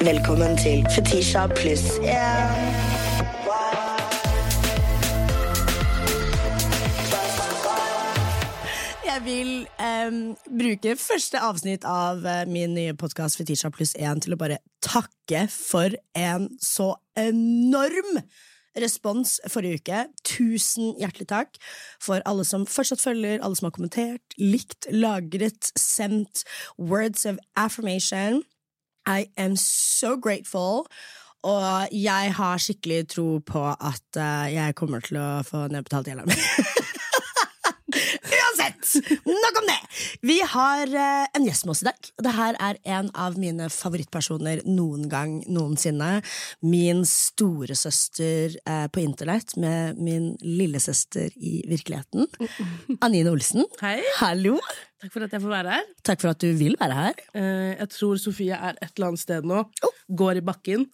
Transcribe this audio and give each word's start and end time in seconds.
Velkommen 0.00 0.58
til 0.60 0.82
Fetisha 0.92 1.46
pluss 1.56 1.84
yeah. 2.04 2.52
Jeg 9.06 9.22
vil 9.24 9.52
um, 9.80 10.18
bruke 10.58 10.96
første 11.00 11.40
avsnitt 11.40 11.86
av 11.88 12.26
eh, 12.28 12.42
min 12.44 12.74
nye 12.76 12.92
podkast 12.92 13.40
Fetisha 13.40 13.70
pluss 13.72 13.94
1 13.96 14.26
til 14.26 14.36
å 14.36 14.38
bare 14.40 14.58
takke 14.84 15.46
for 15.48 15.96
en 16.12 16.50
så 16.60 16.90
enorm 17.16 18.20
respons 18.76 19.38
forrige 19.48 19.80
uke. 19.80 20.02
Tusen 20.28 20.92
hjertelig 21.00 21.30
takk 21.32 21.56
for 22.04 22.20
alle 22.28 22.44
som 22.44 22.68
fortsatt 22.68 23.00
følger, 23.00 23.40
alle 23.40 23.56
som 23.56 23.70
har 23.70 23.76
kommentert, 23.78 24.36
likt, 24.36 24.90
lagret, 24.92 25.72
sendt 25.80 26.44
words 26.76 27.24
of 27.24 27.40
affirmation. 27.56 28.42
I 29.06 29.28
am 29.36 29.56
so 29.56 30.16
grateful. 30.16 30.86
Og 31.46 31.88
jeg 31.92 32.32
har 32.34 32.58
skikkelig 32.58 33.08
tro 33.14 33.38
på 33.46 33.62
at 33.70 34.18
eh, 34.18 34.54
jeg 34.56 34.74
kommer 34.74 35.04
til 35.04 35.20
å 35.20 35.28
få 35.46 35.66
nedbetalt 35.70 36.10
gjelda 36.10 36.26
mi. 36.26 36.34
Nok 39.26 39.58
om 39.60 39.66
det! 39.66 39.78
Vi 40.26 40.36
har 40.46 40.86
eh, 40.86 41.26
en 41.34 41.46
gjest 41.46 41.66
med 41.66 41.74
oss 41.74 41.82
i 41.82 41.88
dag. 41.88 42.08
Og 42.18 42.24
det 42.26 42.34
her 42.36 42.58
er 42.68 42.78
en 42.96 43.08
av 43.18 43.38
mine 43.40 43.68
favorittpersoner 43.72 44.62
noen 44.68 45.08
gang 45.12 45.38
noensinne. 45.52 46.20
Min 46.66 47.04
storesøster 47.08 48.56
eh, 48.62 48.86
på 48.92 49.02
internett 49.02 49.56
med 49.60 49.98
min 49.98 50.32
lillesøster 50.42 51.34
i 51.36 51.58
virkeligheten. 51.68 52.28
Anine 53.00 53.32
Olsen. 53.34 53.66
Hei. 53.82 53.98
Hallo. 54.20 54.58
Takk 55.02 55.12
for 55.12 55.26
at 55.26 55.34
jeg 55.34 55.44
får 55.44 55.52
være 55.52 55.74
her. 55.78 55.88
Takk 56.06 56.22
for 56.22 56.32
at 56.32 56.44
du 56.44 56.48
vil 56.56 56.78
være 56.80 57.00
her. 57.00 57.24
Eh, 57.36 57.72
jeg 57.74 57.90
tror 57.96 58.22
Sofie 58.22 58.56
er 58.56 58.78
et 58.78 58.92
eller 58.94 59.10
annet 59.12 59.24
sted 59.24 59.48
nå. 59.48 59.64
Går 60.22 60.40
i 60.40 60.46
bakken. 60.46 60.86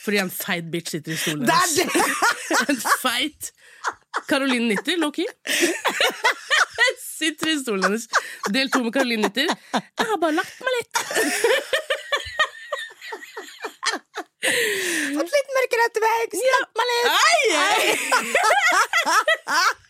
Fordi 0.00 0.20
en 0.22 0.32
feit 0.32 0.68
bitch 0.72 0.96
sitter 0.96 1.14
i 1.14 1.20
stolen 1.20 1.46
hennes. 1.48 2.26
En 2.70 2.76
feit 3.00 3.52
Caroline 4.28 4.66
Nitter, 4.68 4.98
low-key. 4.98 5.26
Sitter 7.20 7.52
i 7.52 7.58
stolen 7.60 7.84
hennes. 7.84 8.06
Del 8.54 8.70
to 8.72 8.80
med 8.86 8.94
Caroline 8.96 9.28
Nytter. 9.28 9.48
Jeg 9.74 10.06
har 10.08 10.18
bare 10.22 10.36
lagt 10.38 10.56
meg 10.64 10.72
litt. 10.78 10.94
Fått 15.18 15.34
litt 15.36 15.50
mørkere 15.56 15.86
ettervekst. 15.90 16.40
Slapp 16.40 16.72
meg 16.80 16.86
litt. 16.92 17.04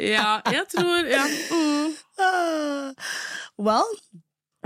Ja, 0.00 0.38
jeg 0.48 0.62
tror 0.72 1.04
ja. 1.12 1.24
mm. 1.52 1.90
Well, 3.60 3.90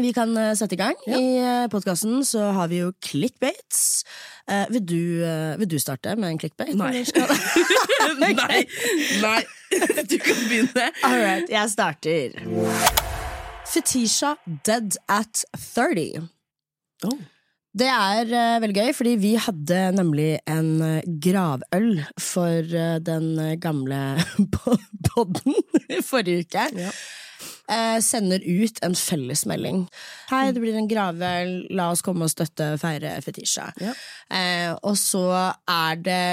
vi 0.03 0.13
kan 0.17 0.35
eh, 0.39 0.53
sette 0.59 0.77
i 0.77 0.81
gang. 0.81 0.99
I 1.07 1.23
uh, 1.41 1.67
podkasten 1.73 2.23
så 2.27 2.51
har 2.57 2.71
vi 2.73 2.83
jo 2.83 2.93
clickbaits. 3.05 4.05
Eh, 4.51 4.67
vil, 4.75 4.85
du, 4.87 5.03
eh, 5.27 5.57
vil 5.61 5.71
du 5.71 5.79
starte 5.83 6.17
med 6.19 6.35
en 6.35 6.41
clickbait? 6.43 6.75
Nei. 6.79 7.05
Nei. 8.23 8.33
Nei. 8.39 8.63
Nei. 9.25 9.43
Du 10.11 10.19
kan 10.21 10.41
begynne. 10.51 10.91
All 11.09 11.17
right, 11.17 11.49
jeg 11.49 11.71
starter. 11.73 12.35
Fetisha 13.73 14.35
dead 14.67 14.99
at 15.09 15.47
30. 15.57 16.29
Oh. 17.09 17.17
Det 17.73 17.89
er 17.89 18.29
uh, 18.29 18.61
veldig 18.61 18.77
gøy, 18.77 18.91
fordi 18.93 19.13
vi 19.17 19.31
hadde 19.41 19.79
nemlig 19.97 20.33
en 20.51 20.75
eh, 20.85 21.07
gravøl 21.25 22.03
for 22.21 22.69
uh, 22.69 22.99
den 23.01 23.31
eh, 23.41 23.55
gamle 23.57 24.01
podden 25.09 25.57
i 25.89 26.03
forrige 26.05 26.45
uke. 26.45 26.67
Ja. 26.77 26.91
Eh, 27.73 27.99
sender 28.05 28.43
ut 28.45 28.79
en 28.83 28.95
fellesmelding. 28.99 29.85
Hei, 30.31 30.47
det 30.53 30.61
blir 30.61 30.77
en 30.77 30.89
gravøl, 30.91 31.53
la 31.73 31.91
oss 31.93 32.03
komme 32.05 32.27
og 32.27 32.33
støtte 32.33 32.73
feire 32.83 33.15
Fetisha. 33.25 33.69
Ja. 33.81 33.95
Eh, 34.33 34.73
og 34.83 34.97
så 35.01 35.27
er 35.71 36.01
det 36.03 36.25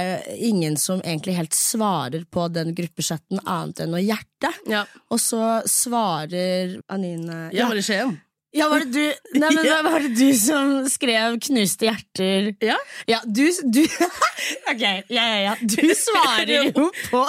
ingen 0.49 0.77
som 0.81 1.03
egentlig 1.03 1.37
helt 1.37 1.57
svarer 1.57 2.25
på 2.31 2.47
den 2.53 2.73
gruppechatten 2.77 3.43
annet 3.45 3.83
enn 3.85 3.95
å 3.95 4.01
hjerte. 4.01 4.51
Ja. 4.69 4.85
Og 5.13 5.21
så 5.21 5.61
svarer 5.69 6.79
Anine 6.89 7.47
Ja, 7.55 7.69
det 7.69 7.85
skjer 7.85 7.99
Skien. 7.99 8.17
Ja, 8.51 8.65
var 8.69 8.81
det 8.81 8.93
du 8.93 9.37
Nei, 9.39 9.49
men 9.53 9.65
Ja. 9.69 9.81
Var 9.85 9.99
det 10.07 10.15
du 10.17 10.29
som 10.37 10.71
skrev 10.89 11.37
'knuste 11.43 11.85
hjerter'? 11.89 12.49
Ja. 12.65 12.77
Ja, 13.07 13.19
du, 13.25 13.45
du 13.69 13.83
Ok, 14.71 14.81
ja, 14.81 15.03
ja, 15.09 15.39
ja. 15.43 15.53
Du 15.61 15.77
svarer 16.05 16.71
jo 16.71 16.89
på 17.11 17.23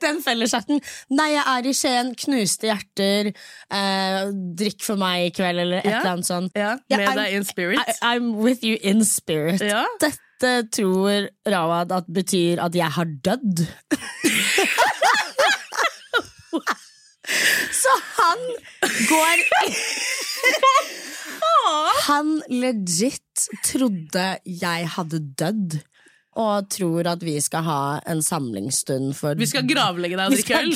den 0.00 0.22
felleschatten. 0.24 0.80
'Nei, 1.10 1.28
jeg 1.34 1.44
er 1.54 1.68
i 1.68 1.74
Skien. 1.76 2.12
Knuste 2.24 2.70
hjerter. 2.70 3.32
Eh, 3.68 4.20
drikk 4.56 4.84
for 4.86 5.00
meg 5.00 5.28
i 5.28 5.32
kveld', 5.36 5.60
eller 5.66 5.82
et 5.82 5.90
eller 5.92 6.12
annet 6.16 6.30
sånt. 6.30 6.56
Ja, 6.56 6.76
med 6.88 7.16
deg 7.20 7.36
in 7.36 7.44
spirit. 7.48 7.80
I, 7.84 7.98
I'm 8.14 8.34
with 8.40 8.64
you 8.64 8.78
in 8.80 9.04
spirit. 9.04 9.60
Ja. 9.64 9.84
Dette 10.00 10.54
tror 10.72 11.28
Rawad 11.48 11.92
at 11.92 12.08
betyr 12.12 12.60
at 12.64 12.74
jeg 12.76 12.90
har 12.96 13.12
dødd. 13.24 13.66
Så 17.72 17.92
han 18.18 18.38
går 19.08 19.40
Han 22.04 22.38
legit 22.52 23.48
trodde 23.64 24.28
jeg 24.44 24.88
hadde 24.96 25.20
dødd. 25.38 25.80
Og 26.34 26.66
tror 26.66 27.06
at 27.06 27.20
vi 27.22 27.36
skal 27.38 27.62
ha 27.62 27.82
en 28.10 28.18
samlingsstund 28.24 29.12
for 29.14 29.38
Vi 29.38 29.46
skal 29.46 29.68
gravlegge 29.68 30.18
deg 30.18 30.32
og 30.32 30.34
drikke 30.34 30.62
øl. 30.64 30.72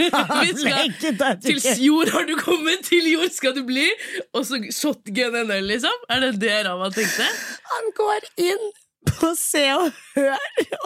Vi 0.46 0.54
skal 0.62 1.36
Til 1.44 1.60
jord 1.84 2.08
har 2.14 2.24
du 2.24 2.32
kommet, 2.40 2.86
til 2.88 3.10
jord 3.12 3.28
skal 3.34 3.52
du 3.52 3.66
bli! 3.68 3.84
Og 4.32 4.46
så 4.48 4.62
shotgun 4.72 5.36
en 5.42 5.52
øl, 5.58 5.68
liksom? 5.74 6.06
Er 6.08 6.24
det 6.24 6.32
det 6.40 6.56
Rama 6.64 6.88
tenkte? 6.94 7.28
Han 7.74 7.92
går 8.00 8.30
inn 8.48 8.64
på 9.08 9.30
Se 9.38 9.64
og 9.74 9.90
Hør 10.14 10.38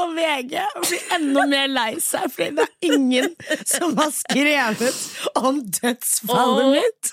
og 0.02 0.14
VG 0.16 0.54
og 0.62 0.84
blir 0.86 1.14
enda 1.16 1.44
mer 1.50 1.68
lei 1.70 1.92
seg, 2.02 2.28
fordi 2.34 2.50
det 2.58 2.66
er 2.66 2.92
ingen 2.94 3.34
som 3.66 3.96
har 3.98 4.12
skrevet 4.14 4.98
om 5.38 5.62
dødsfallet 5.80 6.64
oh. 6.64 6.72
mitt. 6.76 7.12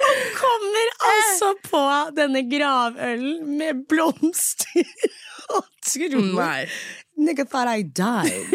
Og 0.00 0.20
kommer 0.40 0.94
altså 1.10 1.50
på 1.66 1.82
denne 2.16 2.42
gravølen 2.48 3.58
med 3.60 3.84
blomster 3.90 4.84
og 5.50 5.66
tror 5.84 6.24
Nei. 6.38 6.64
Nigga 7.20 7.44
thought 7.44 7.68
I 7.68 7.82
died. 7.82 8.48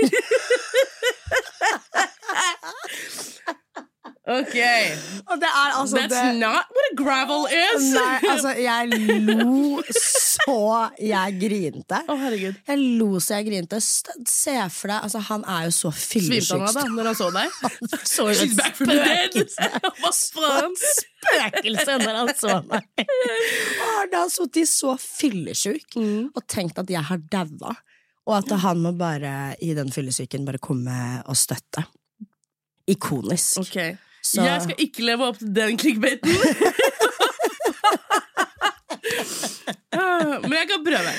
Ok. 4.27 4.55
Er 4.57 5.73
altså 5.77 5.97
That's 5.99 6.09
det 6.15 6.39
not 6.39 6.65
what 6.73 6.85
a 6.89 6.95
gravel 6.97 7.43
is! 7.45 7.83
Nei, 7.93 8.19
altså, 8.31 8.53
jeg 8.57 8.89
lo 9.27 9.83
så 10.35 10.55
jeg 10.97 11.35
grinte. 11.43 11.99
Å, 12.09 12.15
herregud. 12.23 12.57
Jeg 12.67 12.79
lo 12.99 13.19
så 13.21 13.37
jeg 13.37 13.45
grinte. 13.51 13.77
Se 13.85 14.55
for 14.73 14.89
deg, 14.89 14.97
altså, 15.05 15.21
han 15.29 15.45
er 15.45 15.67
jo 15.67 15.75
så 15.77 15.91
Svimte 15.93 16.41
han 16.55 16.65
av 16.65 16.73
da, 16.79 16.85
når 16.95 17.09
han 17.11 17.17
så 17.19 17.27
deg? 17.35 17.59
Så 18.15 18.25
jo 18.31 18.37
She's 18.39 18.55
back 18.57 18.73
from 18.79 18.89
the 18.89 18.97
dead! 18.97 19.37
Hva 20.01 20.11
faen? 20.13 20.73
spøkelse 20.85 21.97
når 22.01 22.17
han 22.19 22.31
så 22.37 22.55
meg. 22.69 22.85
Han 23.81 24.11
har 24.13 24.29
sittet 24.33 24.69
så 24.69 24.95
fyllesyk 25.01 25.95
Mm. 25.95 26.31
og 26.35 26.43
tenkt 26.51 26.77
at 26.81 26.89
jeg 26.91 27.01
har 27.07 27.21
daua. 27.31 27.71
Og 28.25 28.33
at 28.39 28.49
han 28.65 28.81
må 28.81 28.91
bare 28.97 29.53
i 29.61 29.71
den 29.77 29.91
fyllesyken 29.93 30.45
bare 30.49 30.57
komme 30.61 30.95
og 31.29 31.37
støtte. 31.37 31.85
Ikonisk. 32.89 33.61
Ok. 33.63 33.77
Så- 34.25 34.41
Jeg 34.45 34.61
skal 34.65 34.75
ikke 34.81 35.03
leve 35.05 35.27
opp 35.29 35.37
til 35.39 35.51
den 35.53 35.77
clickbaiten. 35.77 36.33
Men 40.45 40.53
jeg 40.57 40.67
kan 40.69 40.83
prøve. 40.85 41.13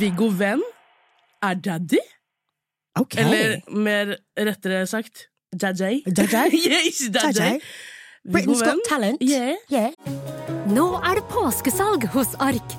Viggo 0.00 0.28
Venn 0.38 0.62
er 1.44 1.54
daddy? 1.62 2.00
Okay. 2.98 3.22
Eller 3.22 3.58
mer 3.76 4.14
rettere 4.38 4.86
sagt 4.88 5.26
yes. 5.62 7.02
Jajay. 7.12 7.60
Britain's 8.26 8.62
Got 8.64 8.80
Talent. 8.88 9.22
Yeah. 9.22 9.54
Yeah. 9.70 9.92
Nå 10.66 10.88
er 11.06 11.20
det 11.20 11.24
påskesalg 11.30 12.08
hos 12.12 12.34
Ark. 12.42 12.74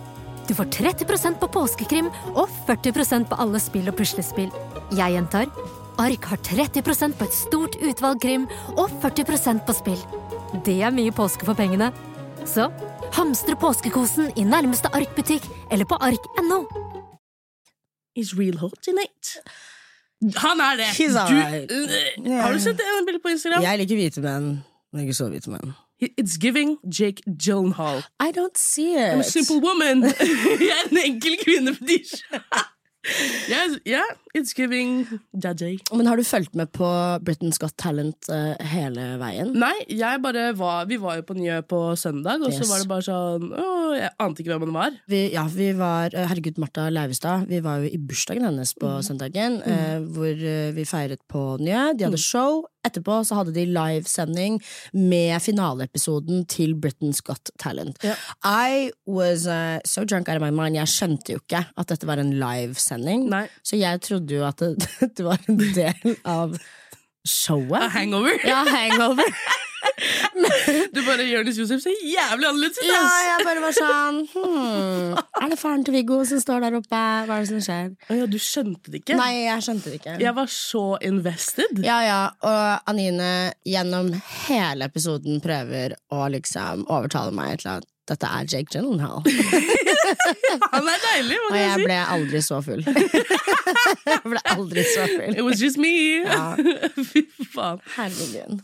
Du 0.47 0.53
får 0.55 0.67
30% 0.75 1.39
på 1.41 1.47
påskekrim 1.51 2.09
og 2.33 2.49
40% 2.67 3.27
på 3.31 3.35
alle 3.39 3.59
spill 3.63 3.87
og 3.91 3.95
puslespill. 3.99 4.51
Jeg 4.95 5.15
gjentar 5.15 5.47
Ark 5.97 6.23
har 6.29 6.37
30% 6.37 7.17
på 7.17 7.25
et 7.25 7.33
stort 7.33 7.75
utvalg 7.81 8.21
krim 8.21 8.45
og 8.77 8.91
40% 9.03 9.63
på 9.65 9.73
spill. 9.73 10.01
Det 10.65 10.77
er 10.85 10.93
mye 10.93 11.11
påske 11.15 11.45
for 11.47 11.57
pengene. 11.57 11.89
Så 12.47 12.67
hamstre 13.17 13.55
påskekosen 13.59 14.29
i 14.37 14.45
nærmeste 14.47 14.91
Ark-butikk 14.93 15.47
eller 15.71 15.85
på 15.89 15.97
ark.no. 15.99 16.61
Is 18.15 18.33
real 18.37 18.57
hot 18.61 18.77
tonight. 18.85 19.37
Han 20.37 20.61
er 20.61 20.77
det. 20.79 20.85
He's 20.97 21.17
Du. 21.29 21.35
Øh, 21.35 22.41
Har 22.41 22.53
du 22.53 22.59
sett 22.59 22.77
det 22.77 22.85
bildet 23.05 23.21
på 23.21 23.29
Instagram? 23.29 23.61
Jeg 23.63 23.77
liker 23.77 23.95
hvite 23.95 24.21
menn, 24.21 24.63
men 24.93 25.01
ikke 25.05 25.13
så 25.13 25.29
hvite 25.29 25.49
menn. 25.53 25.75
It's 26.01 26.37
giving 26.37 26.77
Jake 26.99 27.21
Gyllenhaal. 27.25 28.03
I 28.19 28.31
don't 28.31 28.57
see 28.57 28.93
it. 28.93 29.13
I'm 29.13 29.19
a 29.19 29.23
simple 29.23 29.59
woman. 29.61 30.03
Jeg 30.69 30.75
er 30.85 30.89
en 30.91 30.97
enkel 31.05 31.37
kvinne. 31.43 31.73
Fetisha. 33.07 33.79
Yeah, 33.87 34.03
it's 34.35 34.53
giving 34.53 35.07
jajay. 35.31 35.79
Men 35.93 36.09
har 36.09 36.19
du 36.19 36.23
fulgt 36.27 36.55
med 36.55 36.71
på 36.75 36.87
Britain's 37.23 37.59
Got 37.61 37.77
Talent 37.79 38.29
uh, 38.29 38.53
hele 38.73 39.15
veien? 39.21 39.53
Nei, 39.55 39.75
var 40.57 40.87
Vi 40.89 40.97
var 41.01 41.19
jo 41.19 41.25
på 41.27 41.37
Njø 41.37 41.61
på 41.67 41.81
søndag, 41.95 42.43
og 42.43 42.53
så 42.53 42.67
var 42.67 42.83
det 42.83 42.89
bare 42.89 43.05
sånn 43.05 43.51
å, 43.53 43.67
Jeg 43.97 44.11
ante 44.23 44.43
ikke 44.43 44.53
hvem 44.53 44.67
han 44.67 44.75
var. 44.75 44.97
Vi, 45.07 45.21
ja, 45.33 45.45
vi 45.51 45.71
var 45.77 46.13
eh, 46.13 46.27
Herregud, 46.27 46.59
Martha 46.61 46.89
Leivestad. 46.91 47.47
Vi 47.49 47.61
var 47.63 47.83
jo 47.83 47.91
i 47.91 47.99
bursdagen 48.01 48.47
hennes 48.47 48.73
på 48.77 48.97
søndagen, 49.05 49.61
eh, 49.63 49.99
hvor 50.03 50.33
eh, 50.33 50.71
vi 50.75 50.87
feiret 50.87 51.23
på 51.31 51.43
Njø. 51.61 51.91
De 51.97 52.07
hadde 52.07 52.21
show. 52.21 52.65
Etterpå 52.87 53.19
så 53.27 53.41
hadde 53.41 53.53
de 53.55 53.67
livesending 53.69 54.59
med 54.93 55.35
finaleepisoden 55.43 56.45
til 56.49 56.75
Britain's 56.79 57.21
Got 57.25 57.51
Talent. 57.59 57.99
Ja. 58.03 58.15
I 58.43 58.91
was 59.07 59.47
uh, 59.47 59.79
so 59.85 60.05
drunk 60.05 60.29
out 60.29 60.41
of 60.41 60.45
my 60.45 60.53
mind. 60.53 60.79
Jeg 60.79 60.91
skjønte 60.91 61.35
jo 61.35 61.43
ikke 61.43 61.65
at 61.77 61.91
dette 61.91 62.07
var 62.09 62.21
en 62.23 62.33
livesending. 62.39 63.29
Så 63.63 63.79
jeg 63.79 64.01
trodde 64.07 64.39
jo 64.39 64.47
at 64.47 64.59
det, 64.63 64.89
dette 65.03 65.27
var 65.27 65.41
en 65.47 65.61
del 65.61 66.17
av 66.25 66.57
showet. 67.27 67.81
A 67.83 67.87
hangover. 67.99 68.39
Ja, 68.47 68.63
hangover. 68.63 69.31
Du 70.93 70.99
bare 71.05 71.23
Jonis 71.27 71.57
Josef 71.59 71.81
ser 71.83 71.95
jævlig 72.03 72.47
annerledes 72.47 72.79
ut! 72.79 72.87
Ja, 72.87 73.01
jeg 73.27 73.45
bare 73.47 73.63
var 73.63 73.75
sånn 73.75 74.19
hmm, 74.33 75.17
Er 75.41 75.51
det 75.51 75.57
faren 75.59 75.83
til 75.87 75.95
Viggo 75.97 76.19
som 76.27 76.41
står 76.43 76.63
der 76.65 76.77
oppe? 76.79 77.01
Hva 77.27 77.37
er 77.37 77.45
det 77.45 77.49
som 77.51 77.63
skjer? 77.63 77.91
Ja, 78.19 78.27
du 78.29 78.37
skjønte 78.41 78.93
det 78.93 79.01
ikke? 79.03 79.17
Nei, 79.19 79.31
jeg 79.47 79.65
skjønte 79.65 79.91
det 79.91 79.99
ikke. 80.01 80.15
Jeg 80.23 80.35
var 80.37 80.51
så 80.53 80.85
invested. 81.07 81.83
Ja, 81.85 81.97
ja, 82.05 82.21
og 82.47 82.89
Anine 82.91 83.31
gjennom 83.67 84.11
hele 84.47 84.87
episoden 84.89 85.41
prøver 85.43 85.97
å 86.13 86.25
liksom 86.33 86.87
overtale 86.87 87.35
meg 87.35 87.61
til 87.63 87.77
at 87.77 87.87
dette 88.07 88.29
er 88.31 88.45
Jake 88.47 88.71
Gyllenhaal. 88.71 89.19
Han 90.71 90.87
er 90.87 91.01
deilig, 91.03 91.39
Og 91.49 91.57
jeg 91.59 91.83
ble 91.83 91.97
aldri 92.15 92.39
så 92.45 92.61
full. 92.63 92.85
jeg 92.87 94.21
ble 94.23 94.43
aldri 94.53 94.85
så 94.87 95.09
full. 95.11 95.35
It 95.35 95.43
was 95.43 95.59
just 95.59 95.79
me. 95.81 96.23
Ja. 96.23 96.53
Fy 96.95 97.25
faen. 97.51 97.83
Herregud. 97.97 98.63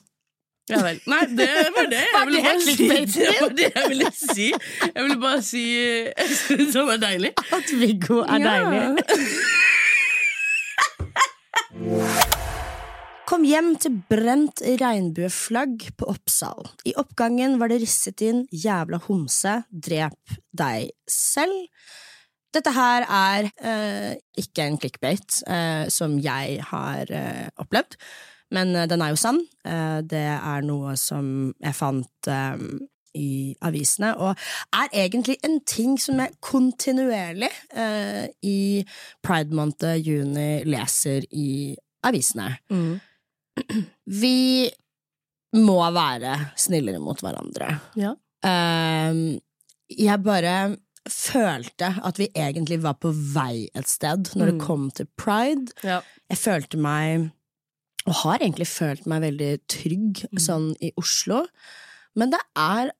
Ja 0.71 0.77
vel. 0.79 0.99
Nei, 1.11 1.25
det 1.35 1.47
var 1.75 1.89
det 1.91 1.99
jeg 1.99 2.27
ville 2.29 2.43
bare 2.47 2.59
si. 2.63 2.85
Det 2.87 3.33
var 3.41 3.55
det 3.57 3.65
jeg 3.75 3.89
ville 3.91 4.11
si. 4.15 4.45
Jeg 4.87 5.03
ville 5.03 5.19
bare 5.19 5.41
si 5.43 5.63
Jeg 5.75 6.37
syns 6.39 6.77
han 6.79 6.91
er 6.93 7.01
deilig. 7.03 7.33
At 7.57 7.73
Viggo 7.81 8.21
er 8.23 8.39
Ja. 8.39 8.53
deilig. 8.71 9.03
Kom 13.27 13.43
hjem 13.47 13.73
til 13.81 13.95
brent 14.11 14.61
regnbueflagg 14.79 15.87
på 15.97 16.07
Oppsal. 16.11 16.67
I 16.85 16.93
oppgangen 16.99 17.57
var 17.59 17.71
det 17.71 17.81
risset 17.81 18.21
inn 18.21 18.43
'jævla 18.51 18.99
homse, 19.07 19.63
drep 19.71 20.35
deg 20.53 20.91
selv'. 21.09 21.67
Dette 22.53 22.71
her 22.75 23.07
er 23.09 23.47
eh, 23.65 24.15
ikke 24.37 24.67
en 24.67 24.77
clickbait, 24.77 25.39
eh, 25.49 25.89
som 25.89 26.19
jeg 26.21 26.61
har 26.69 27.09
eh, 27.09 27.47
opplevd, 27.57 27.97
men 28.53 28.75
eh, 28.77 28.87
den 28.89 29.01
er 29.01 29.13
jo 29.13 29.19
sann. 29.19 29.39
Eh, 29.65 29.99
det 30.05 30.23
er 30.37 30.65
noe 30.65 30.93
som 30.99 31.53
jeg 31.63 31.75
fant 31.77 32.29
eh, 32.31 32.63
i 33.17 33.53
avisene, 33.61 34.13
og 34.17 34.39
er 34.73 34.87
egentlig 35.03 35.35
en 35.45 35.59
ting 35.69 35.97
som 36.01 36.17
jeg 36.17 36.33
kontinuerlig 36.41 37.49
i 38.41 38.55
Pride 39.21 39.53
Month 39.53 39.85
juni 40.01 40.63
leser 40.65 41.27
i 41.29 41.75
avisene. 42.09 42.47
Mm. 42.73 42.95
Vi 44.23 44.65
må 45.61 45.77
være 45.93 46.33
snillere 46.57 46.97
mot 47.05 47.21
hverandre. 47.21 47.69
Ja. 48.01 48.15
Jeg 49.93 50.23
bare 50.25 50.55
følte 51.09 51.91
at 52.07 52.17
vi 52.17 52.29
egentlig 52.33 52.79
var 52.83 52.95
på 53.03 53.11
vei 53.13 53.67
et 53.75 53.89
sted 53.91 54.29
når 54.39 54.45
det 54.49 54.53
Mm. 54.57 54.65
kom 54.65 54.89
til 54.91 55.05
pride. 55.19 55.69
Ja. 55.83 55.99
Jeg 56.29 56.37
følte 56.37 56.77
meg, 56.77 57.29
og 58.07 58.13
har 58.23 58.39
egentlig 58.39 58.67
følt 58.67 59.05
meg 59.07 59.21
veldig 59.23 59.51
trygg 59.71 60.25
Mm. 60.31 60.39
sånn 60.39 60.65
i 60.81 60.91
Oslo, 60.97 61.45
men 62.15 62.29
det 62.31 62.39
er 62.55 62.91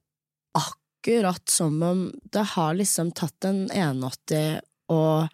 akkurat 0.56 1.50
som 1.50 1.82
om 1.84 2.12
det 2.32 2.46
har 2.56 2.74
liksom 2.76 3.12
tatt 3.14 3.46
en 3.46 3.68
180, 3.72 4.62
og 4.90 5.28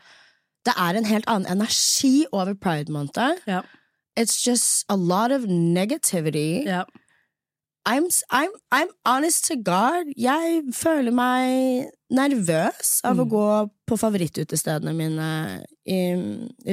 det 0.65 0.73
er 0.77 0.95
en 0.97 1.05
helt 1.05 1.27
annen 1.27 1.47
energi 1.51 2.25
over 2.31 2.53
pride 2.55 2.91
måned. 2.91 3.39
Ja. 3.47 3.61
It's 4.17 4.41
just 4.45 4.85
a 4.89 4.95
lot 4.95 5.31
of 5.31 5.45
negativity. 5.47 6.63
Ja. 6.65 6.83
I'm, 7.87 8.09
I'm, 8.31 8.51
I'm 8.71 8.89
honest 9.05 9.45
to 9.47 9.55
God. 9.55 10.11
Jeg 10.17 10.63
føler 10.73 11.11
meg 11.11 11.89
nervøs 12.09 12.99
av 13.03 13.17
å 13.19 13.25
Mm. 13.25 13.29
gå 13.29 13.69
på 13.87 13.97
favorittutestedene 13.97 14.93
mine 14.95 15.63
i, 15.85 15.99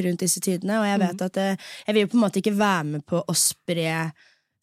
rundt 0.03 0.21
disse 0.21 0.41
tidene, 0.41 0.79
og 0.81 0.87
jeg 0.87 0.99
vet 1.01 1.23
at 1.23 1.33
det, 1.33 1.59
jeg 1.87 1.95
vil 1.95 2.07
på 2.09 2.15
en 2.17 2.21
måte 2.25 2.41
ikke 2.41 2.57
være 2.57 2.85
med 2.85 3.07
på 3.07 3.23
å 3.27 3.35
spre 3.37 4.13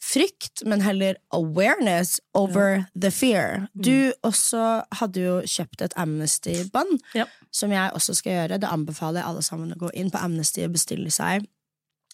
frykt, 0.03 0.65
men 0.65 0.81
heller 0.81 1.15
awareness 1.31 2.19
over 2.35 2.87
the 2.99 3.09
fear. 3.11 3.69
Du 3.79 4.11
også 4.23 4.83
hadde 4.99 5.21
jo 5.21 5.41
kjøpt 5.47 5.81
et 5.81 5.93
Amnesty-bånd, 5.95 6.99
Ja. 7.15 7.25
som 7.51 7.71
jeg 7.71 7.91
også 7.93 8.15
skal 8.15 8.31
gjøre. 8.33 8.59
Det 8.59 8.69
anbefaler 8.69 9.21
jeg 9.21 9.25
alle 9.29 9.41
sammen 9.41 9.71
å 9.71 9.77
gå 9.77 9.89
inn 9.93 10.11
på 10.11 10.19
Amnesty 10.21 10.63
og 10.65 10.73
bestille 10.73 11.09
seg 11.11 11.47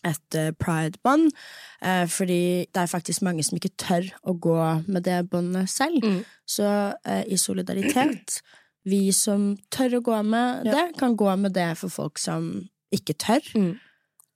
et 0.08 0.36
eh, 0.40 0.52
pride-bånd, 0.56 1.32
eh, 1.82 2.06
fordi 2.08 2.42
det 2.72 2.82
er 2.84 2.92
faktisk 2.92 3.24
mange 3.26 3.44
som 3.44 3.58
ikke 3.60 3.74
tør 3.82 4.08
å 4.24 4.36
gå 4.40 4.58
med 4.88 5.04
det 5.08 5.20
båndet 5.32 5.70
selv. 5.72 6.00
Mm. 6.04 6.22
Så 6.48 6.70
eh, 7.04 7.26
i 7.28 7.38
solidaritet, 7.40 8.40
vi 8.88 9.10
som 9.16 9.52
tør 9.74 10.00
å 10.00 10.04
gå 10.06 10.22
med 10.24 10.66
Ja. 10.70 10.72
det, 10.78 10.98
kan 11.00 11.18
gå 11.20 11.36
med 11.38 11.54
det 11.54 11.74
for 11.78 11.90
folk 11.92 12.18
som 12.22 12.70
ikke 12.96 13.18
tør. 13.20 13.44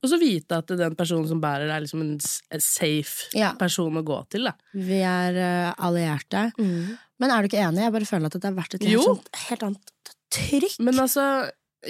Og 0.04 0.10
så 0.12 0.18
vite 0.20 0.58
at 0.60 0.68
den 0.68 0.94
personen 0.94 1.26
som 1.30 1.40
bærer, 1.40 1.70
er 1.72 1.80
liksom 1.80 2.02
en 2.04 2.18
safe 2.60 3.30
Ja. 3.32 3.54
person 3.58 3.96
å 3.96 4.04
gå 4.04 4.18
til. 4.28 4.44
Da. 4.44 4.52
Vi 4.76 5.00
er 5.00 5.38
uh, 5.40 5.74
allierte. 5.80 6.50
Men 6.58 7.30
er 7.30 7.40
du 7.40 7.48
ikke 7.48 7.64
enig? 7.64 7.80
Jeg 7.86 7.94
bare 7.94 8.08
føler 8.10 8.28
at 8.28 8.36
det 8.36 8.44
har 8.44 8.58
vært 8.58 8.74
et 8.76 8.84
helt, 8.84 9.06
sånt, 9.06 9.30
helt 9.48 9.62
annet 9.62 10.12
trykk. 10.34 10.76
Men 10.84 11.00
altså, 11.06 11.24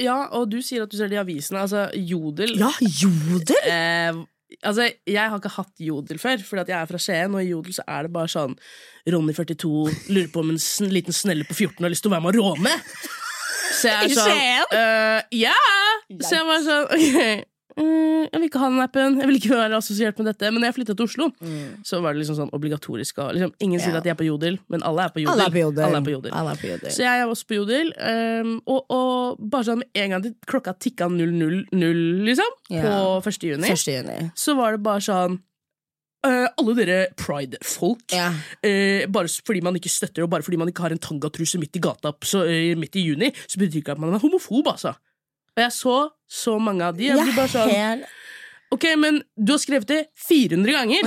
ja, 0.01 0.19
og 0.37 0.49
du 0.53 0.61
sier 0.65 0.85
at 0.85 0.93
du 0.93 0.97
ser 0.99 1.11
det 1.13 1.19
i 1.19 1.23
avisene. 1.23 1.63
Altså, 1.65 1.87
Jodel 1.95 2.55
ja, 2.61 2.71
jodel! 2.81 3.57
eh, 3.71 4.23
Altså, 4.63 4.87
Jeg 5.09 5.31
har 5.31 5.41
ikke 5.41 5.51
hatt 5.57 5.81
Jodel 5.83 6.21
før, 6.23 6.43
fordi 6.47 6.71
jeg 6.71 6.79
er 6.79 6.87
fra 6.87 6.99
Skien, 7.03 7.35
og 7.35 7.43
i 7.43 7.49
Jodel 7.51 7.75
så 7.75 7.83
er 7.91 8.07
det 8.07 8.13
bare 8.15 8.31
sånn 8.31 8.55
Ronny 9.11 9.35
42 9.35 9.71
lurer 10.15 10.29
på 10.33 10.45
om 10.45 10.53
en 10.55 10.61
sn 10.63 10.93
liten 10.95 11.17
snelle 11.17 11.47
på 11.49 11.57
14 11.57 11.83
har 11.83 11.93
lyst 11.93 12.05
til 12.07 12.13
å 12.13 12.15
være 12.15 12.25
med 12.27 12.39
og 12.39 12.55
råne. 12.55 12.75
Så 13.75 13.91
jeg 13.91 14.13
er 14.13 14.15
sånn 14.15 14.79
eh, 14.79 15.41
Ja! 15.43 15.57
Så 16.23 16.37
jeg 16.39 16.47
var 16.49 16.63
sånn 16.69 16.87
ok, 16.95 17.45
mm, 17.77 18.29
Jeg 18.33 18.41
vil 18.41 18.49
ikke 18.49 18.61
ha 18.63 18.69
den 18.73 18.81
appen, 18.85 19.19
jeg 19.21 19.29
vil 19.29 19.37
ikke 19.39 19.55
være 19.57 19.77
assosiert 19.79 20.19
med 20.19 20.27
dette. 20.31 20.51
Men 20.51 20.63
når 20.63 20.71
jeg 20.71 20.77
flytta 20.79 20.97
til 20.97 21.05
Oslo, 21.09 21.29
så 21.85 22.01
var 22.03 22.15
det 22.15 22.23
liksom 22.23 22.39
sånn 22.39 22.53
obligatorisk. 22.57 23.19
Liksom, 23.37 23.53
ingen 23.61 23.81
sier 23.81 23.93
Ja. 23.93 23.99
at 23.99 24.05
de 24.05 24.11
er 24.11 24.19
på 24.19 24.27
Jodel, 24.27 24.59
men 24.69 24.83
alle 24.83 25.05
er 25.05 25.15
på 25.15 25.21
Jodel. 25.23 25.35
Alle 25.35 25.47
er 25.49 25.55
på 25.55 25.63
jodel. 25.65 25.85
Alle 25.85 25.99
er 26.01 26.05
på 26.09 26.15
Jodel. 26.15 26.33
Er 26.33 26.61
på 26.61 26.69
jodel. 26.73 26.91
Så 26.91 27.03
jeg 27.05 27.21
er 27.21 27.27
også 27.31 27.47
på 27.51 27.59
Jodel. 27.61 27.93
Um, 28.01 28.53
og, 28.67 28.85
og 28.91 29.43
bare 29.51 29.65
sånn 29.69 29.83
med 29.83 30.03
en 30.05 30.15
gang 30.17 30.29
klokka 30.47 30.75
tikka 30.79 31.09
000, 31.09 31.67
liksom, 32.25 32.55
Ja. 32.71 32.83
på 32.83 33.29
1. 33.29 33.43
juni, 33.53 33.69
1. 33.69 33.87
juni. 33.93 34.31
så 34.35 34.57
var 34.57 34.73
det 34.73 34.83
bare 34.83 35.01
sånn 35.05 35.41
Uh, 36.25 36.47
alle 36.57 36.73
dere 36.79 36.99
pride-folk, 37.21 38.07
Yeah. 38.11 38.33
Uh, 38.65 39.05
bare 39.13 39.29
fordi 39.29 39.61
man 39.61 39.75
ikke 39.77 39.91
støtter, 39.93 40.23
og 40.25 40.31
bare 40.33 40.41
fordi 40.43 40.57
man 40.57 40.69
ikke 40.69 40.81
har 40.81 40.95
en 40.95 40.99
tangatruse 40.99 41.59
midt 41.61 41.77
i 41.77 41.83
gata 41.85 42.15
så, 42.25 42.47
uh, 42.49 42.79
midt 42.81 42.97
i 42.97 43.03
juni, 43.05 43.29
så 43.47 43.61
betyr 43.61 43.83
ikke 43.83 43.93
at 43.93 44.01
man 44.01 44.15
er 44.15 44.23
homofob, 44.23 44.65
altså. 44.73 44.95
Og 45.55 45.63
jeg 45.63 45.75
så 45.77 45.97
så 46.35 46.59
mange 46.59 46.85
av 46.85 46.97
de. 46.99 47.09
Jeg 47.09 47.17
Jeg 47.17 47.27
blir 47.29 47.37
bare 47.39 47.53
sånn 47.53 48.05
Ok, 48.75 48.89
men 48.99 49.21
du 49.37 49.53
har 49.55 49.61
skrevet 49.63 49.87
det 49.87 50.01
400 50.19 50.73
ganger 50.75 51.07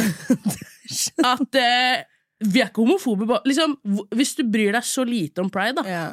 at 1.34 1.58
eh, 1.60 2.06
vi 2.48 2.62
er 2.62 2.70
ikke 2.70 2.86
homofobe. 2.86 3.42
Liksom, 3.50 3.74
hvis 4.16 4.38
du 4.38 4.46
bryr 4.48 4.78
deg 4.78 4.86
så 4.88 5.04
lite 5.08 5.44
om 5.44 5.50
pride, 5.52 5.82
da, 5.82 5.84
ja. 5.90 6.06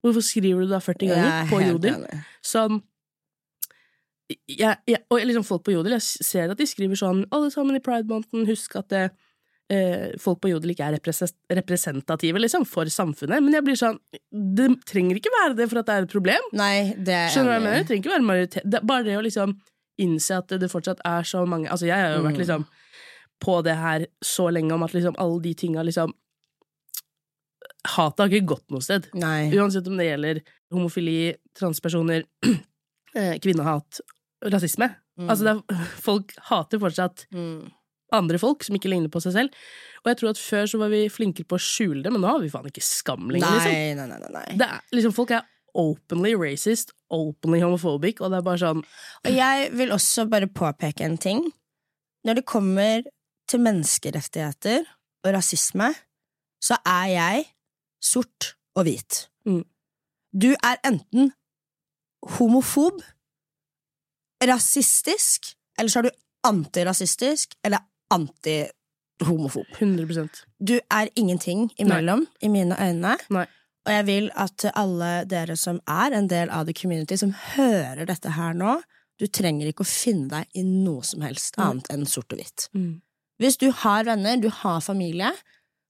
hvorfor 0.00 0.24
skriver 0.24 0.64
du 0.64 0.72
da 0.72 0.80
40 0.80 1.10
ganger 1.10 1.28
ja, 1.28 1.42
på 1.50 1.60
Jodel? 1.66 2.06
Sånn 2.46 2.80
jeg, 4.48 4.78
jeg, 4.88 5.02
Og 5.12 5.20
liksom 5.26 5.44
folk 5.44 5.66
på 5.66 5.74
Jodel, 5.74 5.98
jeg 5.98 6.24
ser 6.24 6.52
at 6.54 6.56
de 6.56 6.64
skriver 6.64 6.96
sånn 6.96 7.26
Alle 7.34 7.50
sammen 7.52 7.76
i 7.76 7.82
pride-måneden, 7.84 8.46
husk 8.48 8.78
at 8.80 8.88
det, 8.94 9.02
eh, 9.10 9.31
folk 10.20 10.40
på 10.42 10.50
Jodel 10.50 10.72
ikke 10.74 10.84
er 10.90 10.96
representative 11.56 12.40
liksom, 12.42 12.64
for 12.68 12.84
samfunnet. 12.92 13.40
Men 13.44 13.54
jeg 13.56 13.64
blir 13.66 13.78
sånn 13.78 13.98
Det 14.30 14.66
trenger 14.90 15.16
ikke 15.20 15.32
være 15.38 15.56
det 15.58 15.68
for 15.70 15.80
at 15.80 15.86
det 15.88 15.94
er 15.98 16.06
et 16.08 16.12
problem. 16.12 16.48
Nei, 16.58 16.92
det 16.96 17.14
er 17.16 17.28
Skjønner 17.32 17.48
du 17.48 17.52
hva 17.52 17.58
jeg 17.58 17.64
mener? 17.66 17.78
Det 17.82 17.88
trenger 17.90 18.02
ikke 18.04 18.14
være 18.16 18.28
majoritet. 18.30 18.66
Det 18.74 18.82
bare 18.90 19.06
det 19.08 19.18
å 19.20 19.24
liksom 19.24 19.54
innse 20.02 20.38
at 20.40 20.54
det 20.60 20.70
fortsatt 20.72 21.00
er 21.04 21.22
så 21.28 21.44
mange 21.46 21.68
Altså, 21.70 21.86
jeg 21.86 21.96
har 22.00 22.16
jo 22.16 22.24
vært 22.26 22.38
Mm. 22.38 22.42
liksom 22.44 22.66
på 23.42 23.54
det 23.66 23.74
her 23.76 24.06
så 24.22 24.50
lenge 24.54 24.72
om 24.74 24.82
at 24.86 24.92
liksom 24.94 25.16
alle 25.18 25.40
de 25.42 25.54
tinga 25.54 25.82
liksom 25.84 26.12
Hatet 27.96 28.20
har 28.22 28.30
ikke 28.30 28.46
gått 28.52 28.70
noe 28.70 28.80
sted. 28.84 29.08
Nei. 29.18 29.50
Uansett 29.58 29.88
om 29.90 29.96
det 29.98 30.04
gjelder 30.06 30.40
homofili, 30.72 31.34
transpersoner, 31.58 32.22
eh, 33.18 33.34
kvinnehat, 33.42 33.98
rasisme. 34.54 34.86
Mm. 35.18 35.28
Altså, 35.28 35.48
er, 35.50 35.86
folk 36.00 36.30
hater 36.48 36.78
fortsatt 36.82 37.26
Mm. 37.34 37.70
Andre 38.16 38.40
folk 38.42 38.64
som 38.66 38.76
ikke 38.76 38.90
ligner 38.92 39.12
på 39.12 39.22
seg 39.24 39.36
selv. 39.36 39.64
Og 40.02 40.10
jeg 40.10 40.18
tror 40.18 40.32
at 40.32 40.42
før 40.42 40.68
så 40.70 40.80
var 40.80 40.92
vi 40.92 41.04
flinkere 41.12 41.48
på 41.48 41.58
å 41.58 41.62
skjule 41.62 42.02
det, 42.04 42.12
men 42.12 42.22
nå 42.24 42.30
har 42.30 42.42
vi 42.42 42.50
faen 42.52 42.68
ikke 42.68 42.84
skam 42.84 43.30
lenger, 43.30 43.56
liksom. 43.56 43.72
Nei, 43.72 43.94
nei, 43.98 44.20
nei, 44.20 44.30
nei. 44.34 44.44
Det 44.58 44.68
er, 44.68 44.84
liksom 44.96 45.14
folk 45.16 45.34
er 45.36 45.46
openly 45.78 46.34
racist, 46.36 46.92
openly 47.12 47.62
homophobic, 47.62 48.20
og 48.20 48.32
det 48.32 48.40
er 48.40 48.46
bare 48.46 48.60
sånn 48.60 48.82
Og 48.82 49.30
jeg 49.32 49.70
vil 49.78 49.94
også 49.94 50.26
bare 50.28 50.50
påpeke 50.52 51.06
en 51.06 51.18
ting. 51.20 51.44
Når 52.26 52.40
det 52.40 52.48
kommer 52.48 53.06
til 53.50 53.62
menneskerettigheter 53.62 54.84
og 55.24 55.34
rasisme, 55.36 55.90
så 56.62 56.78
er 56.86 57.06
jeg 57.12 57.46
sort 58.02 58.52
og 58.78 58.86
hvit. 58.86 59.26
Mm. 59.48 59.64
Du 60.32 60.52
er 60.54 60.78
enten 60.86 61.32
homofob, 62.38 63.02
rasistisk, 64.42 65.54
eller 65.78 65.92
så 65.92 66.02
er 66.02 66.08
du 66.08 66.22
antirasistisk 66.46 67.54
eller 67.62 67.82
antihomofob. 68.12 69.66
100% 69.80 70.44
Du 70.60 70.78
er 70.90 71.08
ingenting 71.16 71.70
imellom, 71.80 72.26
i 72.42 72.48
mine 72.52 72.76
øyne. 72.78 73.16
Nei. 73.30 73.46
Og 73.86 73.90
jeg 73.92 74.06
vil 74.06 74.28
at 74.38 74.64
alle 74.78 75.24
dere 75.26 75.56
som 75.58 75.80
er 75.90 76.14
en 76.14 76.28
del 76.30 76.50
av 76.54 76.66
the 76.68 76.74
community, 76.76 77.16
som 77.18 77.32
hører 77.56 78.06
dette 78.06 78.30
her 78.36 78.52
nå, 78.54 78.76
du 79.18 79.26
trenger 79.26 79.66
ikke 79.70 79.82
å 79.84 79.88
finne 79.90 80.28
deg 80.30 80.46
i 80.58 80.62
noe 80.66 81.02
som 81.06 81.22
helst 81.26 81.58
annet 81.60 81.88
enn 81.92 82.06
sort 82.06 82.32
og 82.32 82.38
hvitt. 82.38 82.68
Mm. 82.74 83.00
Hvis 83.42 83.58
du 83.58 83.68
har 83.82 84.04
venner, 84.06 84.38
du 84.38 84.48
har 84.62 84.80
familie, 84.80 85.32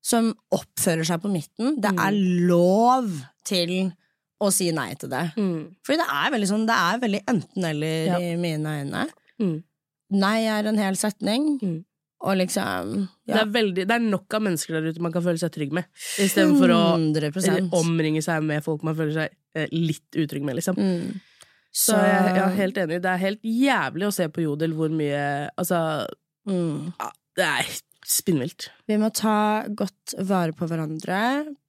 som 0.03 0.33
oppfører 0.53 1.05
seg 1.07 1.21
på 1.23 1.31
midten, 1.31 1.77
det 1.81 1.93
Mm. 1.93 2.01
er 2.07 2.13
lov 2.49 3.11
til 3.45 3.93
å 4.43 4.51
si 4.53 4.71
nei 4.73 4.95
til 4.95 5.09
det. 5.13 5.33
Mm. 5.37 5.77
Fordi 5.85 5.99
det 6.01 6.09
er 6.11 6.31
veldig 6.33 6.49
sånn, 6.51 6.67
det 6.67 6.75
er 6.75 6.99
veldig 6.99 7.23
enten-eller 7.31 8.07
Ja. 8.07 8.19
i 8.19 8.37
mine 8.37 8.67
øyne. 8.67 9.05
Mm. 9.39 9.63
Nei 10.11 10.41
er 10.47 10.67
en 10.67 10.79
hel 10.79 10.95
setning, 10.97 11.61
Mm. 11.61 11.85
Og 12.23 12.39
liksom 12.39 12.95
Det, 13.27 13.35
er 13.35 13.51
veldig, 13.51 13.85
det 13.89 13.97
er 13.97 14.05
nok 14.05 14.37
av 14.37 14.45
mennesker 14.47 14.79
der 14.79 14.93
ute 14.93 15.03
man 15.03 15.15
kan 15.15 15.25
føle 15.25 15.41
seg 15.41 15.53
trygg 15.55 15.75
med, 15.75 15.89
istedenfor 16.23 16.75
å 16.75 16.81
100 16.95 17.71
omringe 17.79 18.23
seg 18.25 18.45
med 18.47 18.65
folk 18.65 18.85
man 18.87 18.97
føler 18.99 19.15
seg 19.17 19.37
eh, 19.59 19.71
litt 19.75 20.19
utrygg 20.19 20.47
med, 20.47 20.61
liksom. 20.61 20.79
Mm. 20.79 21.21
Så 21.73 21.97
jeg, 21.97 22.35
jeg 22.37 22.43
er 22.45 22.59
helt 22.59 22.79
enig. 22.83 22.99
Det 23.01 23.09
er 23.09 23.23
helt 23.23 23.47
jævlig 23.49 24.05
å 24.05 24.13
se 24.13 24.27
på 24.29 24.43
Jodel 24.45 24.75
hvor 24.77 24.93
mye 24.93 25.23
Altså, 25.57 25.79
mm. 26.45 26.93
ja, 27.01 27.09
det 27.41 27.49
er 27.49 27.73
spinnvilt. 28.13 28.69
Vi 28.91 28.99
må 29.01 29.09
ta 29.15 29.65
godt 29.73 30.15
vare 30.29 30.53
på 30.57 30.69
hverandre. 30.69 31.19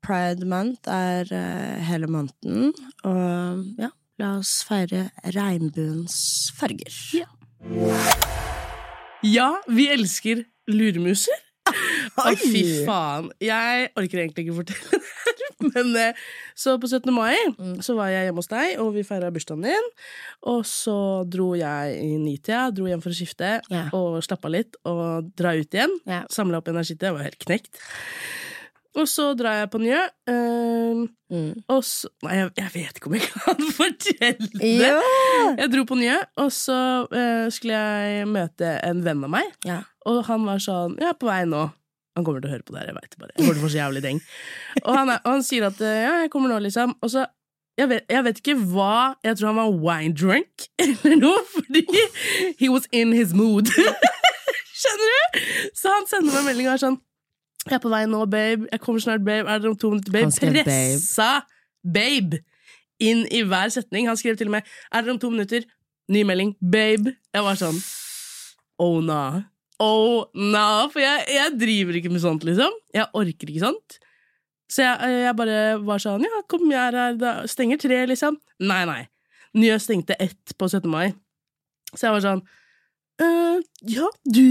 Pride 0.04 0.50
month 0.50 0.92
er 0.92 1.30
uh, 1.32 1.80
hele 1.88 2.10
måneden, 2.12 2.74
og 3.08 3.80
ja, 3.80 3.94
la 4.20 4.36
oss 4.42 4.58
feire 4.68 5.08
regnbuens 5.38 6.18
farger. 6.58 7.04
Ja. 7.22 8.42
Ja, 9.24 9.54
vi 9.72 9.88
elsker 9.94 10.44
luremuser. 10.68 11.40
Å, 12.20 12.34
fy 12.36 12.62
faen. 12.84 13.30
Jeg 13.42 13.88
orker 13.96 14.20
egentlig 14.20 14.44
ikke 14.46 14.56
fortelle 14.58 14.90
det 15.00 15.00
her, 15.00 15.70
men 15.70 15.94
eh, 16.00 16.20
så 16.60 16.76
på 16.82 16.90
17. 16.90 17.08
mai 17.16 17.38
så 17.86 17.96
var 17.96 18.12
jeg 18.12 18.28
hjemme 18.28 18.44
hos 18.44 18.52
deg, 18.52 18.76
og 18.84 18.92
vi 18.98 19.06
feira 19.08 19.32
bursdagen 19.34 19.64
din. 19.66 19.90
Og 20.52 20.68
så 20.68 20.98
dro 21.24 21.54
jeg 21.56 21.96
i 22.04 22.18
nitida, 22.20 22.68
dro 22.76 22.90
hjem 22.90 23.04
for 23.04 23.16
å 23.16 23.18
skifte 23.18 23.56
yeah. 23.72 23.96
og 23.96 24.20
slappe 24.28 24.52
av 24.52 24.56
litt, 24.58 24.80
og 24.90 25.32
dra 25.40 25.56
ut 25.56 25.80
igjen. 25.80 25.96
Yeah. 26.04 26.28
Samla 26.34 26.60
opp 26.60 26.72
energi 26.74 26.98
til, 26.98 27.10
jeg 27.10 27.18
var 27.18 27.30
helt 27.30 27.40
knekt. 27.48 27.80
Og 29.00 29.08
så 29.10 29.32
drar 29.38 29.64
jeg 29.64 29.70
på 29.74 29.82
Njø. 29.84 30.00
Uh, 30.30 31.06
Mm. 31.34 31.64
og 31.72 31.80
så 31.82 32.12
Nei, 32.22 32.36
jeg, 32.38 32.50
jeg 32.60 32.70
vet 32.76 32.98
ikke 33.00 33.10
om 33.10 33.14
jeg 33.18 33.24
kan 33.26 33.62
fortelle 33.80 34.50
det. 34.54 34.68
Ja! 34.84 35.00
Jeg 35.58 35.72
dro 35.74 35.86
på 35.90 35.96
Njø, 35.98 36.18
og 36.44 36.52
så 36.54 36.76
uh, 37.10 37.48
skulle 37.50 37.80
jeg 37.80 38.28
møte 38.30 38.76
en 38.86 39.02
venn 39.06 39.24
av 39.26 39.32
meg. 39.34 39.48
Ja. 39.66 39.80
Og 40.06 40.20
han 40.28 40.46
var 40.46 40.62
sånn 40.62 40.94
Jeg 41.02 41.10
er 41.10 41.18
på 41.18 41.32
vei 41.32 41.40
nå. 41.50 41.64
Han 42.14 42.28
kommer 42.28 42.44
til 42.44 42.52
å 42.52 42.54
høre 42.54 42.68
på 42.68 42.76
det 42.76 42.84
her, 42.84 42.92
jeg 42.92 42.98
veit 43.00 43.16
det 43.16 43.22
bare. 43.24 43.34
Jeg 43.34 43.40
kommer 43.42 43.56
til 43.58 43.64
å 43.64 43.66
få 43.66 43.72
så 43.74 43.80
jævlig 43.80 44.04
deng. 44.06 44.20
Og 44.84 44.92
han, 44.94 45.14
og 45.16 45.30
han 45.32 45.46
sier 45.48 45.66
at 45.72 45.82
ja, 45.82 46.12
jeg 46.22 46.30
kommer 46.36 46.54
nå, 46.54 46.60
liksom. 46.68 46.94
Og 47.02 47.10
så 47.16 47.24
jeg 47.82 47.90
vet, 47.90 48.06
jeg 48.14 48.22
vet 48.28 48.38
ikke 48.38 48.54
hva 48.70 49.16
Jeg 49.26 49.40
tror 49.40 49.48
han 49.50 49.58
var 49.58 49.72
wine 49.82 50.14
drunk 50.14 50.68
eller 50.84 51.16
noe, 51.18 51.40
fordi 51.56 51.82
he 52.60 52.70
was 52.70 52.86
in 52.94 53.16
his 53.18 53.34
mood. 53.34 53.74
Skjønner 54.84 55.10
du? 55.16 55.42
Så 55.82 55.90
han 55.90 56.06
sender 56.12 56.36
meg 56.38 56.46
melding 56.52 56.70
og 56.70 56.76
er 56.76 56.84
sånn 56.86 57.00
Jeg 57.64 57.78
er 57.78 57.84
på 57.84 57.92
vei 57.92 58.04
nå, 58.10 58.26
babe. 58.28 58.68
Jeg 58.72 58.82
kommer 58.84 59.04
snart, 59.04 59.24
babe. 59.26 59.48
Er 59.48 59.62
dere 59.64 59.72
om 59.72 59.78
to 59.80 59.94
minutter, 59.94 60.12
babe? 60.12 60.32
Skrev. 60.36 60.64
Pressa 60.68 61.30
babe 61.84 62.42
inn 63.04 63.26
i 63.32 63.44
hver 63.48 63.72
setning. 63.74 64.08
Han 64.10 64.20
skrev 64.20 64.38
til 64.40 64.50
og 64.52 64.58
med 64.58 64.68
Er 64.92 65.02
dere 65.02 65.16
om 65.16 65.20
to 65.22 65.32
minutter? 65.34 65.66
Ny 66.12 66.24
melding. 66.28 66.56
Babe. 66.60 67.16
Jeg 67.34 67.46
var 67.46 67.60
sånn 67.60 67.80
Oh 68.82 69.00
na. 69.06 69.22
Oh 69.80 70.26
na. 70.36 70.88
For 70.92 71.04
jeg, 71.04 71.28
jeg 71.32 71.56
driver 71.60 72.00
ikke 72.00 72.12
med 72.12 72.24
sånt, 72.24 72.44
liksom. 72.48 72.74
Jeg 72.96 73.08
orker 73.14 73.52
ikke 73.52 73.64
sånt. 73.64 74.00
Så 74.72 74.84
jeg, 74.86 75.18
jeg 75.28 75.36
bare 75.38 75.58
var 75.86 76.02
sånn 76.02 76.26
Ja, 76.26 76.42
kom, 76.50 76.66
jeg 76.72 76.82
er 76.82 77.00
her. 77.00 77.20
Da 77.20 77.34
stenger 77.50 77.80
tre, 77.82 78.04
liksom. 78.10 78.40
Nei, 78.64 78.84
nei. 78.90 79.02
Nye 79.60 79.78
stengte 79.82 80.18
ett 80.20 80.56
på 80.58 80.68
17. 80.68 80.90
mai. 80.90 81.14
Så 81.94 82.08
jeg 82.08 82.16
var 82.16 82.26
sånn 82.26 82.44
«Øh, 83.22 83.62
ja, 83.94 84.08
du 84.26 84.42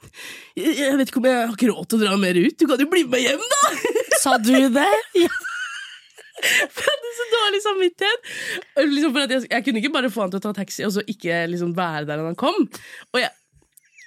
jeg, 0.56 0.92
vet 0.98 1.08
ikke 1.10 1.20
om 1.20 1.26
jeg 1.28 1.40
har 1.40 1.54
ikke 1.56 1.72
råd 1.72 1.88
til 1.90 1.98
å 1.98 2.04
dra 2.04 2.14
mer 2.20 2.38
ut. 2.38 2.54
Du 2.54 2.66
kan 2.70 2.80
jo 2.80 2.88
bli 2.92 3.02
med 3.06 3.16
meg 3.16 3.26
hjem, 3.26 3.42
da! 3.52 3.62
Sa 4.22 4.36
du 4.38 4.52
det? 4.52 4.92
Jeg 6.36 6.68
hadde 6.68 7.10
så 7.16 7.24
dårlig 7.32 7.58
samvittighet. 7.64 8.26
Liksom 8.90 9.12
for 9.14 9.24
at 9.24 9.30
jeg, 9.32 9.46
jeg 9.48 9.64
kunne 9.64 9.80
ikke 9.80 9.90
bare 9.94 10.10
få 10.12 10.26
han 10.26 10.32
til 10.34 10.36
å 10.36 10.44
ta 10.44 10.50
taxi 10.58 10.84
og 10.84 10.92
så 10.92 11.00
ikke 11.08 11.38
liksom 11.48 11.70
være 11.78 12.04
der 12.10 12.20
han 12.20 12.36
kom. 12.36 12.58
Og 13.14 13.18
jeg 13.22 13.30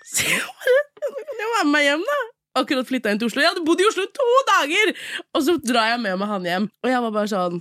Så 0.06 0.28
jeg 0.28 0.44
bare 0.46 0.76
«Nå 1.02 1.24
kan 1.26 1.42
jeg 1.42 1.50
være 1.56 1.66
med 1.66 1.74
meg 1.74 1.88
hjem, 1.88 2.04
da. 2.06 2.20
Akkurat 2.62 2.92
flytta 2.92 3.12
inn 3.16 3.22
til 3.22 3.32
Oslo. 3.32 3.42
Jeg 3.42 3.50
hadde 3.50 3.66
bodd 3.66 3.82
i 3.82 3.88
Oslo 3.90 4.06
to 4.14 4.30
dager! 4.52 4.94
Og 5.34 5.46
så 5.48 5.58
drar 5.58 5.90
jeg 5.96 6.04
med 6.06 6.22
meg 6.22 6.32
han 6.36 6.48
hjem. 6.52 6.70
Og 6.86 6.94
jeg 6.94 7.04
var 7.08 7.18
bare 7.18 7.34
sånn 7.34 7.60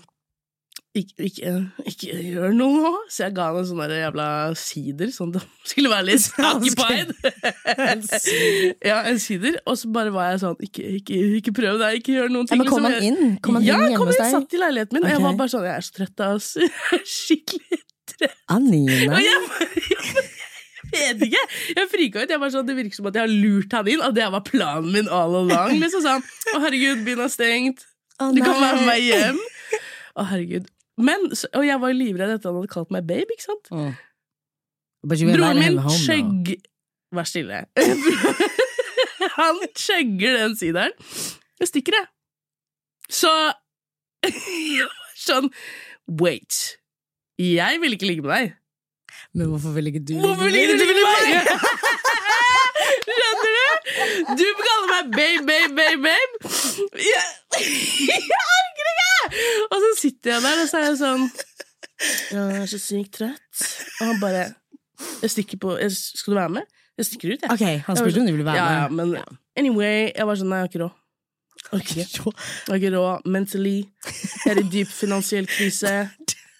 ikke, 0.97 1.27
ikke, 1.29 1.51
ikke 1.87 2.15
gjør 2.33 2.55
noe 2.57 2.79
nå. 2.83 2.91
Så 3.13 3.27
jeg 3.27 3.35
ga 3.37 3.49
henne 3.51 3.61
en 3.61 3.69
sånn 3.69 3.93
jævla 3.93 4.29
sider, 4.59 5.11
sånn 5.15 5.35
det 5.35 5.43
skulle 5.71 5.91
være 5.93 6.07
litt 6.09 6.29
occupied. 6.51 7.13
En 7.77 8.05
sider. 8.07 8.73
ja, 8.91 9.03
en 9.11 9.21
sider. 9.23 9.59
Og 9.69 9.77
så 9.79 9.91
bare 9.95 10.13
var 10.15 10.33
jeg 10.33 10.41
sånn 10.43 10.57
Ikke, 10.65 10.87
ikke, 11.39 11.53
prøv 11.57 11.77
deg, 11.83 12.01
ikke 12.01 12.17
gjør 12.17 12.33
noen 12.33 12.49
Ja, 12.49 12.55
ting. 12.55 12.63
men 12.65 12.71
kom 12.73 12.89
liksom. 12.89 12.97
han 12.97 13.11
inn? 13.11 13.37
Kom 13.45 13.59
han 13.61 13.67
ja, 13.69 13.77
inn 13.77 13.85
hjemme 13.85 14.01
kom 14.01 14.11
hos 14.11 14.19
inn, 14.23 14.33
satt 14.33 14.57
i 14.57 14.63
leiligheten 14.65 14.99
min. 14.99 15.05
Og 15.07 15.13
jeg 15.13 15.25
var 15.27 15.37
bare 15.43 15.53
sånn 15.55 15.69
Jeg 15.69 15.77
er 15.77 15.87
så 15.87 15.95
trøtt, 15.99 16.25
av 16.25 16.41
er 16.41 17.05
skikkelig 17.19 17.81
trøtt. 18.15 18.39
Anine? 18.57 19.13
Og 19.13 19.21
jeg, 19.23 20.25
vet 20.89 21.23
ikke. 21.29 21.45
Jeg 21.77 21.91
frika 21.93 22.25
ut. 22.25 22.33
Jeg 22.33 22.41
var 22.41 22.55
sånn, 22.55 22.67
Det 22.69 22.79
virker 22.79 22.97
som 22.97 23.11
at 23.11 23.19
jeg 23.21 23.27
har 23.27 23.35
lurt 23.45 23.77
han 23.77 23.93
inn, 23.93 24.03
og 24.03 24.17
det 24.17 24.27
var 24.33 24.43
planen 24.47 24.89
min 24.95 25.13
all 25.13 25.37
along. 25.45 25.77
Liksom 25.83 26.03
sånn 26.07 26.25
Å, 26.25 26.63
herregud, 26.65 27.05
byen 27.07 27.23
er 27.27 27.31
stengt. 27.33 27.85
Du 28.19 28.41
kan 28.43 28.57
være 28.57 28.81
med 28.81 28.89
meg 28.89 29.05
hjem. 29.05 29.39
Å, 30.19 30.25
herregud. 30.33 30.67
Men, 30.99 31.29
Og 31.55 31.65
jeg 31.67 31.81
var 31.81 31.95
livredd 31.95 32.35
etter 32.35 32.43
at 32.43 32.51
han 32.51 32.59
hadde 32.61 32.73
kalt 32.73 32.93
meg 32.95 33.07
babe, 33.09 33.35
ikke 33.35 33.47
sant? 33.47 33.71
Mm. 33.71 33.93
Broren 35.09 35.61
min 35.63 35.79
chugg 35.95 36.57
Vær 37.15 37.25
stille. 37.25 37.63
Han 39.39 39.61
skjegger 39.79 40.35
den 40.43 40.57
sideren. 40.59 40.93
Jeg 41.61 41.69
stikker, 41.71 41.95
jeg. 41.97 42.07
Så 43.09 43.31
jeg 44.29 44.85
var 44.85 45.15
sånn 45.17 45.49
Wait. 46.21 46.59
Jeg 47.41 47.81
vil 47.81 47.95
ikke 47.97 48.11
ligge 48.11 48.25
med 48.27 48.35
deg. 48.35 48.53
Men 49.37 49.53
hvorfor 49.53 49.73
vil 49.77 49.89
ikke 49.91 50.03
du 50.05 50.15
Hvorfor 50.21 50.49
vil 50.49 50.59
ikke 50.59 50.75
du 50.75 50.83
ligge 50.83 50.97
med 50.99 51.05
meg? 51.09 51.49
Skjønner 53.09 53.57
du? 53.57 53.67
Du 54.39 54.47
kaller 54.61 54.89
meg 54.93 55.13
babe, 55.17 55.43
babe, 55.49 55.73
babe, 55.79 55.99
babe. 56.05 56.53
Jeg, 57.01 57.27
jeg 58.09 58.43
orker 58.59 58.93
ikke! 58.93 59.08
Og 59.73 59.77
så 59.85 59.91
sitter 60.01 60.35
jeg 60.35 60.45
der, 60.45 60.63
og 60.63 60.71
så 60.71 60.81
er 60.81 60.87
jeg 60.89 60.99
sånn 61.01 61.27
Jeg 62.33 62.63
er 62.63 62.71
så 62.71 62.81
sykt 62.83 63.19
trøtt. 63.19 63.67
Og 63.99 64.05
han 64.07 64.23
bare 64.23 64.47
Jeg 65.23 65.35
stikker 65.35 65.61
på 65.63 65.77
jeg, 65.81 65.93
Skal 65.95 66.35
du 66.35 66.39
være 66.39 66.55
med? 66.61 66.71
Jeg 66.99 67.07
stikker 67.07 67.35
ut, 67.35 67.45
jeg. 67.45 67.51
Ok, 67.55 67.85
han 67.87 67.99
spurte 68.01 68.23
om 68.23 68.27
du 68.27 68.35
ville 68.35 68.47
være 68.47 68.59
ja, 68.59 68.71
ja, 68.83 68.87
men 68.91 69.13
ja. 69.15 69.27
anyway, 69.61 70.09
jeg 70.11 70.27
var 70.27 70.41
sånn 70.41 70.51
Nei, 70.51 70.65
jeg 70.65 70.67
har 70.67 70.73
ikke 70.73 70.81
råd. 70.83 70.97
Jeg 71.69 72.73
har 72.73 72.81
ikke 72.81 72.91
råd 72.97 73.29
mentally. 73.31 73.77
Jeg 74.09 74.51
er 74.51 74.61
i 74.63 74.67
dyp 74.73 74.91
finansiell 74.91 75.47
krise. 75.51 75.93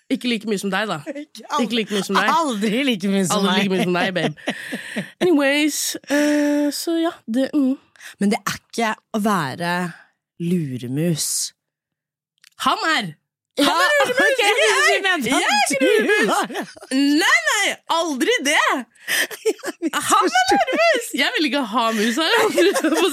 Ikke 0.09 0.31
like 0.31 0.49
mye 0.49 0.61
som 0.61 0.71
deg, 0.73 0.89
da. 0.89 1.03
Ikke 1.63 1.77
like 1.77 1.93
mye 1.93 2.05
som 2.07 2.17
deg. 2.17 2.31
Aldri 2.33 2.81
like 2.87 3.11
mye 3.13 3.27
som 3.29 3.43
Aldri 3.43 3.67
like 3.67 3.73
mye 3.75 3.85
som 3.85 3.99
deg, 3.99 4.15
babe. 4.17 4.63
Anyways, 5.23 5.81
uh, 6.09 6.71
så 6.73 6.97
ja, 7.03 7.13
det 7.27 7.51
mm. 7.55 7.75
Men 8.23 8.33
det 8.33 8.39
er 8.41 8.57
ikke 8.57 8.93
å 9.19 9.21
være 9.21 9.73
luremus. 10.41 11.27
Han 12.67 12.85
er! 12.91 13.09
Han 13.59 13.81
er 13.83 13.91
luremus! 14.09 14.23
Okay. 14.23 14.53
jeg! 14.87 15.03
er 15.03 15.19
Nei, 16.95 17.39
nei, 17.49 17.67
aldri 17.95 18.35
det! 18.47 18.69
Han 19.95 20.31
er 20.31 20.47
luremus! 20.53 21.11
Jeg 21.19 21.35
vil 21.37 21.49
ikke 21.51 21.65
ha 21.73 21.85
mus 21.97 22.19
her, 22.23 22.37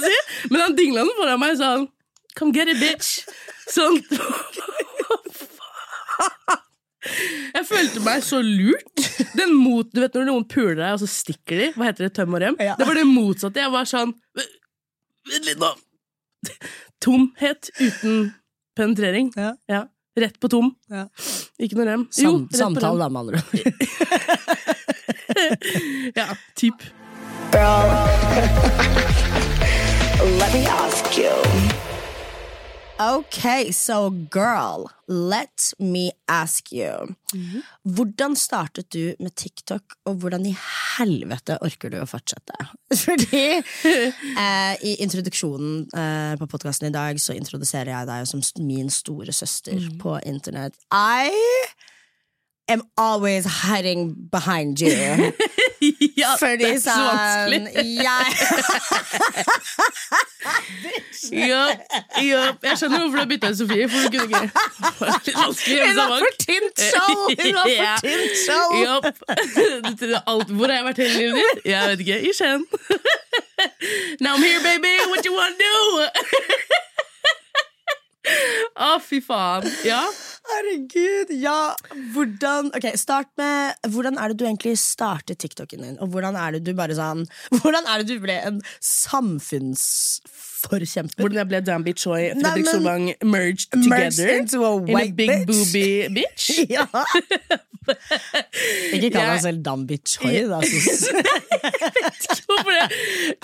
si. 0.04 0.16
men 0.52 0.62
han 0.62 0.76
dingla 0.78 1.02
den 1.04 1.14
foran 1.18 1.42
meg 1.42 1.58
sånn 1.60 1.88
Come 2.38 2.52
get 2.54 2.68
it, 2.70 2.78
bitch! 2.82 3.22
Sånn 3.72 3.98
Jeg 7.54 7.62
følte 7.68 8.00
meg 8.02 8.22
så 8.26 8.40
lurt. 8.42 9.02
Den 9.38 9.52
mot, 9.54 9.86
du 9.94 10.00
vet 10.02 10.16
Når 10.16 10.26
noen 10.26 10.46
puler 10.50 10.78
deg, 10.80 10.96
og 10.96 11.02
så 11.04 11.08
stikker 11.10 11.60
de? 11.60 11.68
Hva 11.76 11.86
heter 11.90 12.08
det? 12.08 12.14
Tøm 12.18 12.34
og 12.34 12.42
rem? 12.42 12.56
Ja. 12.62 12.74
Det 12.78 12.88
var 12.88 12.98
det 12.98 13.04
motsatte. 13.06 13.62
Jeg 13.62 13.70
var 13.74 13.86
sånn 13.88 14.10
Vent 15.26 15.46
litt 15.46 15.62
nå. 15.62 15.70
Tomhet 17.02 17.70
uten 17.78 18.32
penetrering. 18.76 19.32
Ja. 19.66 19.86
Rett 20.16 20.40
på 20.40 20.48
tom. 20.48 20.74
Ja. 20.88 21.08
Ikke 21.60 21.76
noe 21.76 21.84
rem. 21.88 22.06
Sam, 22.10 22.24
Jo, 22.24 22.38
rett 22.46 22.56
samtale, 22.56 22.98
da, 23.04 23.08
med 23.08 23.20
andre 23.20 23.36
ord. 23.36 23.44
Ja, 26.16 26.26
typ. 26.56 26.74
Girl, 27.52 27.90
let 30.40 30.52
me 30.54 30.66
ask 30.66 31.18
you. 31.18 31.75
Ok, 32.98 33.72
so 33.72 34.10
girl, 34.10 34.86
let 35.06 35.72
me 35.78 36.12
ask 36.28 36.72
you. 36.72 37.14
Hvordan 37.84 38.36
startet 38.36 38.92
du 38.92 39.14
med 39.20 39.34
TikTok, 39.36 39.82
og 40.06 40.14
hvordan 40.14 40.46
i 40.46 40.54
helvete 40.96 41.58
orker 41.60 41.92
du 41.92 41.98
å 42.00 42.08
fortsette? 42.08 42.56
Fordi 43.04 43.42
eh, 43.60 44.74
i 44.80 44.94
introduksjonen 45.04 45.84
eh, 45.92 46.32
på 46.40 46.48
podkasten 46.48 46.88
i 46.88 46.94
dag 46.94 47.20
så 47.20 47.36
introduserer 47.36 47.92
jeg 47.92 48.08
deg 48.08 48.30
som 48.32 48.44
min 48.64 48.88
store 48.88 49.32
søster 49.36 49.76
på 50.00 50.16
internett. 50.24 50.80
I 50.88 51.28
am 52.72 52.82
always 52.96 53.44
hiding 53.62 54.14
behind 54.32 54.80
you. 54.80 55.34
ja, 56.26 56.36
Fordi 56.40 56.56
det 56.60 56.68
er 56.74 56.80
så 56.82 56.90
sånn 56.90 57.06
vanskelig. 57.06 57.60
jeg 58.06 58.24
ja, 61.32 61.64
ja, 62.22 62.42
Jeg 62.62 62.78
skjønner 62.78 62.98
hvorfor 63.02 63.16
du 63.16 63.22
har 63.22 63.30
bytta 63.30 63.50
ut 63.50 63.58
Sofie, 63.58 63.86
for 63.90 63.98
hun 64.02 64.10
kunne 64.14 64.26
ikke 64.26 64.40
Hun 65.26 65.96
var 65.96 66.08
for 66.22 66.32
tynt 66.42 66.78
skjold! 66.86 67.24
Hun 67.40 67.54
var 67.56 67.66
for 67.70 67.86
tynt 68.04 68.36
skjold! 68.44 69.02
Hvor 70.56 70.66
har 70.70 70.76
jeg 70.78 70.86
vært 70.90 71.00
hele 71.04 71.16
livet 71.16 71.34
ditt? 71.40 71.58
Jeg 71.72 71.80
vet 71.90 72.00
ikke. 72.06 72.18
I 72.20 72.32
Skien. 72.36 72.62
Now 74.20 74.34
I'm 74.36 74.42
here, 74.42 74.60
baby! 74.62 74.94
What 75.10 75.24
you 75.24 75.34
wanna 75.34 75.56
do? 75.58 75.76
Å, 78.86 78.96
fy 79.00 79.20
faen. 79.22 79.66
Ja. 79.86 80.02
Herregud, 80.46 81.32
ja. 81.42 81.74
Hvordan 82.14 82.70
Ok, 82.76 82.88
start 82.98 83.30
med 83.40 83.90
Hvordan 83.90 84.18
er 84.18 84.30
det 84.30 84.38
du 84.40 84.46
egentlig 84.46 84.76
startet 84.78 85.40
TikToken 85.42 85.82
din? 85.82 85.98
Og 85.98 86.12
hvordan 86.12 86.38
er 86.38 86.56
det 86.56 86.64
du 86.66 86.72
bare 86.78 86.96
sånn 86.98 87.24
Hvordan 87.58 87.88
er 87.90 88.02
det 88.02 88.14
du 88.14 88.22
ble 88.22 88.38
en 88.46 88.60
samfunnsforkjemper? 90.56 91.20
Hvordan 91.22 91.38
jeg 91.42 91.48
ble 91.50 91.60
Danby 91.66 91.92
Choi, 91.96 92.20
Nei, 92.34 92.40
Fredrik 92.42 92.64
men- 92.64 92.72
Solvang 92.72 93.04
merged 93.24 93.76
Merged 93.76 94.16
together 94.16 94.28
into 94.38 94.64
a 94.64 94.70
in 94.76 94.96
a 94.96 95.10
big 95.10 95.30
bitch. 95.30 95.46
booby 95.46 96.08
bitch. 96.16 96.46
Ja. 96.76 96.86
Ikke 98.92 99.10
kall 99.14 99.22
Jeg- 99.22 99.30
deg 99.30 99.42
selv 99.44 99.60
Dambi 99.62 99.96
Choi, 100.02 100.40
da. 100.50 100.58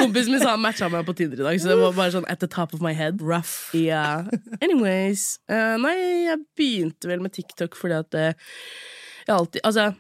Kompisen 0.01 0.33
min 0.35 0.41
sa 0.43 0.51
han 0.55 0.63
matcha 0.63 0.89
meg 0.91 1.05
på 1.07 1.15
Tinder 1.19 1.41
i 1.41 1.47
dag, 1.47 1.61
så 1.63 1.71
det 1.73 1.79
var 1.81 1.95
bare 1.97 2.15
sånn 2.15 2.27
at 2.33 2.41
the 2.43 2.49
top 2.51 2.75
of 2.75 2.83
my 2.85 2.93
head. 2.97 3.21
Rough. 3.23 3.71
Yeah. 3.77 4.27
Anyways. 4.61 5.39
Uh, 5.51 5.77
nei, 5.83 5.95
jeg 6.29 6.39
begynte 6.59 7.11
vel 7.11 7.23
med 7.25 7.35
TikTok 7.37 7.77
fordi 7.79 7.99
at 8.01 8.19
uh, 8.19 8.33
jeg 9.27 9.35
alltid 9.37 9.61
Altså, 9.69 9.91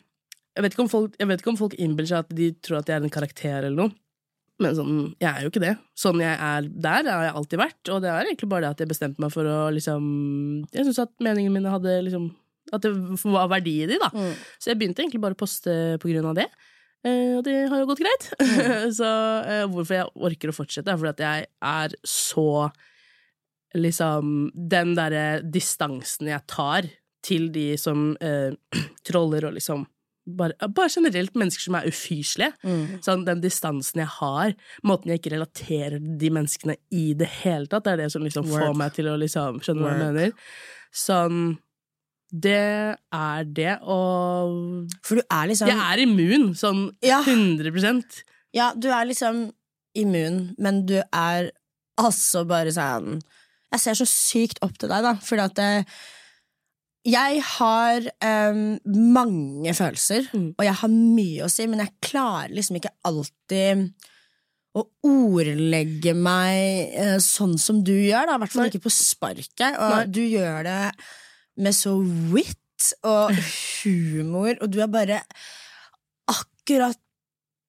jeg 0.56 0.64
vet, 0.66 0.74
ikke 0.74 0.84
om 0.84 0.90
folk, 0.92 1.14
jeg 1.20 1.28
vet 1.30 1.40
ikke 1.44 1.52
om 1.54 1.60
folk 1.62 1.74
innbiller 1.80 2.10
seg 2.10 2.24
at 2.26 2.34
de 2.36 2.50
tror 2.60 2.80
at 2.82 2.90
jeg 2.90 2.98
er 2.98 3.06
en 3.06 3.14
karakter 3.14 3.58
eller 3.68 3.78
noe. 3.78 3.94
Men 4.60 4.76
sånn, 4.76 4.96
jeg 5.22 5.30
er 5.30 5.44
jo 5.44 5.50
ikke 5.50 5.62
det. 5.62 5.72
Sånn 5.98 6.20
jeg 6.22 6.34
er 6.34 6.66
der, 6.68 7.08
har 7.08 7.24
jeg 7.26 7.36
alltid 7.40 7.62
vært. 7.62 7.80
Og 7.94 8.02
det 8.04 8.10
er 8.12 8.28
egentlig 8.28 8.50
bare 8.52 8.66
det 8.66 8.74
at 8.74 8.82
jeg 8.84 8.90
bestemte 8.92 9.22
meg 9.22 9.32
for 9.34 9.48
å 9.48 9.58
liksom 9.74 10.04
Jeg 10.74 10.86
syns 10.86 11.02
at 11.06 11.12
meningene 11.24 11.56
mine 11.56 11.72
hadde 11.72 11.96
liksom 12.06 12.28
At 12.74 12.84
det 12.84 12.92
var 13.24 13.50
verdi 13.50 13.78
i 13.82 13.88
de, 13.90 13.98
da. 14.02 14.12
Mm. 14.12 14.36
Så 14.60 14.72
jeg 14.72 14.80
begynte 14.80 15.02
egentlig 15.02 15.22
bare 15.24 15.38
å 15.38 15.42
poste 15.42 15.74
på 16.02 16.12
grunn 16.12 16.30
av 16.30 16.38
det. 16.38 16.48
Eh, 17.02 17.34
og 17.38 17.42
det 17.46 17.56
har 17.66 17.82
jo 17.82 17.88
gått 17.90 18.02
greit. 18.04 18.28
så 18.98 19.10
eh, 19.42 19.66
hvorfor 19.70 19.98
jeg 19.98 20.24
orker 20.28 20.52
å 20.52 20.56
fortsette, 20.56 20.92
er 20.92 21.00
fordi 21.00 21.14
at 21.16 21.26
jeg 21.26 21.52
er 21.72 22.00
så 22.06 22.48
Liksom 23.72 24.50
Den 24.52 24.90
derre 24.92 25.38
distansen 25.48 26.28
jeg 26.28 26.44
tar 26.44 26.84
til 27.24 27.46
de 27.54 27.70
som 27.80 28.10
eh, 28.20 28.52
troller 29.08 29.46
og 29.48 29.54
liksom 29.56 29.86
bare, 30.26 30.54
bare 30.70 30.92
generelt 30.92 31.34
mennesker 31.38 31.64
som 31.64 31.76
er 31.78 31.88
ufyselige. 31.90 32.52
Mm. 32.62 33.00
Sånn, 33.04 33.24
den 33.26 33.42
distansen 33.42 34.02
jeg 34.04 34.10
har, 34.18 34.54
måten 34.86 35.10
jeg 35.10 35.22
ikke 35.22 35.34
relaterer 35.34 35.98
de 35.98 36.30
menneskene 36.34 36.76
i 36.94 37.10
det 37.18 37.28
hele 37.40 37.66
tatt, 37.70 37.86
det 37.86 37.94
er 37.96 38.04
det 38.04 38.12
som 38.14 38.24
liksom 38.26 38.46
får 38.50 38.76
meg 38.78 38.94
til 38.96 39.10
å 39.10 39.18
liksom 39.20 39.60
skjønne 39.64 39.84
hva 39.86 39.94
jeg 39.96 40.04
mener? 40.06 40.34
Sånn 40.92 41.42
Det 42.32 42.96
er 43.12 43.44
det, 43.48 43.74
og 43.82 44.92
For 45.04 45.20
du 45.20 45.22
er 45.26 45.50
liksom 45.50 45.68
jeg 45.72 45.80
er 45.80 46.04
immun, 46.04 46.52
sånn 46.56 46.86
Ja. 47.04 47.22
100% 47.24 48.22
Ja, 48.56 48.72
du 48.76 48.90
er 48.92 49.08
liksom 49.08 49.50
immun, 49.96 50.54
men 50.58 50.84
du 50.86 50.98
er 51.00 51.50
altså 52.00 52.44
bare 52.48 52.72
sånn 52.72 53.20
Jeg 53.72 53.80
ser 53.80 53.98
så 54.00 54.08
sykt 54.08 54.62
opp 54.64 54.78
til 54.78 54.92
deg, 54.92 55.04
da, 55.04 55.16
fordi 55.20 55.44
at 55.44 55.56
det, 55.56 55.70
jeg 57.04 57.42
har 57.42 58.04
um, 58.52 58.78
mange 59.14 59.72
følelser, 59.74 60.28
Mm. 60.32 60.54
og 60.58 60.64
jeg 60.64 60.74
har 60.80 60.88
mye 60.92 61.44
å 61.46 61.50
si, 61.50 61.66
men 61.66 61.80
jeg 61.82 61.94
klarer 62.04 62.52
liksom 62.54 62.76
ikke 62.78 62.92
alltid 63.08 63.88
å 64.78 64.84
ordlegge 65.04 66.14
meg 66.16 66.94
uh, 66.96 67.16
sånn 67.20 67.58
som 67.60 67.82
du 67.84 67.92
gjør, 67.92 68.30
da. 68.30 68.36
I 68.38 68.42
hvert 68.44 68.54
fall 68.54 68.70
ikke 68.70 68.84
på 68.86 68.92
sparket. 68.94 69.74
Og 69.76 69.96
Nei. 69.98 70.06
du 70.14 70.22
gjør 70.24 70.62
det 70.68 70.78
med 71.60 71.74
så 71.76 71.96
wit 72.32 72.58
og 73.04 73.34
humor, 73.82 74.54
og 74.62 74.70
du 74.72 74.78
er 74.82 74.88
bare 74.94 75.20
akkurat 76.30 76.98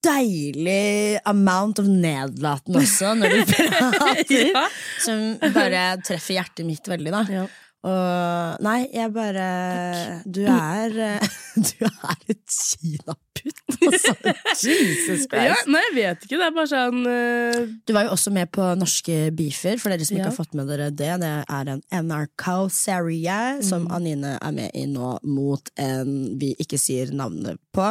deilig 0.03 1.19
amount 1.31 1.79
of 1.79 1.87
nedlatende 1.87 2.81
også, 2.83 3.13
når 3.15 3.35
du 3.37 3.43
prater. 3.55 4.49
ja. 4.51 4.63
Som 5.03 5.21
bare 5.55 5.83
treffer 6.03 6.35
hjertet 6.37 6.67
mitt 6.67 6.87
veldig, 6.91 7.13
da. 7.15 7.21
Ja. 7.31 7.45
Og 7.83 8.61
nei, 8.63 8.85
jeg 8.95 9.11
bare 9.11 9.47
Du 10.23 10.39
er 10.47 10.93
eh, 11.03 11.25
Du 11.67 11.83
er 11.83 12.21
et 12.31 12.53
kinaputt, 12.55 13.59
altså. 13.83 14.13
Jesus 14.69 15.25
ja, 15.27 15.27
Christ. 15.27 15.67
Nei, 15.67 15.81
jeg 15.89 15.95
vet 15.97 16.23
ikke. 16.23 16.37
Det 16.39 16.47
er 16.47 16.55
bare 16.55 16.69
sånn 16.71 17.01
uh... 17.03 17.73
Du 17.83 17.91
var 17.97 18.07
jo 18.07 18.13
også 18.15 18.31
med 18.33 18.47
på 18.55 18.69
Norske 18.79 19.17
beefer, 19.35 19.75
for 19.83 19.91
dere 19.91 20.07
som 20.07 20.15
ikke 20.15 20.23
Ja. 20.23 20.31
har 20.31 20.37
fått 20.37 20.55
med 20.57 20.71
dere 20.71 20.87
det. 20.95 21.11
Det 21.25 21.33
er 21.43 21.73
en 21.75 21.83
NRK-serie 22.07 23.39
som 23.67 23.83
Mm. 23.83 23.91
Anine 23.97 24.37
er 24.39 24.51
med 24.55 24.71
i 24.79 24.85
nå, 24.87 25.17
mot 25.27 25.69
en 25.75 26.37
vi 26.39 26.53
ikke 26.63 26.77
sier 26.79 27.11
navnet 27.11 27.59
på. 27.75 27.89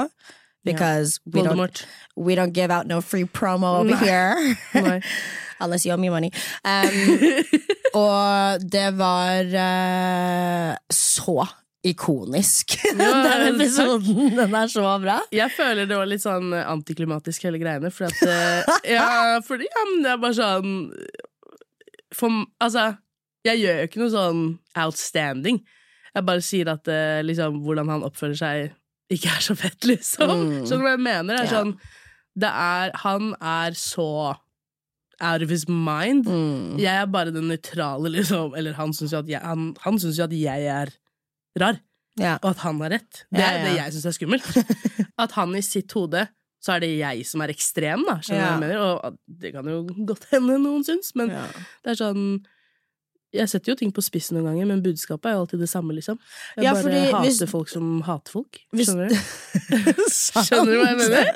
Because 0.64 1.18
we, 1.26 1.42
don't, 1.42 1.86
we 2.16 2.34
don't 2.36 2.52
give 2.52 2.70
out 2.70 2.86
no 2.86 3.00
free 3.00 3.24
promo 3.24 3.80
over 3.80 3.90
Nei. 3.96 3.96
here. 3.96 4.56
Nei. 4.74 5.00
Unless 5.60 5.84
you 5.86 5.92
owe 5.92 5.96
me 5.96 6.08
money. 6.10 6.30
Um, 6.64 6.90
og 7.94 8.62
det 8.70 8.88
var 8.98 9.46
uh, 9.46 10.76
så 10.90 11.44
ikonisk, 11.84 12.76
Ja, 12.94 13.10
den 13.26 13.54
episoden. 13.56 14.36
Den 14.36 14.54
er 14.54 14.66
så 14.70 14.82
bra. 15.02 15.20
Jeg 15.34 15.50
føler 15.54 15.86
det 15.90 15.96
var 15.98 16.06
litt 16.06 16.22
sånn 16.22 16.52
eh, 16.54 16.66
antiklimatisk 16.70 17.42
hele 17.48 17.58
greiene, 17.58 17.90
for 17.90 18.06
at 18.06 18.20
eh, 18.22 18.92
Ja, 18.94 19.40
fordi 19.42 19.66
ja, 19.66 19.82
men 19.90 20.04
det 20.04 20.12
er 20.12 20.20
bare 20.22 20.36
sånn 20.38 20.76
For 22.14 22.36
Altså, 22.62 22.84
jeg 23.46 23.64
gjør 23.64 23.80
jo 23.80 23.88
ikke 23.90 24.02
noe 24.02 24.12
sånn 24.14 24.44
outstanding. 24.78 25.58
Jeg 26.14 26.26
bare 26.28 26.44
sier 26.46 26.70
at 26.70 26.86
liksom, 27.26 27.58
hvordan 27.64 27.90
han 27.90 28.06
oppfører 28.06 28.38
seg, 28.38 28.74
ikke 29.10 29.28
er 29.32 29.40
så 29.44 29.56
fett, 29.58 29.80
liksom. 29.84 30.30
Mm. 30.30 30.54
Skjønner 30.66 30.82
du 30.82 30.86
hva 30.86 30.94
jeg 30.96 31.04
mener? 31.04 31.36
Det 31.36 31.40
er 31.42 31.50
Ja. 31.50 31.60
sånn 31.62 31.78
Det 32.38 32.48
er 32.48 32.90
Han 33.02 33.34
er 33.40 33.70
så 33.76 34.36
out 35.20 35.42
of 35.42 35.50
his 35.50 35.68
mind. 35.68 36.24
Mm. 36.26 36.78
Jeg 36.80 36.94
er 37.02 37.06
bare 37.06 37.30
den 37.30 37.48
nøytrale, 37.48 38.08
liksom. 38.10 38.54
Eller 38.56 38.72
han 38.74 38.92
syns 38.92 39.12
jo 39.12 39.22
han, 39.38 39.74
han 39.80 39.98
synes 39.98 40.16
jo 40.18 40.24
at 40.24 40.32
jeg 40.32 40.64
er 40.66 40.88
rar. 41.60 41.80
Ja. 42.18 42.38
Og 42.42 42.50
at 42.50 42.58
han 42.64 42.80
har 42.80 42.90
rett. 42.90 43.24
Det 43.32 43.40
er 43.40 43.58
Ja, 43.58 43.64
det 43.64 43.76
jeg 43.76 43.92
syns 43.92 44.06
er 44.06 44.16
skummelt. 44.16 44.48
At 45.18 45.32
han 45.32 45.54
i 45.54 45.60
sitt 45.62 45.92
hode 45.92 46.28
så 46.62 46.74
er 46.76 46.80
det 46.80 46.90
jeg 46.98 47.24
som 47.26 47.40
er 47.42 47.48
ekstrem, 47.52 48.04
da. 48.06 48.18
Skjønner 48.20 48.40
du 48.40 48.44
hva 48.44 48.50
jeg 48.50 48.60
mener? 48.60 48.80
Og 49.06 49.16
det 49.40 49.52
kan 49.54 49.64
jo 49.66 49.78
godt 50.06 50.26
hende 50.30 50.58
noen 50.62 50.84
syns, 50.84 51.12
men 51.18 51.28
det 51.28 51.90
er 51.92 51.98
sånn 51.98 52.44
Jeg 53.32 53.48
setter 53.48 53.72
jo 53.72 53.76
ting 53.80 53.92
på 53.96 54.02
spissen 54.04 54.36
noen 54.36 54.50
ganger, 54.50 54.66
men 54.68 54.82
budskapet 54.84 55.30
er 55.30 55.36
jo 55.38 55.42
alltid 55.46 55.62
det 55.64 55.68
samme, 55.72 55.94
liksom. 55.96 56.18
Jeg 56.56 56.64
Ja, 56.66 56.72
bare 56.74 56.82
fordi 56.84 57.00
hater 57.08 57.22
hvis- 57.24 57.50
folk 57.50 57.68
som 57.72 57.86
hater 58.04 58.30
folk. 58.34 58.58
Skjønner 58.76 59.08
du? 59.08 59.16
Skjønner 60.12 60.68
du 60.68 60.78
hva 60.80 60.88
jeg 60.90 60.98
mener? 61.00 61.30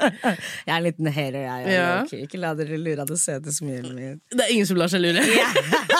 Jeg 0.66 0.72
er 0.72 0.76
en 0.76 0.84
liten 0.84 1.10
hater, 1.16 1.38
jeg. 1.46 1.70
Ja. 1.72 1.86
Okay, 2.02 2.20
Ikke 2.26 2.40
la 2.42 2.52
dere 2.58 2.76
lure 2.80 3.00
av 3.06 3.08
det 3.08 3.18
søte 3.22 3.54
smilet 3.54 3.94
mitt. 3.96 4.20
Det 4.30 4.44
er 4.44 4.52
ingen 4.52 4.68
som 4.68 4.76
lar 4.80 4.92
seg 4.92 5.00
lure. 5.04 5.24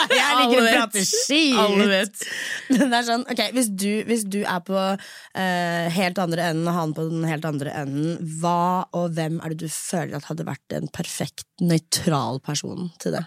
Jeg 0.07 0.37
liker 0.39 0.61
å 0.61 0.67
prate 0.67 1.03
skit! 1.07 1.57
Alle 1.59 1.87
vet. 1.91 2.25
Men 2.71 2.91
det 2.93 2.99
er 2.99 3.07
sånn, 3.07 3.25
ok, 3.33 3.41
hvis 3.57 3.69
du, 3.73 3.91
hvis 4.09 4.25
du 4.29 4.39
er 4.45 4.61
på 4.67 4.77
uh, 4.77 5.87
helt 5.97 6.21
andre 6.23 6.51
enden, 6.53 6.69
og 6.71 6.77
han 6.77 6.95
på 6.97 7.07
den 7.09 7.25
helt 7.29 7.47
andre 7.49 7.73
enden, 7.83 8.17
hva 8.41 8.87
og 8.97 9.17
hvem 9.17 9.41
er 9.43 9.55
det 9.55 9.65
du 9.65 9.73
føler 9.73 10.19
at 10.19 10.29
hadde 10.31 10.47
vært 10.47 10.77
en 10.77 10.91
perfekt 10.95 11.47
nøytral 11.63 12.41
person 12.45 12.91
til 13.03 13.17
det? 13.17 13.25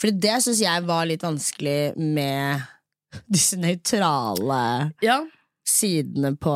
Fordi 0.00 0.18
det 0.24 0.38
syns 0.44 0.60
jeg 0.64 0.84
var 0.88 1.06
litt 1.08 1.22
vanskelig 1.24 1.94
med 1.96 2.64
disse 3.30 3.56
nøytrale 3.60 4.62
Ja. 5.04 5.20
sidene 5.64 6.32
på 6.36 6.52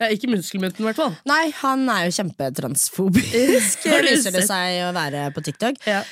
ja 0.00 0.10
ikke 0.12 0.28
muskelmynten, 0.30 0.84
i 0.84 0.88
hvert 0.90 0.98
fall. 1.00 1.14
Nei, 1.26 1.46
han 1.62 1.86
er 1.90 2.04
jo 2.10 2.12
kjempetransfobisk, 2.18 3.86
viser 4.06 4.36
det 4.36 4.44
seg 4.46 4.82
å 4.86 4.92
være 4.96 5.30
på 5.34 5.42
TikTok. 5.48 5.80
Ja. 5.88 6.02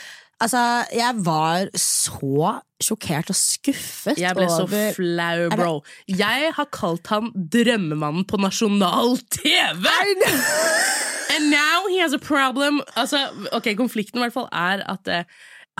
Altså, 0.40 0.56
jeg 0.96 1.18
var 1.20 1.68
så 1.76 2.54
sjokkert 2.80 3.28
og 3.28 3.36
skuffet 3.36 4.16
Jeg 4.16 4.32
ble 4.38 4.46
så 4.48 4.64
flau, 4.96 5.50
bro. 5.52 5.74
Jeg 6.08 6.54
har 6.56 6.68
kalt 6.72 7.10
han 7.12 7.28
drømmemannen 7.36 8.24
på 8.24 8.40
nasjonal 8.40 9.18
TV! 9.36 9.84
And 11.36 11.50
now 11.52 11.86
he 11.92 12.00
has 12.00 12.12
a 12.16 12.18
problem. 12.18 12.80
Altså, 12.96 13.20
ok, 13.52 13.68
Konflikten 13.78 14.18
i 14.18 14.24
hvert 14.24 14.34
fall 14.34 14.48
er 14.50 14.82
at 14.90 15.12
eh, 15.12 15.28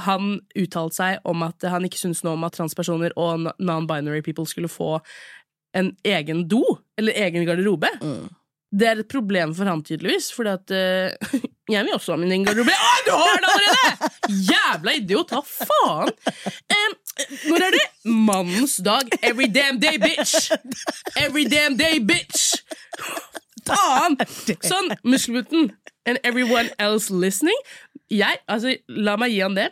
han 0.07 0.37
uttalte 0.59 0.99
seg 0.99 1.29
om 1.29 1.47
at 1.47 1.67
han 1.71 1.87
ikke 1.87 2.01
syntes 2.01 2.25
noe 2.27 2.39
om 2.39 2.47
at 2.49 2.57
transpersoner 2.59 3.15
og 3.21 3.51
non-binary 3.59 4.23
people 4.27 4.47
skulle 4.49 4.71
få 4.71 4.99
en 5.77 5.93
egen 6.05 6.47
do, 6.51 6.63
eller 6.99 7.17
egen 7.27 7.47
garderobe. 7.47 7.91
Det 8.71 8.87
er 8.87 9.01
et 9.03 9.11
problem 9.11 9.53
for 9.55 9.67
han, 9.67 9.83
tydeligvis, 9.87 10.31
fordi 10.35 10.51
at 10.55 10.75
eh, 10.75 11.41
Jeg 11.75 11.85
vil 11.87 11.95
også 11.95 12.13
ha 12.13 12.19
min 12.19 12.33
egen 12.35 12.45
garderobe. 12.47 12.75
Å, 12.75 12.95
du 13.07 13.11
har 13.15 13.37
den 13.37 13.49
allerede! 13.51 14.11
Jævla 14.51 14.95
idiot! 14.99 15.35
Hva 15.35 15.43
faen? 15.47 16.11
Um, 16.75 16.97
når 17.51 17.67
er 17.67 17.77
det 17.77 17.85
mannens 18.11 18.79
dag? 18.83 19.11
Every 19.23 19.47
damn 19.47 19.79
day, 19.83 19.99
bitch! 20.03 20.51
Every 21.15 21.47
damn 21.51 21.79
day, 21.79 22.01
bitch! 22.03 22.57
Faen! 23.69 24.19
Sånn, 24.67 24.91
muskelbutten 25.07 25.71
and 26.07 26.19
everyone 26.25 26.71
else 26.79 27.11
listening. 27.11 27.59
Jeg, 28.11 28.43
altså, 28.51 28.75
la 28.89 29.15
meg 29.21 29.35
gi 29.35 29.45
han 29.45 29.55
det. 29.59 29.71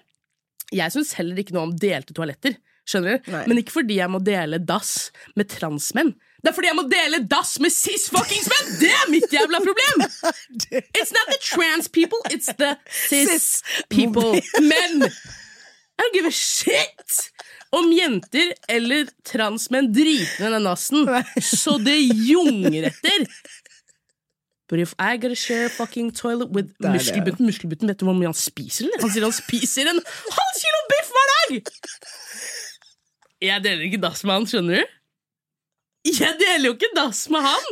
Jeg 0.74 0.92
syns 0.94 1.14
heller 1.18 1.38
ikke 1.40 1.54
noe 1.56 1.68
om 1.70 1.76
delte 1.80 2.16
toaletter. 2.16 2.58
Skjønner 2.88 3.18
du? 3.18 3.30
Nei. 3.32 3.44
Men 3.50 3.60
ikke 3.60 3.74
fordi 3.74 3.98
jeg 4.00 4.12
må 4.12 4.20
dele 4.24 4.60
dass 4.64 5.10
med 5.36 5.50
transmenn. 5.52 6.14
Det 6.38 6.52
er 6.52 6.54
fordi 6.54 6.70
jeg 6.70 6.78
må 6.78 6.84
dele 6.88 7.18
dass 7.26 7.56
med 7.60 7.72
cis-fuckings-menn! 7.74 8.68
Det 8.78 8.90
er 8.94 9.08
mitt 9.10 9.32
jævla 9.34 9.58
problem! 9.64 10.04
It's 10.98 11.10
not 11.14 11.26
the 11.32 11.38
trans 11.42 11.88
people, 11.88 12.20
it's 12.30 12.52
the 12.60 12.76
cis 12.86 13.62
people. 13.90 14.38
Men 14.70 15.08
I 15.08 16.02
don't 16.02 16.14
give 16.14 16.30
a 16.30 16.30
shit 16.30 17.32
om 17.74 17.90
jenter 17.92 18.54
eller 18.68 19.10
transmenn 19.26 19.90
driter 19.92 20.46
i 20.46 20.52
den 20.54 20.64
nassen 20.64 21.08
så 21.42 21.74
det 21.82 21.98
junger 21.98 22.86
etter. 22.92 23.26
But 24.68 24.80
if 24.80 24.92
I 24.98 25.16
gotta 25.16 25.34
share 25.34 25.66
a 25.66 25.70
fucking 25.70 26.12
toilet 26.12 26.50
with 26.52 26.74
muskelbutten 26.84 27.46
Muskelbutten, 27.48 27.88
vet 27.88 28.00
du 28.00 28.04
hvor 28.04 28.16
mye 28.18 28.28
han 28.28 28.36
spiser? 28.36 28.84
eller? 28.84 29.00
Han 29.00 29.12
sier 29.14 29.24
han 29.24 29.32
spiser 29.32 29.88
en 29.88 30.00
halv 30.36 30.52
kilo 30.60 30.82
biff 30.92 31.12
hver 31.16 31.30
dag! 31.32 31.72
Jeg 33.48 33.64
deler 33.64 33.86
ikke 33.86 34.00
dass 34.02 34.24
med 34.28 34.34
han, 34.34 34.46
skjønner 34.50 34.82
du? 34.82 34.94
Jeg 36.10 36.36
deler 36.40 36.66
jo 36.68 36.74
ikke 36.76 36.92
dass 36.96 37.24
med 37.32 37.46
han! 37.48 37.64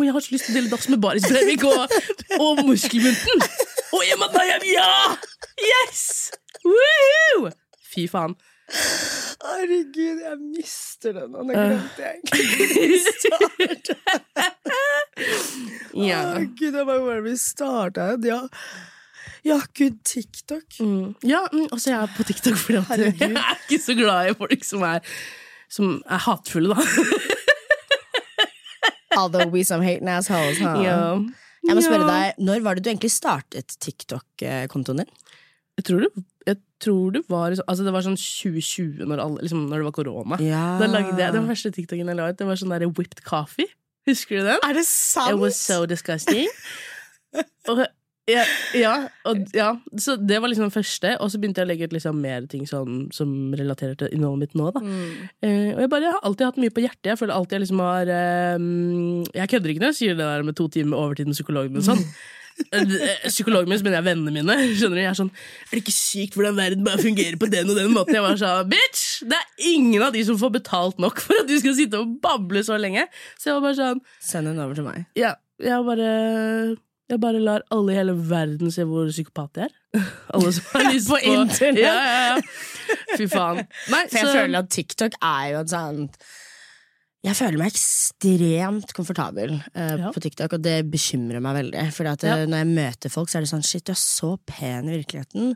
Og 0.00 0.06
jeg 0.06 0.12
har 0.16 0.24
så 0.24 0.32
lyst 0.32 0.46
til 0.48 0.54
å 0.54 0.58
dele 0.58 0.72
dass 0.72 0.88
med 0.90 1.02
Baris 1.04 1.26
Breivik 1.28 1.62
og, 1.68 1.92
og 2.40 2.62
muskelbunten! 2.66 3.46
Og 3.94 4.02
Emma 4.06 4.30
Dayab, 4.32 4.64
ja! 4.66 4.90
Yes! 5.70 6.30
Woohoo! 6.64 7.50
Fy 7.92 8.06
faen. 8.10 8.34
Herregud, 8.70 10.20
jeg 10.22 10.36
mister 10.40 11.12
den, 11.16 11.34
og 11.34 11.48
det 11.48 11.56
glemte 11.58 12.02
jeg. 12.06 12.16
Ja. 16.00 16.20
Å, 16.38 16.44
Gud, 16.56 16.76
jeg 16.76 16.86
bare 16.86 17.02
hvor 17.02 17.18
vi 17.24 17.32
starta 17.40 18.12
Ja. 18.24 18.38
ja, 19.44 19.56
gud, 19.76 19.98
TikTok. 20.06 20.78
Mm. 20.80 21.14
ja, 21.26 21.40
mm, 21.52 21.66
altså 21.74 21.90
jeg 21.90 21.98
er 21.98 22.14
på 22.16 22.26
TikTok 22.28 22.56
fordi 22.60 22.78
at 22.78 22.88
Herregud. 22.92 23.24
jeg 23.26 23.42
er 23.42 23.58
ikke 23.66 23.80
så 23.84 23.96
glad 23.98 24.30
i 24.30 24.36
folk 24.38 24.64
som 24.64 24.84
er, 24.86 25.00
som 25.68 25.98
er 26.06 26.24
hatefulle, 26.28 26.76
da. 26.76 26.80
Although 29.20 29.50
we 29.50 29.64
some 29.66 29.82
hating 29.82 30.08
assholes, 30.08 30.58
huh? 30.62 30.78
Ja. 30.84 30.96
Jeg 31.66 31.76
må 31.76 31.82
spørre 31.84 32.06
deg, 32.08 32.38
Når 32.40 32.62
var 32.64 32.78
det 32.78 32.84
du 32.86 32.90
egentlig 32.94 33.10
startet 33.12 33.74
TikTok-kontoen 33.82 35.02
din? 35.02 35.10
Jeg 35.78 35.86
tror 35.86 36.02
det, 36.04 36.24
jeg 36.48 36.58
tror 36.82 37.12
det 37.14 37.22
var 37.30 37.54
Altså 37.54 37.84
det 37.86 37.92
var 37.94 38.04
sånn 38.04 38.18
2020, 38.18 39.04
når, 39.08 39.22
alle, 39.22 39.44
liksom, 39.46 39.66
når 39.70 39.82
det 39.82 39.88
var 39.88 39.96
korona. 39.96 40.40
Ja. 40.44 40.64
Da 40.80 40.88
lagde 40.90 41.14
jeg, 41.16 41.36
Den 41.36 41.48
første 41.48 41.72
TikToken 41.76 42.10
jeg 42.10 42.18
la 42.18 42.30
ut, 42.32 42.40
det 42.40 42.48
var 42.48 42.60
sånn 42.60 42.74
der 42.74 42.88
whipped 42.90 43.22
coffee. 43.26 43.70
Husker 44.08 44.40
du 44.40 44.50
den? 44.50 44.60
Er 44.66 44.76
det 44.76 44.86
sant? 44.88 45.34
It 45.34 45.40
was 45.40 45.60
so 45.60 45.84
disgusting. 45.88 46.48
og, 47.70 47.84
ja, 48.30 48.42
ja, 48.76 48.94
og, 49.28 49.42
ja, 49.56 49.70
så 49.98 50.14
det 50.16 50.38
var 50.42 50.50
liksom 50.50 50.68
den 50.68 50.74
første, 50.74 51.12
og 51.22 51.30
så 51.32 51.40
begynte 51.40 51.62
jeg 51.62 51.68
å 51.68 51.70
legge 51.70 51.88
ut 51.88 51.94
liksom 51.96 52.18
mer 52.22 52.46
ting 52.50 52.66
sånn, 52.68 53.06
som 53.14 53.30
relaterer 53.58 53.96
til 53.98 54.12
innholdet 54.14 54.44
mitt 54.44 54.58
nå. 54.58 54.70
Da. 54.76 54.82
Eh, 55.44 55.70
og 55.74 55.80
jeg, 55.84 55.90
bare, 55.92 56.06
jeg 56.06 56.16
har 56.16 56.26
alltid 56.28 56.48
hatt 56.48 56.60
mye 56.62 56.74
på 56.74 56.84
hjertet. 56.84 57.12
Jeg 57.12 57.20
føler 57.20 57.36
alltid 57.36 57.58
jeg 57.58 57.64
liksom 57.66 57.82
har 57.84 58.12
eh, 58.16 58.68
Jeg 59.40 59.52
kødder 59.54 59.72
ikke 59.72 59.84
når 59.84 59.92
jeg 59.92 60.00
sier 60.00 60.18
det 60.18 60.28
der 60.28 60.46
med 60.46 60.58
to 60.58 60.68
timer 60.72 61.00
overtid 61.00 61.30
med 61.30 61.38
psykologen 61.38 61.76
Men 61.76 61.86
Sånn. 61.86 62.04
Eh, 62.72 63.28
Psykologen 63.30 63.68
min, 63.70 63.80
mener 63.82 63.98
jeg 64.00 64.06
vennene 64.10 64.32
mine. 64.34 64.56
Skjønner 64.76 64.98
du? 64.98 65.02
Jeg 65.02 65.10
er 65.10 65.18
sånn 65.18 65.30
Er 65.32 65.72
det 65.72 65.80
ikke 65.84 65.94
sykt 65.96 66.36
hvordan 66.38 66.58
verden 66.58 66.84
bare 66.86 67.00
fungerer 67.02 67.38
på 67.40 67.48
den 67.50 67.70
og 67.72 67.78
den 67.78 67.92
måten? 67.94 68.14
Jeg 68.18 68.24
bare 68.26 68.38
sa, 68.40 68.50
bitch! 68.68 69.06
Det 69.30 69.38
er 69.38 69.70
ingen 69.72 70.04
av 70.06 70.12
de 70.16 70.22
som 70.28 70.38
får 70.40 70.52
betalt 70.58 71.00
nok 71.02 71.22
for 71.24 71.40
at 71.42 71.48
du 71.50 71.56
skal 71.62 71.74
sitte 71.78 72.00
og 72.02 72.12
bable 72.24 72.62
så 72.66 72.78
lenge. 72.80 73.06
Så 73.40 73.50
jeg 73.50 73.56
var 73.58 73.64
bare 73.68 73.78
sånn 73.80 74.04
Send 74.22 74.50
den 74.50 74.60
over 74.62 74.78
til 74.78 74.86
meg. 74.86 75.06
ja, 75.18 75.34
jeg 75.60 75.84
bare 75.88 76.10
Jeg 77.10 77.20
bare 77.20 77.40
lar 77.42 77.64
alle 77.74 77.92
i 77.92 77.98
hele 77.98 78.14
verden 78.30 78.70
se 78.74 78.84
hvor 78.86 79.08
psykopat 79.10 79.62
jeg 79.64 79.70
er. 79.70 79.76
Alle 80.36 80.52
som 80.54 80.68
har 80.76 80.84
lyst 80.92 81.08
På 81.10 81.16
på, 81.18 81.32
internett. 81.32 81.80
Ja, 81.82 81.94
ja, 81.98 82.20
ja. 82.36 83.16
Fy 83.18 83.26
faen. 83.32 83.64
Nei, 83.90 84.04
For 84.06 84.20
jeg 84.20 84.28
så 84.28 84.36
føler 84.36 84.60
at 84.62 84.68
TikTok 84.70 85.16
er 85.18 85.48
jo 85.50 85.62
et 85.64 85.72
sånt 85.72 86.20
Jeg 87.20 87.36
føler 87.36 87.60
meg 87.60 87.74
ekstremt 87.74 88.94
komfortabel 88.96 89.58
uh, 89.76 89.96
Ja. 90.00 90.12
på 90.14 90.22
TikTok, 90.24 90.54
og 90.56 90.62
det 90.64 90.78
bekymrer 90.88 91.42
meg 91.44 91.58
veldig. 91.58 91.82
For 91.92 92.08
eh, 92.08 92.16
Ja. 92.24 92.46
når 92.48 92.62
jeg 92.62 92.70
møter 92.70 93.12
folk, 93.12 93.28
så 93.28 93.38
er 93.38 93.44
det 93.44 93.50
sånn 93.52 93.64
Shit, 93.66 93.84
du 93.84 93.92
er 93.92 94.00
så 94.00 94.38
pen 94.48 94.88
i 94.88 94.96
virkeligheten. 94.96 95.54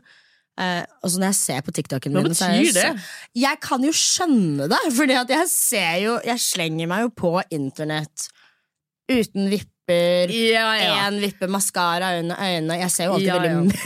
Uh, 0.55 0.85
og 1.03 1.09
så 1.11 1.19
når 1.19 1.33
jeg 1.33 1.35
ser 1.35 1.63
på 1.65 1.73
TikToken 1.75 2.13
Hva 2.15 2.21
min 2.23 2.35
så 2.37 2.45
er 2.47 2.53
jeg 2.61 2.69
betyr 2.69 2.77
det? 2.95 3.07
Jeg 3.41 3.57
kan 3.59 3.83
jo 3.83 3.91
skjønne 3.91 4.69
det, 4.71 5.17
at 5.19 5.33
jeg 5.33 5.49
ser 5.51 5.97
jo 5.99 6.13
Jeg 6.23 6.39
slenger 6.39 6.87
meg 6.87 7.01
jo 7.03 7.09
på 7.11 7.31
internett 7.51 8.29
uten 9.11 9.49
vipper. 9.87 10.29
Ja, 10.33 10.75
ja. 10.77 11.07
En 11.07 11.19
vippe 11.21 11.47
maskara 11.47 12.19
under 12.19 12.35
øynene. 12.35 12.79
Jeg 12.79 12.91
ser 12.91 13.03
jo 13.05 13.11
alltid 13.13 13.27
Ja, 13.27 13.43
ja. 13.43 13.59
veldig. 13.59 13.75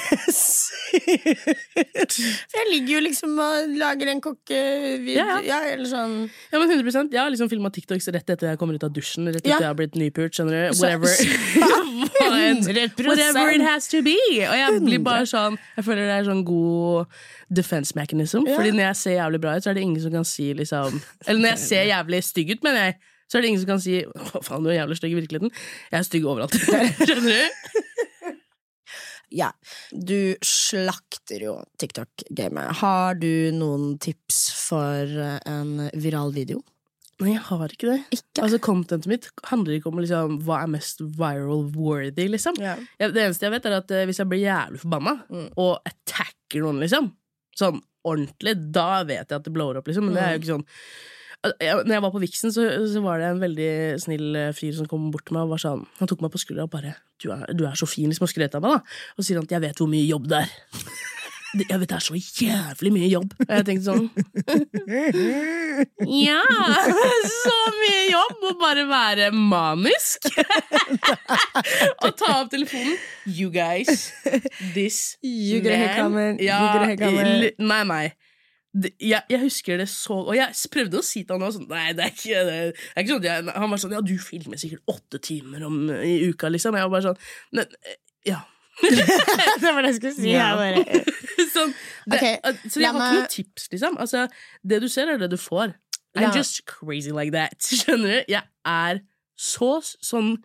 For 2.49 2.57
jeg 2.57 2.67
ligger 2.71 2.93
jo 2.95 2.99
liksom 3.05 3.37
og 3.39 3.53
lager 3.77 4.07
en 4.11 4.21
kokkevideo, 4.21 5.13
Ja, 5.15 5.39
ja, 5.45 5.59
eller 5.73 5.85
sånn 5.85 6.15
Ja, 6.51 6.59
men 6.59 6.71
100 6.71 7.11
Jeg 7.13 7.19
har 7.21 7.29
liksom 7.29 7.49
filma 7.51 7.69
TikToks 7.69 8.07
rett 8.13 8.29
etter 8.33 8.47
jeg 8.49 8.57
kommer 8.59 8.73
ut 8.75 8.83
av 8.83 8.89
dusjen. 8.95 9.27
Rett 9.27 9.35
etter 9.43 9.49
Ja. 9.51 9.57
jeg 9.59 9.67
har 9.69 9.75
blitt 9.77 9.95
nypult. 9.95 10.33
Skjønner 10.33 10.71
du? 10.71 10.77
Whatever. 10.79 11.09
Whatever 13.09 13.49
it 13.53 13.61
has 13.61 13.87
to 13.89 14.01
be. 14.01 14.15
Og 14.47 14.55
jeg 14.57 14.81
blir 14.85 14.99
bare 15.05 15.25
sånn 15.29 15.57
Jeg 15.77 15.85
føler 15.85 16.05
det 16.09 16.15
er 16.19 16.23
sånn 16.29 16.43
god 16.47 17.05
defense 17.49 17.93
mechanism. 17.97 18.45
Ja. 18.47 18.55
Fordi 18.57 18.71
når 18.71 18.83
jeg 18.89 18.95
ser 19.03 19.11
jævlig 19.19 19.41
bra 19.41 19.55
ut, 19.57 19.63
så 19.65 19.69
er 19.71 19.75
det 19.79 19.83
ingen 19.85 20.01
som 20.01 20.11
kan 20.13 20.25
si 20.27 20.51
liksom 20.53 20.99
Eller 21.27 21.39
når 21.41 21.49
jeg 21.55 21.59
ser 21.67 21.83
jævlig 21.89 22.23
stygg 22.23 22.51
ut, 22.57 22.63
mener 22.63 22.83
jeg. 22.89 22.95
Så 23.29 23.37
er 23.37 23.43
det 23.45 23.51
ingen 23.51 23.61
som 23.61 23.69
kan 23.69 23.81
si 23.83 23.99
Hva 24.09 24.41
faen, 24.41 24.63
du 24.65 24.71
er 24.71 24.79
jævlig 24.79 24.97
stygg 24.97 25.13
i 25.13 25.19
virkeligheten. 25.21 25.51
Jeg 25.91 25.99
er 25.99 26.07
stygg 26.07 26.25
overalt. 26.25 26.55
Skjønner 27.05 27.29
du? 27.29 27.83
Ja. 29.29 29.51
Du 29.93 30.33
slakter 30.41 31.43
jo 31.43 31.51
TikTok-gamet. 31.77 32.71
Har 32.79 33.13
du 33.21 33.51
noen 33.53 33.91
tips 34.01 34.39
for 34.57 35.05
eh, 35.05 35.35
en 35.45 35.75
viral 36.01 36.31
video? 36.33 36.63
Nei, 37.21 37.35
jeg 37.35 37.43
har 37.49 37.69
ikke 37.75 37.91
det. 37.91 37.97
Ikke? 38.15 38.41
Altså, 38.41 38.57
Contentet 38.63 39.05
mitt 39.11 39.27
handler 39.51 39.75
ikke 39.77 39.91
om 39.91 39.99
liksom, 40.01 40.39
hva 40.47 40.63
er 40.63 40.71
mest 40.73 41.03
viral 41.19 41.65
worthy, 41.75 42.25
liksom. 42.31 42.57
Ja. 42.63 42.73
Jeg, 42.97 43.13
det 43.13 43.25
eneste 43.27 43.45
jeg 43.45 43.53
vet, 43.57 43.69
er 43.69 43.77
at 43.83 43.93
eh, 43.99 44.05
hvis 44.09 44.21
jeg 44.23 44.31
blir 44.31 44.41
jævlig 44.47 44.81
forbanna 44.81 45.15
Mm. 45.29 45.45
og 45.61 45.77
attacker 45.91 46.65
noen, 46.65 46.81
liksom, 46.81 47.11
sånn 47.59 47.83
ordentlig, 48.09 48.55
da 48.73 49.03
vet 49.05 49.27
jeg 49.29 49.37
at 49.37 49.45
det 49.45 49.53
blower 49.53 49.77
opp, 49.77 49.91
liksom. 49.93 50.09
Men 50.09 50.17
det 50.17 50.25
er 50.25 50.33
jo 50.33 50.41
ikke 50.41 50.53
sånn 50.55 50.65
Når 51.39 51.93
jeg 51.93 52.03
var 52.03 52.11
på 52.11 52.19
Vixen, 52.19 52.51
så, 52.51 52.65
så 52.91 52.99
var 53.03 53.21
det 53.21 53.29
en 53.29 53.39
veldig 53.39 53.69
snill 54.03 54.35
eh, 54.35 54.49
fyr 54.55 54.73
som 54.75 54.89
kom 54.91 55.05
bort 55.13 55.23
til 55.29 55.37
meg 55.37 55.45
og 55.47 55.53
var 55.53 55.61
sånn 55.63 55.85
Han 56.01 56.09
tok 56.11 56.19
meg 56.25 56.33
på 56.33 56.41
skuldra 56.41 56.65
og 56.67 56.73
bare 56.73 56.97
du 57.19 57.29
er, 57.31 57.45
'Du 57.51 57.65
er 57.67 57.75
så 57.75 57.87
fin', 57.87 58.07
liksom, 58.07 58.23
og 58.27 58.31
skrøt 58.31 58.55
av 58.55 58.63
meg, 58.63 58.77
da. 58.77 58.99
Og 59.19 59.25
sier 59.27 59.35
han 59.39 59.43
at 59.47 59.51
'jeg 59.51 59.61
vet 59.61 59.79
hvor 59.79 59.89
mye 59.91 60.07
jobb 60.07 60.27
det 60.31 60.37
er'. 60.43 60.53
Jeg 61.57 61.79
vet 61.81 61.89
det 61.89 61.95
er 61.97 62.03
så 62.05 62.13
jævlig 62.13 62.91
mye 62.93 63.09
jobb. 63.09 63.31
Og 63.41 63.49
jeg 63.55 63.65
tenkte 63.65 63.87
sånn 63.89 64.09
Ja! 66.29 66.43
Så 67.33 67.55
mye 67.79 68.03
jobb 68.11 68.45
å 68.51 68.53
bare 68.61 68.85
være 68.89 69.31
manisk! 69.33 70.29
og 72.05 72.11
ta 72.19 72.35
opp 72.43 72.51
telefonen. 72.53 72.95
You 73.25 73.49
guys, 73.49 74.11
this 74.75 75.17
You 75.23 75.63
man- 76.13 76.37
Ja, 76.39 76.85
Nei, 77.57 77.83
nei. 77.83 78.05
Det- 78.73 78.93
Jeg, 79.01 79.23
jeg 79.29 79.39
husker 79.41 79.77
det 79.81 79.87
så 79.89 80.13
Og 80.27 80.35
jeg 80.37 80.53
prøvde 80.69 80.99
å 80.99 81.03
si 81.03 81.23
til 81.23 81.33
han 81.39 81.41
også, 81.47 81.57
sånn, 81.63 81.69
Nei, 81.71 81.93
det 81.97 82.03
er 82.05 82.11
ikke, 82.13 82.41
det 82.45 82.57
er 82.93 83.01
ikke 83.01 83.15
sånn 83.15 83.23
jeg, 83.25 83.45
Han 83.55 83.71
var 83.71 83.77
sånn 83.81 83.95
Ja, 83.95 84.01
du 84.05 84.13
filmer 84.21 84.59
sikkert 84.61 84.83
åtte 84.93 85.19
timer 85.25 85.63
om, 85.65 85.79
i 85.89 86.19
uka, 86.29 86.51
liksom. 86.53 86.77
Jeg 86.77 86.85
var 86.85 86.93
bare 86.93 87.07
sånn 87.07 87.17
«Nei, 87.57 87.65
Ja. 88.29 88.43
det 88.83 89.71
var 89.73 89.81
det 89.83 89.89
jeg 89.89 89.95
skulle 89.97 90.13
si. 90.15 90.29
Ja. 90.31 90.51
Jeg 90.53 90.85
bare, 90.85 91.01
sånn, 91.55 91.73
det, 92.07 92.19
okay, 92.19 92.35
så 92.69 92.79
jeg 92.79 92.91
har 92.93 93.01
ikke 93.01 93.17
noe 93.17 93.31
tips, 93.33 93.65
liksom. 93.73 93.97
Altså, 93.99 94.21
det 94.63 94.79
du 94.83 94.87
ser, 94.87 95.09
er 95.11 95.17
det 95.19 95.31
du 95.33 95.37
får. 95.41 95.73
I'm 96.15 96.29
just 96.35 96.61
crazy 96.69 97.11
like 97.11 97.33
that. 97.35 97.57
Skjønner 97.81 98.19
du? 98.21 98.31
Jeg 98.31 98.45
er 98.65 99.01
så 99.39 99.79
sånn 99.83 100.37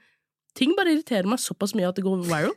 Ting 0.55 0.75
bare 0.79 0.93
irriterer 0.95 1.27
meg 1.27 1.41
såpass 1.43 1.73
mye 1.75 1.89
at 1.89 1.97
det 1.99 2.05
går 2.07 2.21
viral. 2.29 2.53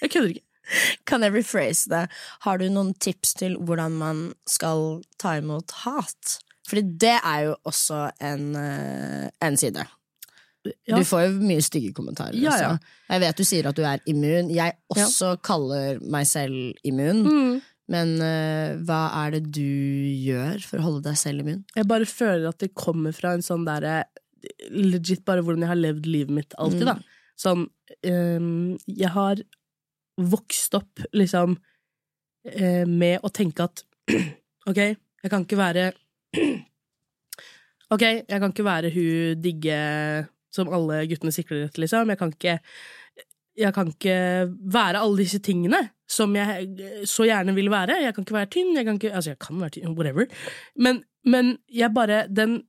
Jeg 0.00 0.10
kødder 0.14 0.28
ikke. 0.36 0.44
Kan 1.08 1.26
jeg 1.26 1.34
rephrase 1.36 1.90
det? 1.92 2.04
Har 2.46 2.60
du 2.60 2.68
noen 2.72 2.92
tips 2.94 3.34
til 3.40 3.58
hvordan 3.60 3.98
man 4.00 4.22
skal 4.48 5.02
ta 5.22 5.36
imot 5.40 5.74
hat? 5.82 6.38
Fordi 6.68 6.84
det 7.02 7.18
er 7.18 7.48
jo 7.48 7.56
også 7.68 8.04
en, 8.22 8.54
eh, 8.56 9.26
en 9.42 9.58
side. 9.58 9.84
Ja. 10.86 10.96
Du 10.98 11.04
får 11.04 11.24
jo 11.26 11.30
mye 11.42 11.62
stygge 11.64 11.90
kommentarer. 11.96 12.36
Ja, 12.38 12.54
ja. 12.60 12.72
Jeg 13.10 13.22
vet 13.24 13.40
du 13.40 13.44
sier 13.46 13.66
at 13.66 13.78
du 13.78 13.82
er 13.86 14.02
immun. 14.08 14.50
Jeg 14.54 14.76
også 14.94 15.34
kaller 15.42 15.98
meg 16.06 16.28
selv 16.30 16.78
immun. 16.86 17.24
Mm. 17.26 17.60
Men 17.92 18.12
uh, 18.22 18.78
hva 18.86 19.00
er 19.24 19.34
det 19.36 19.42
du 19.52 19.66
gjør 20.22 20.62
for 20.64 20.78
å 20.78 20.86
holde 20.86 21.02
deg 21.08 21.18
selv 21.18 21.42
immun? 21.42 21.64
Jeg 21.76 21.88
bare 21.90 22.08
føler 22.08 22.46
at 22.52 22.62
det 22.62 22.70
kommer 22.78 23.14
fra 23.16 23.34
en 23.36 23.44
sånn 23.44 23.66
derre 23.68 24.04
Legit 24.74 25.20
bare 25.22 25.42
hvordan 25.46 25.62
jeg 25.62 25.70
har 25.70 25.78
levd 25.78 26.06
livet 26.10 26.34
mitt 26.34 26.54
alltid, 26.58 26.88
da. 26.88 26.96
Sånn 27.38 27.60
um, 27.68 28.72
Jeg 28.90 29.10
har 29.14 29.42
vokst 30.20 30.74
opp 30.76 31.00
liksom 31.16 31.56
eh, 32.44 32.84
med 32.88 33.20
å 33.24 33.30
tenke 33.32 33.64
at 33.68 33.84
Ok, 34.70 34.78
jeg 34.78 35.30
kan 35.30 35.42
ikke 35.46 35.58
være 35.58 35.88
Ok, 37.92 38.02
jeg 38.02 38.40
kan 38.40 38.52
ikke 38.52 38.64
være 38.64 38.90
hun 38.94 39.40
digge 39.44 39.78
som 40.52 40.68
alle 40.72 41.02
guttene 41.10 41.32
sikler 41.32 41.66
etter, 41.66 41.82
liksom. 41.84 42.08
Jeg 42.12 42.20
kan 42.20 42.32
ikke 42.34 42.58
jeg 43.60 43.74
kan 43.76 43.90
ikke 43.92 44.14
være 44.72 45.00
alle 45.04 45.18
disse 45.20 45.36
tingene 45.44 45.82
som 46.08 46.32
jeg 46.36 46.70
så 47.08 47.26
gjerne 47.28 47.52
vil 47.56 47.68
være. 47.72 47.98
Jeg 48.00 48.14
kan 48.16 48.24
ikke 48.24 48.36
være 48.38 48.48
tynn, 48.54 48.70
jeg 48.78 48.86
kan 48.88 48.96
ikke 48.96 49.10
Altså, 49.12 49.34
jeg 49.34 49.40
kan 49.44 49.60
være 49.60 49.74
tynn, 49.76 49.92
whatever. 49.98 50.24
Men, 50.76 51.02
men 51.28 51.58
jeg 51.68 51.92
bare 51.92 52.22
Den 52.32 52.62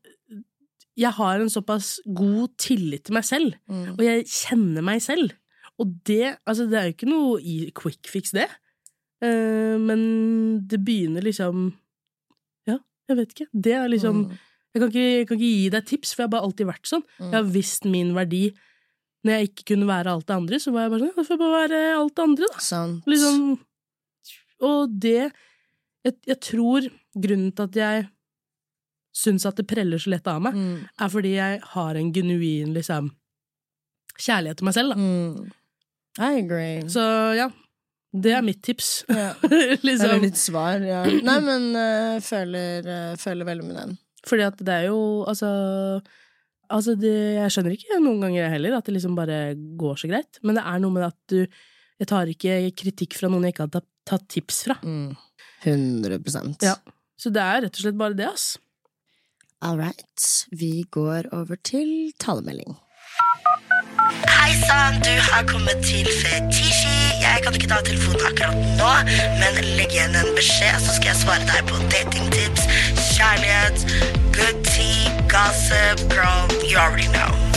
Jeg 0.99 1.15
har 1.15 1.39
en 1.39 1.49
såpass 1.49 2.01
god 2.05 2.51
tillit 2.61 3.05
til 3.07 3.15
meg 3.15 3.23
selv, 3.25 3.55
Mm. 3.67 3.95
og 3.95 4.03
jeg 4.03 4.25
kjenner 4.29 4.83
meg 4.85 4.99
selv. 5.01 5.31
Og 5.81 5.93
det 6.05 6.37
Altså, 6.47 6.67
det 6.69 6.77
er 6.79 6.89
jo 6.89 6.93
ikke 6.95 7.09
noe 7.09 7.39
i 7.41 7.71
quick 7.75 8.07
fix, 8.07 8.31
det. 8.31 8.47
Uh, 9.23 9.77
men 9.79 10.65
det 10.67 10.81
begynner 10.85 11.23
liksom 11.23 11.71
Ja, 12.67 12.77
jeg 13.09 13.17
vet 13.17 13.33
ikke. 13.35 13.47
Det 13.53 13.73
er 13.73 13.87
liksom 13.89 14.25
Mm. 14.27 14.37
jeg 14.73 14.79
kan, 14.81 14.89
ikke, 14.89 15.07
jeg 15.19 15.27
kan 15.27 15.37
ikke 15.37 15.53
gi 15.53 15.69
deg 15.69 15.85
tips, 15.85 16.13
for 16.13 16.23
jeg 16.23 16.27
har 16.29 16.33
bare 16.37 16.45
alltid 16.47 16.67
vært 16.67 16.87
sånn. 16.89 17.03
Jeg 17.19 17.31
har 17.33 17.43
visst 17.43 17.85
min 17.85 18.13
verdi. 18.15 18.53
Når 19.23 19.31
jeg 19.37 19.49
ikke 19.49 19.65
kunne 19.73 19.87
være 19.87 20.11
alt 20.11 20.25
det 20.27 20.35
andre, 20.35 20.55
så 20.59 20.71
var 20.73 20.81
jeg 20.83 20.91
bare 20.91 20.99
sånn, 20.99 21.15
da 21.15 21.23
får 21.23 21.33
jeg 21.37 21.39
bare 21.39 21.59
være 21.69 21.81
alt 21.99 22.15
det 22.15 22.23
andre, 22.23 22.47
da. 22.51 22.59
Sant. 22.59 23.05
Liksom, 23.07 23.59
og 24.61 24.99
det 24.99 25.31
jeg, 26.03 26.15
jeg 26.27 26.39
tror 26.41 26.89
grunnen 27.15 27.53
til 27.55 27.63
at 27.63 27.75
jeg 27.79 28.09
syns 29.15 29.45
at 29.45 29.55
det 29.55 29.67
preller 29.69 30.01
så 30.01 30.09
lett 30.09 30.27
av 30.27 30.41
meg, 30.41 30.53
Mm. 30.57 30.79
er 30.99 31.09
fordi 31.13 31.33
jeg 31.37 31.61
har 31.61 31.95
en 31.95 32.11
genuin 32.11 32.73
liksom 32.73 33.11
kjærlighet 34.19 34.57
til 34.57 34.65
meg 34.65 34.73
selv, 34.73 34.89
da. 34.89 34.95
Mm. 34.99 35.51
I 36.21 36.39
agree. 36.43 36.83
Så 36.91 37.03
ja, 37.37 37.47
det 38.13 38.33
er 38.37 38.45
mitt 38.45 38.61
tips. 38.65 39.03
Ja. 39.09 39.33
Det 39.41 39.95
er 39.97 40.21
litt 40.21 40.39
svar, 40.39 40.83
ja. 40.85 41.03
Nei, 41.05 41.37
men 41.45 41.71
uh, 41.77 42.17
føler, 42.23 42.85
uh, 42.85 43.15
føler 43.19 43.47
veldig 43.47 43.65
med 43.65 43.79
den. 43.79 43.95
Fordi 44.23 44.45
at 44.45 44.59
det 44.63 44.73
er 44.73 44.85
jo 44.87 44.99
Altså, 45.27 45.49
altså 46.71 46.93
det, 46.95 47.13
jeg 47.39 47.53
skjønner 47.55 47.75
ikke 47.75 47.99
noen 47.99 48.21
ganger 48.23 48.53
heller 48.53 48.77
at 48.77 48.87
det 48.87 48.95
liksom 48.95 49.17
bare 49.17 49.55
går 49.79 49.99
så 49.99 50.11
greit, 50.11 50.39
men 50.43 50.59
det 50.59 50.63
er 50.63 50.83
noe 50.83 50.95
med 50.95 51.07
at 51.09 51.17
du 51.31 51.41
Jeg 51.43 52.09
tar 52.09 52.29
ikke 52.31 52.55
kritikk 52.79 53.17
fra 53.17 53.29
noen 53.31 53.45
jeg 53.47 53.55
ikke 53.55 53.67
har 53.67 53.83
tatt 54.09 54.25
tips 54.31 54.63
fra. 54.67 54.77
Mm. 54.83 55.13
100% 55.63 56.65
Ja. 56.65 56.77
Så 57.19 57.31
det 57.31 57.43
er 57.43 57.61
rett 57.63 57.77
og 57.77 57.85
slett 57.85 57.99
bare 57.99 58.17
det, 58.17 58.27
ass. 58.27 58.57
All 59.63 59.77
right. 59.79 60.25
Vi 60.51 60.83
går 60.91 61.29
over 61.31 61.55
til 61.63 62.11
talemelding. 62.19 62.75
Hei 64.21 64.53
sann, 64.67 64.99
du 65.01 65.13
har 65.31 65.43
kommet 65.47 65.77
til 65.85 66.07
Fetisji. 66.21 66.97
Jeg 67.21 67.41
kan 67.43 67.53
ikke 67.53 67.67
ta 67.67 67.79
telefonen 67.85 68.21
akkurat 68.27 68.57
nå, 68.79 68.91
men 69.39 69.59
legg 69.77 69.95
igjen 69.95 70.17
en 70.19 70.35
beskjed, 70.37 70.77
så 70.83 70.97
skal 70.97 71.13
jeg 71.13 71.21
svare 71.23 71.47
deg 71.49 71.65
på 71.71 71.81
datingtips, 71.93 72.67
kjærlighet, 73.15 73.87
good 74.35 74.61
tea, 74.69 75.09
gossip, 75.31 76.05
girl, 76.13 76.47
you 76.63 76.77
already 76.77 77.07
know. 77.07 77.52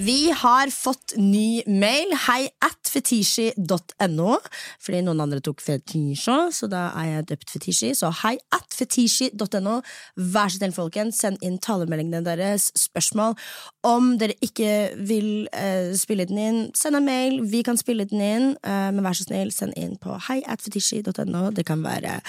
Vi 0.00 0.30
har 0.30 0.70
fått 0.72 1.12
ny 1.16 1.62
mail. 1.68 2.14
Hei 2.24 2.46
at 2.64 2.88
fetisji.no. 2.88 4.36
Fordi 4.80 5.02
noen 5.04 5.20
andre 5.20 5.42
tok 5.44 5.60
fetisja, 5.60 6.36
så 6.56 6.68
da 6.72 6.86
er 6.96 7.10
jeg 7.10 7.26
døpt 7.34 7.52
fetisji. 7.52 7.90
Så 7.98 8.08
hei 8.22 8.32
at 8.56 8.72
fetisji.no. 8.72 9.74
Vær 10.16 10.48
så 10.48 10.56
snill, 10.56 10.72
folkens, 10.72 11.20
send 11.20 11.44
inn 11.44 11.60
talemeldingene 11.60 12.24
deres. 12.24 12.70
Spørsmål. 12.80 13.36
Om 13.84 14.14
dere 14.22 14.38
ikke 14.40 14.72
vil 15.04 15.30
eh, 15.52 15.92
spille 16.00 16.24
den 16.32 16.40
inn, 16.46 16.64
send 16.72 16.96
en 16.96 17.04
mail. 17.04 17.42
Vi 17.52 17.60
kan 17.66 17.76
spille 17.76 18.08
den 18.08 18.24
inn. 18.24 18.50
eh, 18.64 18.88
men 18.96 19.04
vær 19.04 19.20
så 19.20 19.28
snill, 19.28 19.52
send 19.52 19.76
inn 19.76 19.98
på 20.00 20.16
hei 20.30 20.40
at 20.48 20.64
fetisji.no. 20.64 21.50
Det 21.52 21.68
kan 21.68 21.84
være 21.84 22.22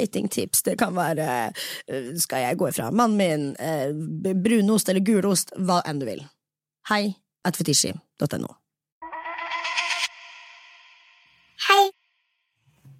datingtips, 0.00 0.64
det 0.64 0.80
kan 0.80 0.96
være 0.96 1.28
eh, 1.92 2.14
skal 2.16 2.48
jeg 2.48 2.56
gå 2.56 2.72
ifra 2.72 2.88
mannen 2.88 3.20
min, 3.20 4.38
brunost 4.40 4.88
eller 4.88 5.04
gulost, 5.04 5.52
hva 5.60 5.84
enn 5.84 6.00
du 6.00 6.08
vil. 6.08 6.24
Hei 6.90 7.14
at 7.44 7.56
fetisji.no. 7.56 8.48
Hei. 11.66 11.82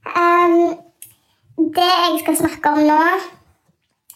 Um, 0.07 0.77
det 1.75 1.89
jeg 1.89 2.21
skal 2.23 2.37
snakke 2.37 2.71
om 2.77 2.83
nå, 2.87 2.99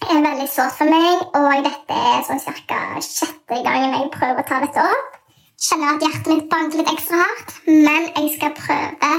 er 0.07 0.21
veldig 0.23 0.47
sårt 0.53 0.77
for 0.79 0.91
meg, 0.91 1.25
og 1.35 1.67
dette 1.67 1.97
er 2.13 2.23
sånn 2.29 2.43
cirka 2.45 2.79
sjette 3.03 3.59
gangen 3.67 3.97
jeg 3.97 4.13
prøver 4.15 4.45
å 4.45 4.47
ta 4.47 4.61
dette 4.63 4.85
opp. 4.87 5.17
Kjenner 5.59 5.97
at 5.97 6.05
hjertet 6.05 6.31
mitt 6.31 6.47
banker 6.53 6.83
litt 6.83 6.93
ekstra 6.93 7.25
hardt, 7.25 7.57
men 7.67 8.07
jeg 8.13 8.37
skal 8.37 8.55
prøve 8.61 9.11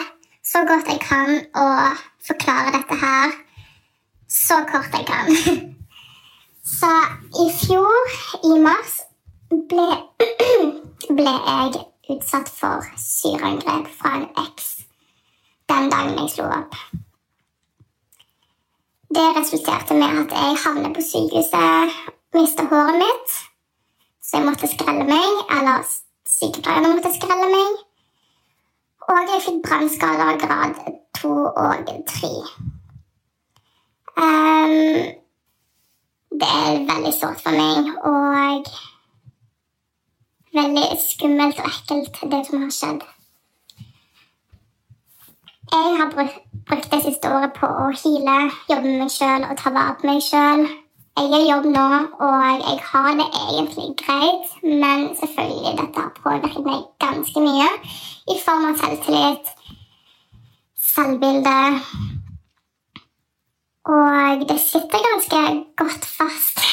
så 0.48 0.64
godt 0.70 0.94
jeg 0.94 1.02
kan 1.04 1.42
å 1.60 1.68
forklare 2.24 2.72
dette 2.78 3.00
her 3.04 3.36
så 4.32 4.62
kort 4.72 4.96
jeg 4.96 5.10
kan. 5.12 5.28
Så 6.68 6.90
i 7.40 7.46
fjor, 7.56 8.16
i 8.44 8.58
mars, 8.60 8.98
ble, 9.50 9.88
ble 11.18 11.36
jeg 11.36 11.86
utsatt 12.16 12.50
for 12.52 12.86
syreangrep 13.02 13.90
fra 14.00 14.16
en 14.20 14.30
eks 14.46 14.74
den 15.68 15.90
dagen 15.92 16.16
jeg 16.22 16.32
slo 16.32 16.46
opp. 16.48 16.76
Det 19.18 19.26
resulterte 19.38 19.96
med 19.98 20.22
at 20.22 20.34
jeg 20.36 20.62
havnet 20.64 20.96
på 20.96 21.04
sykehuset, 21.04 21.98
mistet 22.36 22.72
håret 22.72 23.00
mitt, 23.02 23.36
så 24.24 24.38
jeg 24.38 24.48
måtte 24.48 24.70
skrelle 24.72 25.06
meg, 25.08 25.44
eller 25.58 25.84
sykepleierne 26.28 26.94
måtte 26.96 27.14
skrelle 27.16 27.48
meg, 27.52 27.84
og 29.08 29.32
jeg 29.32 29.44
fikk 29.46 29.62
brannskader 29.68 30.42
grad 30.44 30.82
2 31.22 31.32
og 31.48 31.94
3. 32.12 32.34
Um, 34.18 34.74
det 36.42 36.52
er 36.64 36.84
veldig 36.92 37.14
sårt 37.16 37.44
for 37.44 37.56
meg, 37.56 37.92
og 38.04 38.72
veldig 40.58 40.88
skummelt 41.04 41.62
og 41.62 41.70
ekkelt, 41.72 42.20
det 42.32 42.42
som 42.48 42.66
har 42.66 42.74
skjedd. 42.80 43.06
Jeg 45.72 45.96
har 46.00 46.12
brukt, 46.16 46.92
det 46.92 47.00
siste 47.04 47.32
året 47.36 47.56
på 47.60 47.68
å 47.68 47.88
heale, 48.02 48.36
jobbe 48.70 48.88
med 48.88 49.02
meg 49.04 49.12
sjøl 49.12 49.48
og 49.48 49.58
ta 49.60 49.74
vare 49.76 49.98
på 50.00 50.08
meg 50.08 50.22
sjøl. 50.24 50.68
Jeg 51.18 51.32
er 51.34 51.42
i 51.42 51.50
jobb 51.50 51.66
nå, 51.74 51.86
og 52.24 52.42
jeg 52.62 52.78
har 52.92 53.08
det 53.18 53.26
egentlig 53.42 53.88
greit, 54.00 54.52
men 54.64 55.08
selvfølgelig 55.18 55.74
dette 55.80 56.04
har 56.04 56.12
påvirket 56.22 56.68
meg 56.68 56.84
ganske 57.02 57.42
mye 57.42 57.70
i 58.30 58.38
form 58.44 58.68
av 58.70 58.78
selvtillit, 58.84 59.50
selvbilde 60.94 61.58
Og 63.88 64.48
det 64.50 64.60
sitter 64.60 65.06
ganske 65.10 65.42
godt 65.80 66.06
fast 66.06 66.64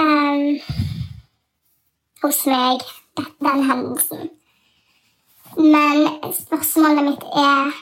ehm, 0.00 0.60
hos 2.26 2.42
meg, 2.50 2.82
den 3.16 3.64
hendelsen. 3.70 4.30
Men 5.56 6.08
spørsmålet 6.34 7.04
mitt 7.06 7.26
er 7.32 7.74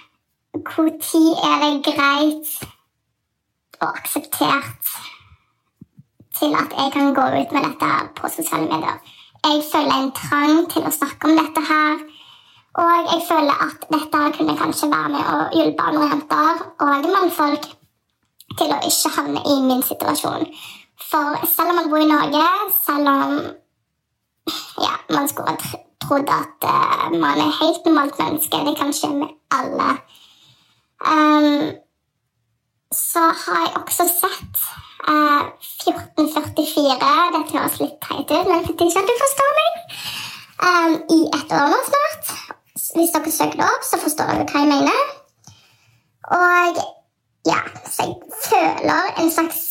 tid 1.02 1.30
er 1.50 1.62
det 1.64 1.94
greit 1.94 2.50
og 3.80 3.88
akseptert 3.88 4.90
til 6.38 6.54
at 6.54 6.74
jeg 6.78 6.92
kan 6.92 7.14
gå 7.14 7.24
ut 7.40 7.54
med 7.56 7.66
dette 7.68 7.90
på 8.20 8.30
sosiale 8.36 8.68
medier? 8.70 9.00
Jeg 9.44 9.64
føler 9.72 9.96
en 9.96 10.12
trang 10.16 10.68
til 10.72 10.86
å 10.86 10.92
snakke 10.94 11.28
om 11.28 11.40
dette 11.40 11.64
her. 11.70 12.04
Og 12.82 13.10
jeg 13.10 13.26
føler 13.28 13.66
at 13.66 13.84
dette 13.90 14.22
kunne 14.36 14.56
kanskje 14.58 14.90
være 14.92 15.10
med 15.12 15.26
å 15.34 15.42
hjelpe 15.54 15.88
andre 15.88 16.06
jenter 16.12 16.62
og 16.86 17.10
mannfolk 17.16 17.68
til 18.58 18.72
å 18.74 18.80
ikke 18.88 19.12
havne 19.18 19.42
i 19.50 19.60
min 19.66 19.82
situasjon. 19.82 20.48
For 21.10 21.44
selv 21.50 21.70
om 21.74 21.78
man 21.80 21.92
bor 21.92 22.02
i 22.02 22.08
Norge, 22.10 22.48
selv 22.86 23.10
om 23.12 23.36
ja, 24.84 24.92
man 25.16 25.28
skulle 25.28 25.50
ha 25.50 25.56
tr- 25.56 25.84
trodd 26.04 26.28
at 26.28 26.66
uh, 26.74 27.10
man 27.24 27.38
er 27.46 27.58
helt 27.62 27.86
normalt 27.86 28.18
menneske. 28.18 28.56
Det 28.66 28.76
kan 28.80 28.92
skje 28.92 29.10
med 29.22 29.30
alle. 29.58 29.90
Um, 31.14 31.70
så 32.92 33.22
har 33.42 33.60
jeg 33.64 33.76
også 33.82 34.04
sett 34.22 34.60
uh, 35.08 35.42
1444. 35.88 37.14
Dette 37.36 37.58
høres 37.58 37.80
litt 37.82 37.96
teit 38.04 38.30
ut, 38.30 38.48
men 38.48 38.60
jeg 38.60 38.74
ikke 38.74 39.02
at 39.02 39.10
du 39.12 39.16
forstår 39.24 39.54
meg. 39.60 39.80
um, 40.68 40.92
i 41.16 41.20
et 41.38 41.56
år 41.60 41.70
nå 41.72 41.80
snart. 41.88 42.34
Hvis 42.94 43.14
dere 43.14 43.30
søker 43.32 43.58
det 43.58 43.70
opp, 43.70 43.86
så 43.90 43.98
forstår 44.02 44.30
dere 44.32 44.46
hva 44.50 44.60
jeg 44.62 44.72
mener. 44.74 45.00
Og 46.38 46.84
ja, 47.48 47.60
så 47.90 48.06
jeg 48.08 48.14
føler 48.44 49.18
en 49.22 49.32
slags 49.32 49.64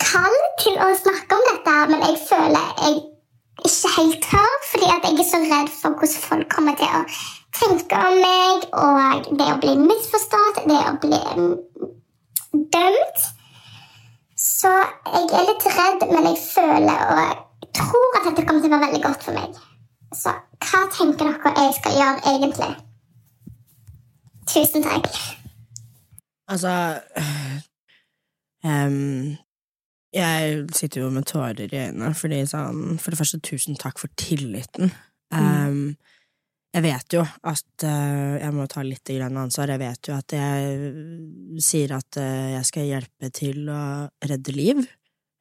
kall 0.00 0.36
til 0.62 0.78
å 0.80 0.92
snakke 0.96 1.36
om 1.36 1.42
dette, 1.50 1.74
men 1.90 2.06
jeg 2.06 2.20
føler 2.28 2.70
jeg 2.84 3.02
ikke 3.68 3.92
helt 3.96 4.18
tør, 4.24 4.56
fordi 4.70 4.90
at 4.94 5.06
jeg 5.08 5.20
er 5.22 5.28
så 5.30 5.40
redd 5.52 5.70
for 5.80 5.98
hvordan 5.98 6.24
folk 6.28 6.48
kommer 6.52 6.76
til 6.80 6.90
å 6.98 7.02
tenke 7.58 8.00
om 8.08 8.18
meg, 8.24 8.66
og 8.84 9.30
det 9.38 9.48
å 9.52 9.60
bli 9.62 9.74
misforstått, 9.80 10.64
det 10.68 10.80
å 10.90 10.94
bli 11.04 11.20
mm, 11.38 11.54
dømt. 12.76 13.26
Så 14.44 14.72
jeg 15.14 15.28
er 15.38 15.46
litt 15.48 15.68
redd, 15.78 16.08
men 16.10 16.28
jeg 16.30 16.40
føler 16.42 17.04
og 17.14 17.44
tror 17.74 18.18
at 18.18 18.26
dette 18.28 18.46
kommer 18.46 18.64
til 18.64 18.72
å 18.72 18.74
være 18.74 18.88
veldig 18.88 19.04
godt 19.06 19.28
for 19.28 19.38
meg. 19.38 19.62
Så 20.14 20.34
hva 20.64 20.82
tenker 20.94 21.30
dere 21.30 21.54
jeg 21.64 21.78
skal 21.78 21.96
gjøre 21.98 22.34
egentlig? 22.34 22.72
Tusen 24.50 24.84
takk. 24.84 25.08
Altså 26.52 26.74
ehm, 28.64 29.34
Jeg 30.14 30.66
sitter 30.76 31.02
jo 31.02 31.10
med 31.10 31.26
tårer 31.26 31.66
i 31.66 31.80
øynene, 31.88 32.12
fordi 32.14 32.44
sånn 32.46 33.00
For 33.02 33.10
det 33.10 33.18
første, 33.18 33.40
tusen 33.42 33.78
takk 33.80 33.98
for 33.98 34.12
tilliten. 34.20 34.92
Ehm, 35.34 35.96
jeg 36.74 36.84
vet 36.84 37.16
jo 37.16 37.22
at 37.22 37.86
uh, 37.86 38.34
Jeg 38.38 38.54
må 38.54 38.66
ta 38.70 38.84
litt 38.86 39.10
grann 39.14 39.38
ansvar. 39.40 39.72
Jeg 39.74 39.82
vet 39.82 40.10
jo 40.10 40.16
at 40.16 40.34
jeg 40.36 41.62
sier 41.62 41.96
at 41.98 42.20
uh, 42.20 42.50
jeg 42.56 42.68
skal 42.70 42.90
hjelpe 42.90 43.30
til 43.34 43.70
å 43.70 43.80
redde 44.26 44.54
liv. 44.54 44.84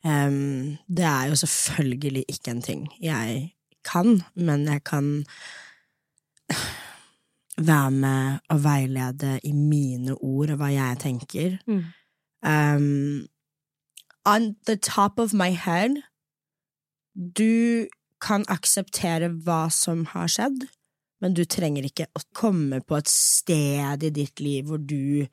Um, 0.03 0.75
det 0.88 1.05
er 1.07 1.29
jo 1.31 1.38
selvfølgelig 1.39 2.25
ikke 2.27 2.51
en 2.51 2.63
ting 2.65 2.88
jeg 2.99 3.53
kan, 3.88 4.17
men 4.36 4.65
jeg 4.67 4.83
kan 4.83 5.05
være 7.57 7.91
med 7.91 8.39
og 8.51 8.63
veilede 8.63 9.38
i 9.47 9.53
mine 9.55 10.15
ord 10.17 10.53
og 10.53 10.59
hva 10.59 10.71
jeg 10.73 10.99
tenker. 11.03 11.55
Mm. 11.67 11.83
Um, 12.43 13.23
on 14.25 14.55
the 14.67 14.77
top 14.77 15.19
of 15.19 15.33
my 15.33 15.51
head 15.51 16.01
Du 17.13 17.88
kan 18.23 18.45
akseptere 18.47 19.27
hva 19.45 19.67
som 19.73 20.05
har 20.13 20.29
skjedd, 20.31 20.63
men 21.21 21.33
du 21.36 21.43
trenger 21.43 21.83
ikke 21.83 22.07
å 22.15 22.21
komme 22.36 22.79
på 22.81 22.95
et 22.97 23.09
sted 23.12 24.05
i 24.07 24.12
ditt 24.15 24.39
liv 24.39 24.69
hvor 24.71 24.79
du 24.79 25.27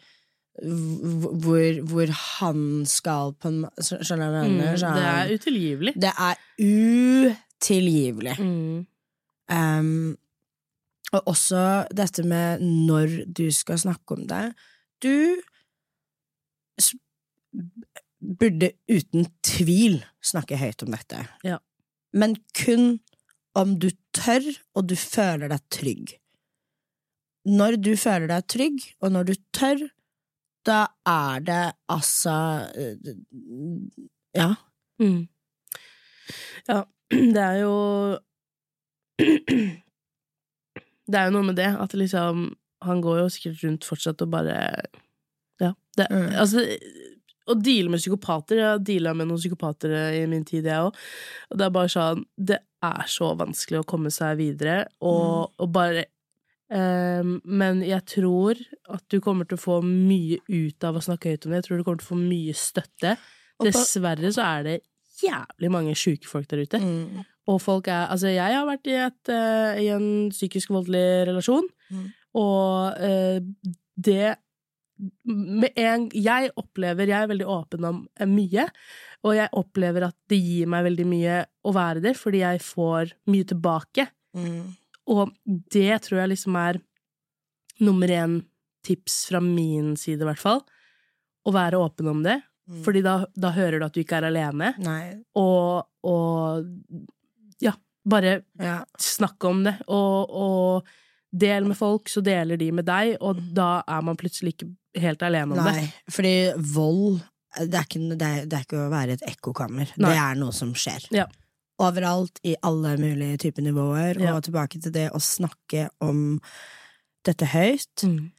hvor, 0.61 1.79
hvor 1.88 2.11
han 2.12 2.64
skal 2.85 3.33
på 3.40 3.48
en 3.48 3.62
Skjønner 3.81 4.26
du 4.26 4.35
hva 4.35 4.42
jeg 4.42 4.50
Mm. 4.50 4.96
Det 4.98 5.07
er 5.07 5.31
utilgivelig. 5.35 5.94
det 5.96 6.12
er 6.26 6.35
utilgivelig. 6.61 8.35
Mm. 8.40 8.87
Um, 9.50 10.18
og 11.12 11.22
også 11.26 11.87
dette 11.96 12.22
med 12.22 12.61
når 12.61 13.33
du 13.38 13.50
skal 13.50 13.79
snakke 13.79 14.18
om 14.18 14.26
det. 14.29 14.53
Du 15.03 15.37
burde 18.20 18.72
uten 18.90 19.26
tvil 19.46 20.00
snakke 20.24 20.59
høyt 20.61 20.83
om 20.85 20.92
dette. 20.94 21.22
Ja. 21.46 21.59
Men 22.12 22.37
kun 22.56 22.98
om 23.59 23.78
du 23.83 23.88
tør, 24.14 24.44
og 24.76 24.87
du 24.90 24.94
føler 24.98 25.50
deg 25.50 25.62
trygg. 25.74 26.12
Når 27.48 27.78
du 27.83 27.94
føler 27.98 28.28
deg 28.30 28.46
trygg, 28.52 28.83
og 29.00 29.12
når 29.14 29.30
du 29.30 29.35
tør, 29.56 29.87
da 30.68 30.83
er 31.09 31.40
det 31.46 31.62
altså 31.90 32.35
eh, 32.76 33.14
Ja. 34.37 34.50
Mm. 35.00 35.24
Ja, 36.68 36.83
det 37.35 37.40
er 37.42 37.56
jo 37.62 37.72
Det 41.11 41.18
er 41.18 41.24
jo 41.26 41.33
noe 41.35 41.48
med 41.48 41.56
det, 41.59 41.70
at 41.80 41.94
liksom 41.96 42.50
Han 42.87 43.00
går 43.02 43.22
jo 43.22 43.30
sikkert 43.33 43.64
rundt 43.64 43.88
fortsatt 43.88 44.22
og 44.22 44.30
bare 44.37 44.59
Ja. 45.61 45.72
Det, 45.96 46.06
Mm. 46.11 46.28
Altså 46.40 46.62
å 47.51 47.57
deale 47.59 47.91
med 47.93 48.01
psykopater 48.03 48.61
Jeg 48.61 48.69
har 48.69 48.83
deala 48.87 49.13
med 49.19 49.29
noen 49.31 49.41
psykopater 49.41 49.95
i 50.17 50.23
min 50.31 50.45
tid, 50.49 50.69
jeg 50.71 50.87
òg. 50.89 50.97
Og 51.51 51.59
det 51.61 51.67
er 51.67 51.75
bare 51.75 51.93
sånn 51.93 52.25
Det 52.37 52.61
er 52.87 53.11
så 53.13 53.33
vanskelig 53.37 53.83
å 53.83 53.89
komme 53.89 54.13
seg 54.15 54.39
videre, 54.41 54.87
og, 55.05 55.51
og 55.61 55.73
bare 55.75 56.07
um, 56.73 57.35
Men 57.45 57.83
jeg 57.85 58.07
tror 58.15 58.61
at 58.89 59.05
du 59.13 59.19
kommer 59.25 59.49
til 59.49 59.59
å 59.59 59.65
få 59.65 59.81
mye 59.85 60.41
ut 60.49 60.87
av 60.89 60.97
å 60.97 61.03
snakke 61.05 61.35
høyt 61.35 61.45
om 61.47 61.53
det. 61.53 61.61
Jeg 61.61 61.69
tror 61.69 61.81
du 61.81 61.85
kommer 61.87 62.01
til 62.01 62.09
å 62.09 62.15
få 62.15 62.21
mye 62.23 62.55
støtte. 62.57 63.17
Dessverre 63.61 64.33
så 64.33 64.47
er 64.47 64.65
det 64.67 64.79
jævlig 65.21 65.71
mange 65.73 65.97
sjuke 65.99 66.29
folk 66.31 66.49
der 66.49 66.65
ute. 66.65 66.81
Mm. 66.81 67.27
Og 67.51 67.59
folk 67.61 67.91
er 67.93 68.07
Altså, 68.09 68.31
jeg 68.33 68.57
har 68.57 68.65
vært 68.69 68.89
i, 68.89 68.97
et, 68.97 69.33
uh, 69.35 69.77
i 69.77 69.91
en 69.93 70.31
psykisk 70.33 70.73
voldelig 70.77 71.27
relasjon, 71.33 71.69
Mm. 71.91 72.05
og 72.39 73.01
uh, 73.03 73.41
det 73.99 74.37
en 75.77 76.09
Jeg 76.15 76.51
opplever 76.61 77.09
Jeg 77.09 77.23
er 77.25 77.31
veldig 77.31 77.47
åpen 77.49 77.87
om 77.89 78.01
eh, 78.19 78.29
mye, 78.29 78.67
og 79.25 79.35
jeg 79.37 79.53
opplever 79.57 80.07
at 80.09 80.17
det 80.33 80.39
gir 80.41 80.69
meg 80.73 80.85
veldig 80.89 81.07
mye 81.11 81.39
å 81.69 81.73
være 81.77 82.03
der, 82.05 82.15
fordi 82.19 82.41
jeg 82.45 82.63
får 82.65 83.15
mye 83.33 83.49
tilbake. 83.51 84.07
Mm. 84.37 84.77
Og 85.13 85.33
det 85.75 86.03
tror 86.07 86.23
jeg 86.23 86.33
liksom 86.35 86.57
er 86.61 86.81
nummer 87.81 88.09
én 88.13 88.39
tips 88.87 89.27
fra 89.29 89.41
min 89.45 89.95
side, 90.01 90.23
i 90.23 90.29
hvert 90.29 90.41
fall. 90.41 90.63
Å 91.45 91.53
være 91.53 91.81
åpen 91.81 92.09
om 92.13 92.23
det. 92.25 92.39
Mm. 92.71 92.81
Fordi 92.87 93.03
da, 93.05 93.15
da 93.35 93.51
hører 93.57 93.81
du 93.81 93.87
at 93.89 93.97
du 93.97 94.01
ikke 94.03 94.21
er 94.21 94.29
alene. 94.31 94.73
Og, 95.37 95.85
og 96.07 96.67
ja, 97.65 97.75
bare 98.09 98.39
Ja. 98.61 98.79
snakke 99.01 99.49
om 99.51 99.65
det. 99.67 99.75
Og, 99.89 100.31
og 100.31 100.93
del 101.31 101.66
med 101.69 101.79
folk, 101.79 102.09
så 102.11 102.23
deler 102.25 102.59
de 102.61 102.71
med 102.75 102.87
deg, 102.88 103.16
og 103.23 103.38
da 103.55 103.81
er 103.87 104.07
man 104.07 104.19
plutselig 104.19 104.57
ikke 104.57 104.71
helt 105.01 105.23
alene 105.23 105.55
om 105.55 105.61
det. 105.61 105.75
Nei, 105.77 105.85
fordi 106.11 106.35
vold 106.75 107.21
det 107.59 107.75
er, 107.75 107.87
ikke, 107.87 108.01
det, 108.14 108.27
er, 108.27 108.43
det 108.47 108.57
er 108.57 108.66
ikke 108.66 108.79
å 108.85 108.90
være 108.93 109.16
et 109.16 109.23
ekkokammer. 109.27 109.95
Nei. 109.99 110.11
Det 110.12 110.19
er 110.23 110.37
noe 110.38 110.55
som 110.55 110.71
skjer. 110.79 111.09
Ja. 111.14 111.25
Overalt, 111.83 112.38
i 112.47 112.53
alle 112.66 112.93
mulige 113.01 113.40
typer 113.47 113.64
nivåer. 113.66 114.21
Ja. 114.23 114.37
Og 114.37 114.45
tilbake 114.47 114.79
til 114.79 114.95
det 114.95 115.09
å 115.16 115.19
snakke 115.25 115.88
om 116.05 116.38
dette 117.27 117.49
høyt. 117.51 118.05
Mm. 118.07 118.31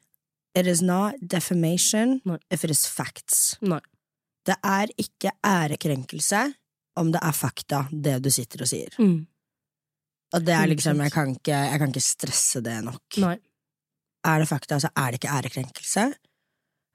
It 0.55 0.67
is 0.67 0.81
not 0.83 1.19
defamation 1.19 2.19
Nei. 2.27 2.37
if 2.51 2.63
it 2.63 2.71
is 2.71 2.85
facts. 2.87 3.57
Nei. 3.61 3.81
Det 4.47 4.55
er 4.65 4.91
ikke 4.99 5.35
ærekrenkelse 5.45 6.45
om 6.99 7.11
det 7.13 7.21
er 7.23 7.35
fakta, 7.35 7.85
det 7.91 8.17
du 8.23 8.31
sitter 8.33 8.63
og 8.63 8.71
sier. 8.71 8.95
Mm. 8.99 9.27
Og 10.33 10.45
det 10.47 10.53
er 10.55 10.69
liksom, 10.71 10.99
jeg 11.03 11.11
kan 11.11 11.33
ikke, 11.35 11.57
jeg 11.71 11.79
kan 11.81 11.91
ikke 11.91 12.03
stresse 12.05 12.61
det 12.63 12.77
nok. 12.85 13.17
Nei. 13.23 13.37
Er 14.23 14.39
det 14.39 14.47
fakta, 14.47 14.77
så 14.79 14.91
er 14.95 15.11
det 15.11 15.19
ikke 15.19 15.33
ærekrenkelse. 15.37 16.05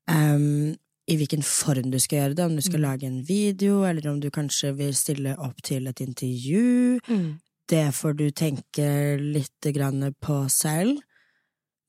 Um, 0.08 0.76
I 1.08 1.16
hvilken 1.18 1.42
form 1.42 1.90
du 1.90 1.98
skal 2.02 2.18
gjøre 2.20 2.34
det, 2.38 2.44
om 2.44 2.54
du 2.56 2.62
skal 2.62 2.80
Mm. 2.80 2.86
lage 2.86 3.06
en 3.06 3.22
video, 3.28 3.84
eller 3.84 4.10
om 4.10 4.20
du 4.20 4.30
kanskje 4.30 4.72
vil 4.76 4.94
stille 4.94 5.36
opp 5.38 5.60
til 5.62 5.86
et 5.86 6.00
intervju. 6.00 7.00
Mm. 7.08 7.40
Det 7.68 7.94
får 7.94 8.16
du 8.16 8.30
tenke 8.30 9.18
litt 9.20 9.60
grann 9.74 10.14
på 10.22 10.48
selv. 10.50 10.98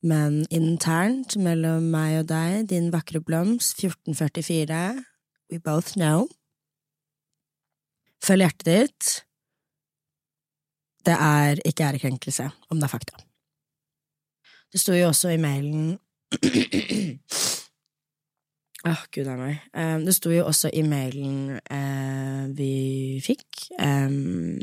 Men 0.02 0.44
internt 0.50 1.36
mellom 1.36 1.90
meg 1.90 2.20
og 2.20 2.26
deg, 2.28 2.68
din 2.68 2.90
vakre 2.92 3.20
blomst, 3.20 3.78
1444, 3.78 5.04
we 5.50 5.58
both 5.58 5.94
know. 5.94 6.28
Følg 8.22 8.44
hjertet 8.46 8.64
ditt. 8.66 9.24
Det 11.06 11.14
er 11.14 11.60
ikke 11.64 11.84
ærekrenkelse, 11.84 12.50
om 12.70 12.76
det 12.76 12.88
er 12.88 12.92
fakta. 12.92 13.14
Det 14.72 14.80
sto 14.80 14.92
jo 14.92 15.08
også 15.08 15.28
i 15.32 15.40
mailen 15.40 15.98
Åh, 18.86 19.00
gud 19.10 19.26
a 19.26 19.34
meg. 19.34 19.56
Um, 19.74 20.04
det 20.06 20.14
sto 20.14 20.30
jo 20.30 20.44
også 20.46 20.70
i 20.70 20.84
mailen 20.86 21.56
uh, 21.58 22.44
vi 22.54 23.18
fikk, 23.24 23.64
um, 23.82 24.54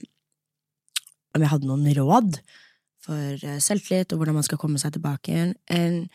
om 1.35 1.43
jeg 1.43 1.51
hadde 1.51 1.67
noen 1.67 1.89
råd 1.97 2.39
for 3.03 3.35
uh, 3.43 3.57
selvtillit 3.59 4.13
og 4.15 4.21
hvordan 4.21 4.37
man 4.39 4.47
skal 4.47 4.61
komme 4.61 4.79
seg 4.79 4.95
tilbake 4.95 5.33
igjen. 5.33 5.53
And 5.67 6.07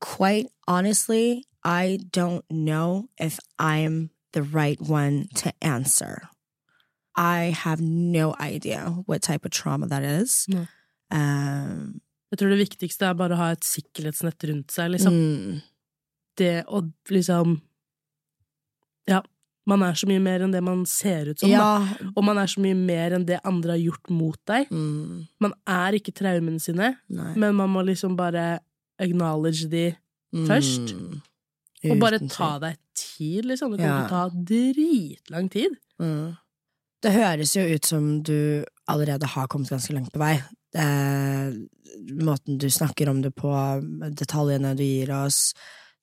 quite 0.00 0.48
honestly, 0.66 1.44
I 1.62 1.98
don't 2.16 2.44
know 2.48 3.08
if 3.20 3.38
I'm 3.58 4.10
the 4.32 4.42
right 4.42 4.80
one 4.80 5.28
to 5.42 5.52
answer. 5.60 6.30
I 7.16 7.50
have 7.64 7.80
no 7.80 8.34
idea 8.40 8.90
what 9.06 9.22
type 9.22 9.44
of 9.46 9.50
trauma 9.52 9.86
that 9.88 10.02
is. 10.02 10.46
Um, 11.10 12.00
Jeg 12.32 12.38
tror 12.40 12.50
det 12.50 12.58
viktigste 12.68 13.06
er 13.06 13.14
bare 13.14 13.32
å 13.36 13.36
ha 13.38 13.50
et 13.54 13.64
sikkerhetsnett 13.64 14.42
rundt 14.50 14.72
seg, 14.74 14.90
liksom. 14.96 15.14
mm, 15.14 15.62
Det 16.36 16.64
å 16.66 16.82
liksom 17.08 17.60
Ja, 19.08 19.20
man 19.66 19.82
er 19.82 19.94
så 19.98 20.06
mye 20.10 20.20
mer 20.22 20.42
enn 20.44 20.52
det 20.52 20.62
man 20.62 20.84
ser 20.86 21.30
ut 21.30 21.38
som, 21.40 21.50
da. 21.50 21.86
Og 22.16 22.24
man 22.26 22.38
er 22.38 22.46
så 22.50 22.60
mye 22.62 22.74
mer 22.78 23.14
enn 23.16 23.24
det 23.26 23.38
andre 23.46 23.76
har 23.76 23.82
gjort 23.82 24.10
mot 24.10 24.38
deg. 24.46 24.68
Mm, 24.70 25.26
Man 25.40 25.54
er 25.66 25.92
ikke 25.98 26.12
traumene 26.14 26.60
sine, 26.60 26.96
nei. 27.08 27.32
men 27.36 27.54
man 27.54 27.70
må 27.70 27.84
liksom 27.86 28.16
bare 28.18 28.58
acknowledge 28.98 29.68
de, 29.70 29.96
først. 30.34 30.92
Mm, 30.94 31.20
og 31.92 32.00
bare 32.02 32.18
ta 32.28 32.58
deg 32.58 32.76
tid, 32.94 33.44
liksom. 33.46 33.70
Det 33.72 33.78
kan 33.80 34.02
Ja. 34.02 34.08
ta 34.08 34.28
dritlang 34.30 35.48
tid. 35.50 35.76
Mm. 36.00 36.36
Det 37.06 37.12
høres 37.14 37.52
jo 37.54 37.62
ut 37.70 37.86
som 37.86 38.06
du 38.26 38.64
allerede 38.90 39.28
har 39.30 39.46
kommet 39.52 39.70
ganske 39.70 39.94
langt 39.94 40.10
på 40.14 40.18
vei. 40.22 40.34
Eh, 40.76 41.54
måten 42.26 42.58
du 42.60 42.66
snakker 42.72 43.08
om 43.12 43.20
det 43.22 43.30
på, 43.38 43.52
detaljene 44.18 44.72
du 44.78 44.82
gir 44.84 45.12
oss. 45.14 45.52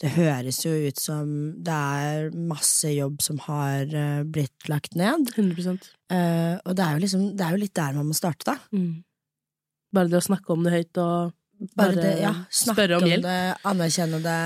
Det 0.01 0.13
høres 0.15 0.61
jo 0.65 0.71
ut 0.87 0.99
som 0.99 1.27
det 1.63 1.75
er 1.75 2.29
masse 2.35 2.89
jobb 2.91 3.19
som 3.23 3.37
har 3.45 3.83
eh, 3.93 4.23
blitt 4.25 4.69
lagt 4.71 4.95
ned. 4.99 5.29
100 5.35 5.77
Eh, 6.13 6.55
og 6.69 6.75
det 6.77 6.83
er, 6.85 6.99
liksom, 7.01 7.21
det 7.37 7.41
er 7.45 7.55
jo 7.55 7.61
litt 7.63 7.73
der 7.73 7.95
man 7.97 8.05
må 8.11 8.13
starte, 8.13 8.45
da. 8.51 8.55
mm. 8.75 9.03
Bare 9.93 10.09
det 10.11 10.19
å 10.19 10.25
snakke 10.27 10.53
om 10.53 10.63
det 10.65 10.73
høyt 10.73 10.99
og 11.01 11.31
Bare, 11.73 11.93
bare, 11.93 11.95
det, 12.01 12.11
ja, 12.21 12.31
spørre 12.53 12.97
om 12.99 13.05
hjelp. 13.07 13.23
det, 13.23 13.37
anerkjenne 13.69 14.19
det. 14.23 14.39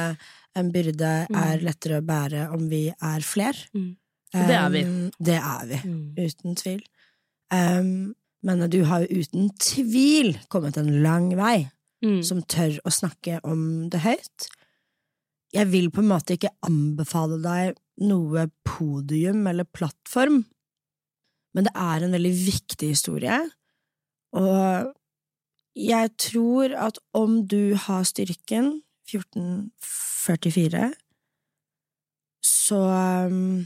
En 0.60 0.72
byrde 0.74 1.12
Mm. 1.30 1.38
er 1.44 1.64
lettere 1.66 2.00
å 2.00 2.06
bære 2.06 2.44
om 2.56 2.68
vi 2.70 2.82
er 2.90 3.26
fler. 3.26 3.58
Mm. 3.76 3.90
Det 4.34 4.56
er 4.58 4.70
vi. 4.74 4.84
Um, 4.84 5.12
det 5.24 5.38
er 5.40 5.66
vi. 5.70 5.78
Mm. 5.88 6.16
Uten 6.20 6.56
tvil. 6.60 6.84
Um, 7.54 8.16
men 8.44 8.70
du 8.70 8.84
har 8.86 9.06
jo 9.06 9.22
uten 9.24 9.50
tvil 9.60 10.38
kommet 10.52 10.78
en 10.78 10.92
lang 11.04 11.32
vei, 11.40 11.70
Mm. 12.06 12.22
som 12.22 12.44
tør 12.46 12.76
å 12.86 12.92
snakke 12.94 13.40
om 13.44 13.90
det 13.90 14.04
høyt. 14.04 14.48
Jeg 15.52 15.66
vil 15.72 15.90
på 15.90 16.04
en 16.04 16.12
måte 16.12 16.36
ikke 16.36 16.52
anbefale 16.62 17.40
deg 17.42 17.74
noe 18.06 18.44
podium 18.68 19.48
eller 19.50 19.66
plattform, 19.66 20.46
men 21.56 21.64
det 21.66 21.74
er 21.74 22.04
en 22.06 22.14
veldig 22.14 22.34
viktig 22.46 22.92
historie, 22.94 23.40
og 24.38 24.94
jeg 25.74 26.14
tror 26.22 26.76
at 26.78 27.00
om 27.18 27.48
du 27.50 27.74
har 27.88 28.04
styrken 28.06 28.84
1444, 29.10 30.94
så 32.46 32.78
um, 33.32 33.66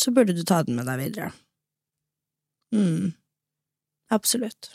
så 0.00 0.12
burde 0.14 0.36
du 0.36 0.44
ta 0.46 0.62
den 0.66 0.78
med 0.78 0.88
deg 0.88 1.00
videre. 1.04 1.30
Mm. 2.74 3.12
Absolutt. 4.10 4.72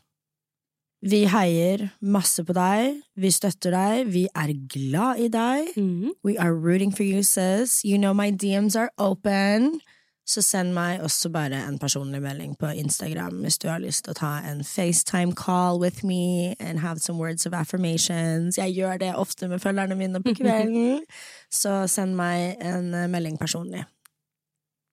Vi 1.06 1.26
heier 1.30 1.90
masse 2.02 2.42
på 2.46 2.54
deg, 2.56 3.02
vi 3.14 3.30
støtter 3.30 3.76
deg, 3.76 4.08
vi 4.10 4.24
er 4.34 4.54
glad 4.74 5.20
i 5.22 5.28
deg. 5.30 5.76
Mm. 5.78 6.16
We 6.26 6.38
are 6.42 6.56
rooting 6.56 6.96
for 6.96 7.04
you, 7.04 7.22
sis. 7.22 7.84
You 7.86 8.00
know 8.00 8.14
my 8.14 8.32
DMs 8.32 8.76
are 8.76 8.90
open. 8.98 9.82
Så 10.26 10.42
send 10.42 10.74
meg 10.74 11.04
også 11.06 11.30
bare 11.30 11.60
en 11.68 11.78
personlig 11.78 12.18
melding 12.24 12.56
på 12.58 12.72
Instagram 12.74 13.44
hvis 13.44 13.60
du 13.62 13.68
har 13.70 13.84
lyst 13.84 14.08
til 14.08 14.16
å 14.16 14.18
ta 14.18 14.32
en 14.50 14.64
FaceTime 14.66 15.36
call 15.38 15.78
with 15.78 16.02
me 16.02 16.56
and 16.60 16.82
have 16.82 16.98
some 16.98 17.22
words 17.22 17.46
of 17.46 17.54
affirmations. 17.54 18.58
Jeg 18.58 18.74
gjør 18.74 18.98
det 18.98 19.14
ofte 19.16 19.48
med 19.48 19.62
følgerne 19.62 19.96
mine 19.96 20.24
på 20.24 20.34
kvelden, 20.40 21.04
så 21.62 21.84
send 21.86 22.18
meg 22.18 22.58
en 22.66 22.90
melding 23.14 23.38
personlig. 23.38 23.86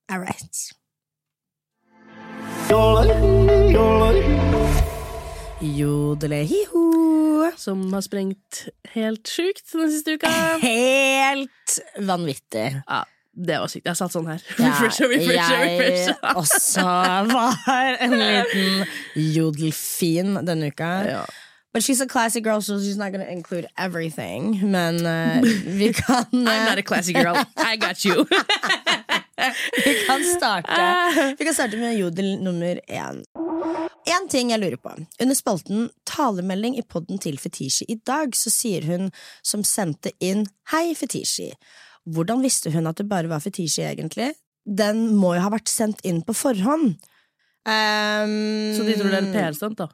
All 0.09 0.21
right. 0.21 0.57
Jodelehiho. 5.61 7.53
Som 7.57 7.93
har 7.93 8.01
sprengt 8.01 8.65
helt 8.95 9.29
sjukt 9.29 9.73
den 9.73 9.91
siste 9.93 10.17
uka. 10.17 10.31
Helt 10.63 11.79
vanvittig. 11.99 12.67
Ja, 12.87 13.03
det 13.33 13.59
var 13.63 13.71
sykt. 13.73 13.87
Jeg 13.89 13.99
satt 13.99 14.15
sånn 14.15 14.29
her. 14.31 14.43
Ja, 14.59 14.73
Refresher, 14.73 15.11
refresher, 15.13 16.17
jeg 16.17 16.37
også 16.37 16.87
var 17.31 17.99
en 18.07 18.17
liten 18.19 18.83
jodelfin 19.37 20.41
denne 20.47 20.73
uka. 20.73 20.91
Ja. 21.09 21.23
But 21.73 21.83
she's 21.83 22.03
a 22.03 22.07
classy 22.07 22.41
girl, 22.41 22.61
so 22.61 22.79
she's 22.79 22.99
not 22.99 23.13
gonna 23.13 23.33
include 23.33 23.67
everything. 23.79 24.61
Men 24.71 25.07
uh, 25.07 25.41
vi 25.79 25.93
kan 25.93 26.27
I'm 26.33 26.49
eh, 26.49 26.65
not 26.69 26.79
a 26.79 26.83
classy 26.83 27.13
girl. 27.13 27.37
I 27.57 27.77
got 27.77 28.05
you. 28.05 28.27
Vi 29.85 29.95
kan 30.07 30.25
starte 30.25 31.35
Vi 31.39 31.45
kan 31.45 31.55
starte 31.55 31.77
med 31.77 31.97
jodel 31.99 32.43
nummer 32.43 32.81
én. 32.87 33.25
En 34.07 34.29
ting 34.29 34.51
jeg 34.51 34.61
lurer 34.61 34.77
på. 34.77 34.93
Under 35.21 35.35
spalten 35.35 35.89
Talemelding 36.07 36.77
i 36.79 36.83
podden 36.83 37.19
til 37.19 37.39
Fetisji 37.39 37.89
i 37.89 37.97
dag, 38.07 38.37
så 38.37 38.53
sier 38.53 38.87
hun 38.87 39.11
som 39.43 39.65
sendte 39.67 40.13
inn 40.21 40.45
Hei, 40.71 40.93
Fetisji. 40.95 41.53
Hvordan 42.07 42.45
visste 42.45 42.71
hun 42.75 42.87
at 42.87 43.01
det 43.01 43.09
bare 43.11 43.31
var 43.33 43.43
Fetisji, 43.43 43.83
egentlig? 43.89 44.33
Den 44.63 45.09
må 45.17 45.35
jo 45.35 45.43
ha 45.47 45.51
vært 45.55 45.73
sendt 45.73 46.05
inn 46.07 46.23
på 46.27 46.37
forhånd. 46.37 46.99
Um, 47.67 48.75
Så 48.77 48.87
de 48.87 48.95
tror 48.99 49.11
det 49.11 49.19
er 49.19 49.27
et 49.27 49.35
PR-stunt, 49.35 49.79
da? 49.79 49.91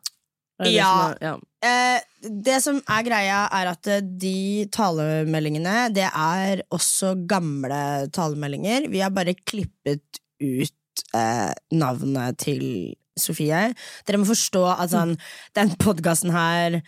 Det 0.58 0.64
det 0.64 0.72
Ja. 0.74 0.90
som 0.90 1.12
er- 1.12 1.18
ja. 1.22 1.34
Eh, 1.62 2.00
det 2.44 2.62
som 2.62 2.76
er 2.88 3.02
greia, 3.06 3.48
er 3.52 3.66
at 3.70 3.86
eh, 3.86 4.00
de 4.00 4.66
talemeldingene, 4.74 5.92
det 5.94 6.08
er 6.12 6.62
også 6.72 7.26
gamle 7.26 8.08
talemeldinger. 8.10 8.88
Vi 8.90 8.98
har 9.00 9.10
bare 9.10 9.34
klippet 9.46 10.02
ut 10.40 11.04
eh, 11.14 11.52
navnet 11.72 12.38
til 12.38 12.94
Sofie. 13.18 13.74
Dere 14.06 14.18
må 14.18 14.26
forstå 14.26 14.64
at 14.80 14.90
sånn, 14.90 15.16
den 15.54 15.70
podkasten 15.78 16.30
her 16.34 16.82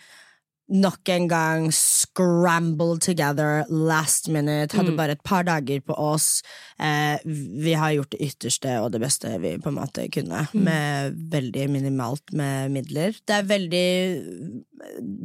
nok 0.71 1.09
en 1.11 1.25
gang 1.27 1.65
scrambled 1.75 3.01
together 3.03 3.65
last 3.69 4.29
minute. 4.31 4.71
Hadde 4.71 4.91
Mm. 4.93 4.97
bare 4.97 5.11
et 5.17 5.23
par 5.23 5.43
dager 5.43 5.81
på 5.83 5.93
oss. 5.99 6.41
Eh, 6.79 7.17
vi 7.25 7.73
har 7.73 7.91
gjort 7.91 8.11
det 8.11 8.21
ytterste 8.21 8.77
og 8.81 8.91
det 8.93 9.01
beste 9.01 9.27
vi 9.41 9.57
på 9.57 9.67
en 9.67 9.75
måte 9.75 10.07
kunne, 10.11 10.47
med 10.53 11.17
veldig 11.31 11.65
minimalt 11.69 12.31
med 12.33 12.71
midler. 12.71 13.11
Det 13.27 13.35
er 13.35 13.43
veldig 13.43 14.61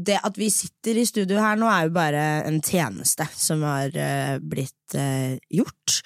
Det 0.04 0.18
at 0.22 0.36
vi 0.36 0.50
sitter 0.50 0.98
i 1.00 1.04
studio 1.06 1.38
her 1.40 1.56
nå, 1.56 1.66
er 1.70 1.86
jo 1.88 1.94
bare 1.94 2.24
en 2.46 2.60
tjeneste 2.60 3.24
som 3.34 3.62
har 3.62 3.88
eh, 3.96 4.38
blitt 4.38 4.94
eh, 4.94 5.38
gjort. 5.50 6.02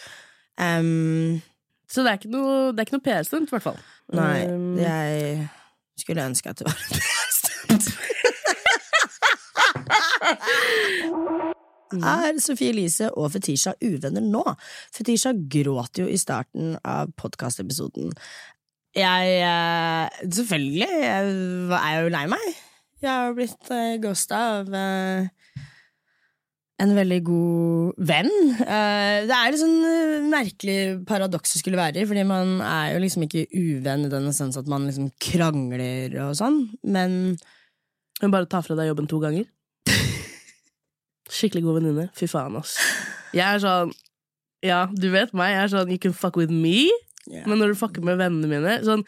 Um, 0.61 1.41
Så 1.91 2.05
det 2.05 2.13
er 2.13 2.19
ikke 2.21 2.31
noe, 2.31 2.73
det 2.73 2.79
er 2.79 2.87
ikke 2.87 2.99
noe 3.01 3.09
PR-stunt, 3.09 3.49
i 3.49 3.57
hvert 3.57 3.63
fall. 3.63 3.81
nei, 4.13 4.45
Um, 4.47 4.77
jeg 4.79 5.49
skulle 5.99 6.23
ønske 6.29 6.51
at 6.51 6.59
det 6.59 6.67
var 6.69 6.77
en 7.73 7.81
stund. 7.81 8.20
Er 11.91 12.39
Sofie 12.39 12.71
Elise 12.71 13.11
og 13.19 13.33
Fetisha 13.35 13.75
uvenner 13.83 14.23
nå? 14.23 14.45
Fetisha 14.95 15.33
gråt 15.35 15.99
jo 15.99 16.07
i 16.07 16.19
starten 16.21 16.77
av 16.87 17.11
podkastepisoden. 17.19 18.13
Jeg 18.95 19.35
eh, 19.47 20.21
Selvfølgelig 20.23 20.91
jeg 21.03 21.35
er 21.79 21.99
jo 22.03 22.15
lei 22.15 22.25
meg. 22.31 22.47
Jeg 23.01 23.11
har 23.11 23.35
blitt 23.35 23.71
uh, 23.73 23.97
ghosta 24.03 24.39
av 24.61 24.75
eh, 24.77 25.29
en 26.81 26.97
veldig 26.97 27.21
god 27.27 28.03
venn. 28.11 28.31
Eh, 28.65 29.17
det 29.29 29.37
er 29.37 29.53
et 29.53 29.61
sånn 29.61 29.79
eh, 29.87 30.27
merkelig 30.31 30.79
paradoks 31.09 31.55
det 31.55 31.63
skulle 31.63 31.81
være 31.81 32.07
fordi 32.09 32.25
man 32.29 32.59
er 32.65 32.95
jo 32.95 33.03
liksom 33.05 33.27
ikke 33.27 33.47
uvenn 33.53 34.07
i 34.07 34.13
den 34.13 34.29
essens 34.31 34.59
at 34.61 34.69
man 34.71 34.87
liksom 34.89 35.11
krangler 35.23 36.17
og 36.27 36.37
sånn, 36.41 36.63
men 36.83 37.37
Hun 38.21 38.33
bare 38.35 38.45
tar 38.53 38.61
fra 38.61 38.75
deg 38.77 38.91
jobben 38.91 39.07
to 39.09 39.17
ganger. 39.17 39.47
Skikkelig 41.41 41.63
god 41.65 41.79
venninne. 41.81 42.07
Fy 42.17 42.29
faen, 42.31 42.57
ass. 42.61 42.77
Jeg 43.39 43.47
er 43.57 43.61
sånn 43.63 43.93
Ja, 44.67 44.83
du 44.93 45.07
vet 45.15 45.33
meg. 45.39 45.55
Jeg 45.55 45.63
er 45.65 45.73
sånn 45.73 45.93
You 45.95 46.01
can 46.03 46.13
fuck 46.17 46.37
with 46.37 46.53
me. 46.53 46.91
Yeah. 47.31 47.47
Men 47.49 47.61
når 47.63 47.73
du 47.75 47.79
fucker 47.81 48.05
med 48.05 48.19
vennene 48.21 48.49
mine 48.51 48.79
sånn, 48.87 49.05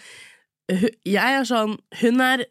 Jeg 1.08 1.38
er 1.40 1.46
sånn 1.48 1.76
Hun 2.02 2.20
er 2.24 2.44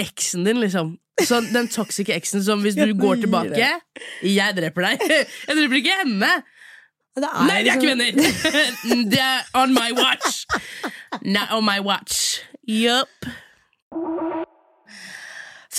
eksen 0.00 0.46
din, 0.46 0.60
liksom. 0.62 0.94
Sånn, 1.26 1.50
den 1.52 1.66
toxice 1.68 2.08
eksen 2.14 2.40
som 2.46 2.62
hvis 2.64 2.78
du 2.80 2.94
går 2.96 3.20
tilbake 3.26 3.58
Jeg 4.24 4.56
dreper 4.56 4.86
deg. 4.88 5.04
Jeg 5.48 5.58
dreper 5.58 5.80
ikke 5.82 5.98
henne! 6.04 6.32
det 7.20 7.26
Nei, 7.44 7.56
de 7.66 7.72
er 7.72 7.76
ikke 7.76 7.96
liksom- 7.98 7.98
venner! 8.00 9.08
Det 9.12 9.20
er 9.20 9.42
on 9.60 9.74
my 9.76 9.90
watch! 9.98 10.46
Not 11.26 11.50
on 11.52 11.66
my 11.66 11.80
watch. 11.84 12.40
Yup. 12.64 13.28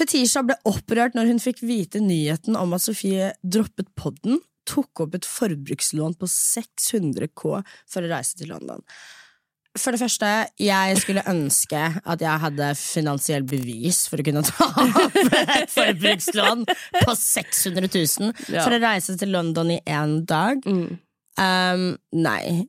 Fetisha 0.01 0.41
ble 0.41 0.57
opprørt 0.65 1.13
når 1.13 1.29
hun 1.29 1.41
fikk 1.41 1.61
vite 1.61 2.01
nyheten 2.01 2.57
om 2.57 2.73
at 2.73 2.81
Sofie 2.81 3.31
droppet 3.45 3.91
podden, 3.99 4.39
tok 4.65 5.03
opp 5.03 5.17
et 5.17 5.27
forbrukslån 5.27 6.15
på 6.17 6.29
600 6.29 7.29
K 7.37 7.59
for 7.61 8.01
å 8.01 8.09
reise 8.09 8.39
til 8.39 8.49
London. 8.53 8.81
For 9.77 9.93
det 9.95 10.01
første, 10.01 10.29
jeg 10.59 10.97
skulle 10.99 11.23
ønske 11.31 11.79
at 11.79 12.23
jeg 12.23 12.43
hadde 12.43 12.71
finansiell 12.75 13.45
bevis 13.47 14.03
for 14.11 14.19
å 14.19 14.25
kunne 14.27 14.43
ta 14.43 14.67
opp 14.83 15.15
et 15.37 15.71
forbrukslån 15.71 16.65
på 16.97 17.15
600 17.15 17.87
000 17.93 18.35
for 18.57 18.75
å 18.75 18.81
reise 18.81 19.15
til 19.21 19.31
London 19.31 19.71
i 19.77 19.79
én 19.85 20.17
dag. 20.27 20.65
Mm. 20.65 20.97
Um, 21.39 21.85
nei. 22.11 22.67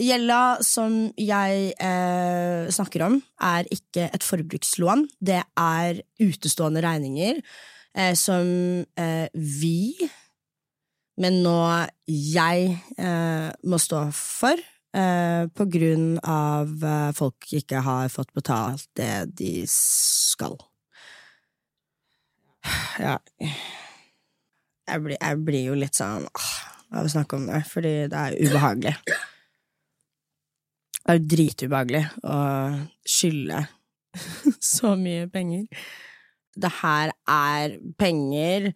Gjelda 0.00 0.56
som 0.64 0.94
jeg 1.20 1.72
eh, 1.76 2.68
snakker 2.72 3.04
om, 3.04 3.18
er 3.44 3.66
ikke 3.74 4.06
et 4.08 4.24
forbrukslån. 4.24 5.04
Det 5.20 5.42
er 5.44 6.00
utestående 6.22 6.80
regninger 6.80 7.42
eh, 7.92 8.14
som 8.16 8.46
eh, 8.96 9.28
vi, 9.36 10.08
men 11.20 11.42
nå 11.44 11.56
jeg, 12.08 12.70
eh, 12.96 13.50
må 13.68 13.80
stå 13.80 14.06
for. 14.16 14.62
Eh, 14.96 15.44
på 15.56 15.64
grunn 15.72 16.18
av 16.28 16.72
eh, 16.84 17.10
folk 17.16 17.52
ikke 17.56 17.80
har 17.84 18.08
fått 18.12 18.32
betalt 18.36 18.88
det 18.96 19.24
de 19.40 19.62
skal. 19.68 20.56
Ja 23.00 23.14
Jeg 23.40 25.00
blir, 25.02 25.16
jeg 25.16 25.38
blir 25.46 25.64
jo 25.70 25.78
litt 25.80 25.96
sånn 25.96 26.26
åh, 26.28 26.50
av 26.92 27.08
å 27.08 27.12
snakke 27.12 27.38
om 27.38 27.46
det, 27.48 27.62
fordi 27.72 27.94
det 28.12 28.20
er 28.20 28.36
ubehagelig. 28.36 28.94
Det 31.02 31.10
er 31.10 31.18
jo 31.18 31.30
dritubehagelig 31.32 32.02
å 32.30 32.38
skylde 33.08 33.64
så 34.74 34.94
mye 34.98 35.26
penger. 35.32 35.66
Det 36.52 36.70
her 36.82 37.12
er 37.26 37.78
penger 37.98 38.72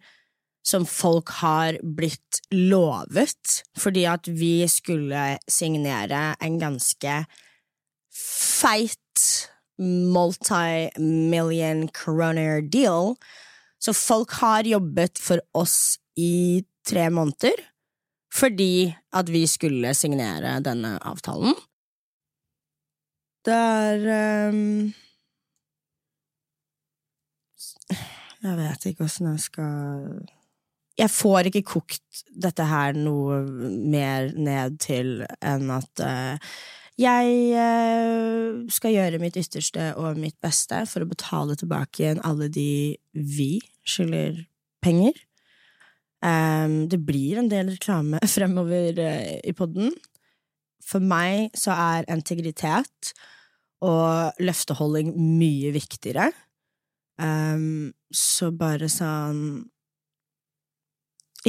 som 0.67 0.83
folk 0.89 1.29
har 1.39 1.77
blitt 1.81 2.41
lovet 2.51 3.61
fordi 3.79 4.03
at 4.11 4.27
vi 4.27 4.67
skulle 4.71 5.37
signere 5.47 6.33
en 6.43 6.57
ganske 6.59 7.21
feit 8.17 8.97
multi-million 9.77 11.85
kroner 11.93 12.61
deal. 12.65 13.15
Så 13.79 13.93
folk 13.95 14.33
har 14.41 14.67
jobbet 14.67 15.21
for 15.21 15.39
oss 15.55 15.97
i 16.17 16.65
tre 16.87 17.09
måneder 17.13 17.53
fordi 18.37 18.91
at 19.15 19.29
vi 19.31 19.45
skulle 19.49 19.93
signere 19.95 20.57
denne 20.65 20.97
avtalen. 21.07 21.55
Det 23.47 23.55
er 23.55 24.49
um, 24.49 24.89
Jeg 28.43 28.57
vet 28.57 28.87
ikke 28.89 29.05
åssen 29.05 29.29
jeg 29.31 29.43
skal 29.45 30.17
Jeg 30.99 31.13
får 31.13 31.47
ikke 31.47 31.63
kokt 31.69 32.25
dette 32.35 32.65
her 32.67 32.97
noe 32.97 33.39
mer 33.47 34.33
ned 34.35 34.81
til 34.83 35.21
enn 35.39 35.71
at 35.71 36.03
uh, 36.03 36.51
jeg 36.97 37.33
eh, 37.53 38.55
skal 38.73 38.95
gjøre 38.95 39.19
mitt 39.21 39.35
ytterste 39.37 39.91
og 40.01 40.17
mitt 40.17 40.33
beste 40.41 40.79
for 40.89 41.05
å 41.05 41.09
betale 41.09 41.53
tilbake 41.59 42.01
igjen 42.01 42.23
alle 42.25 42.47
de 42.49 42.97
vi 43.13 43.59
skylder 43.85 44.39
penger. 44.81 45.13
Ehm, 46.25 46.87
det 46.89 46.97
blir 47.05 47.37
en 47.37 47.51
del 47.53 47.69
reklame 47.75 48.17
fremover 48.35 48.97
eh, 48.97 49.37
i 49.45 49.53
podden. 49.53 49.93
For 50.81 51.03
meg 51.03 51.53
så 51.53 51.75
er 51.77 52.09
integritet 52.09 53.13
og 53.85 54.41
løfteholding 54.41 55.13
mye 55.17 55.71
viktigere. 55.75 56.31
Um, 57.17 57.93
så 58.13 58.51
bare 58.53 58.85
sånn 58.93 59.65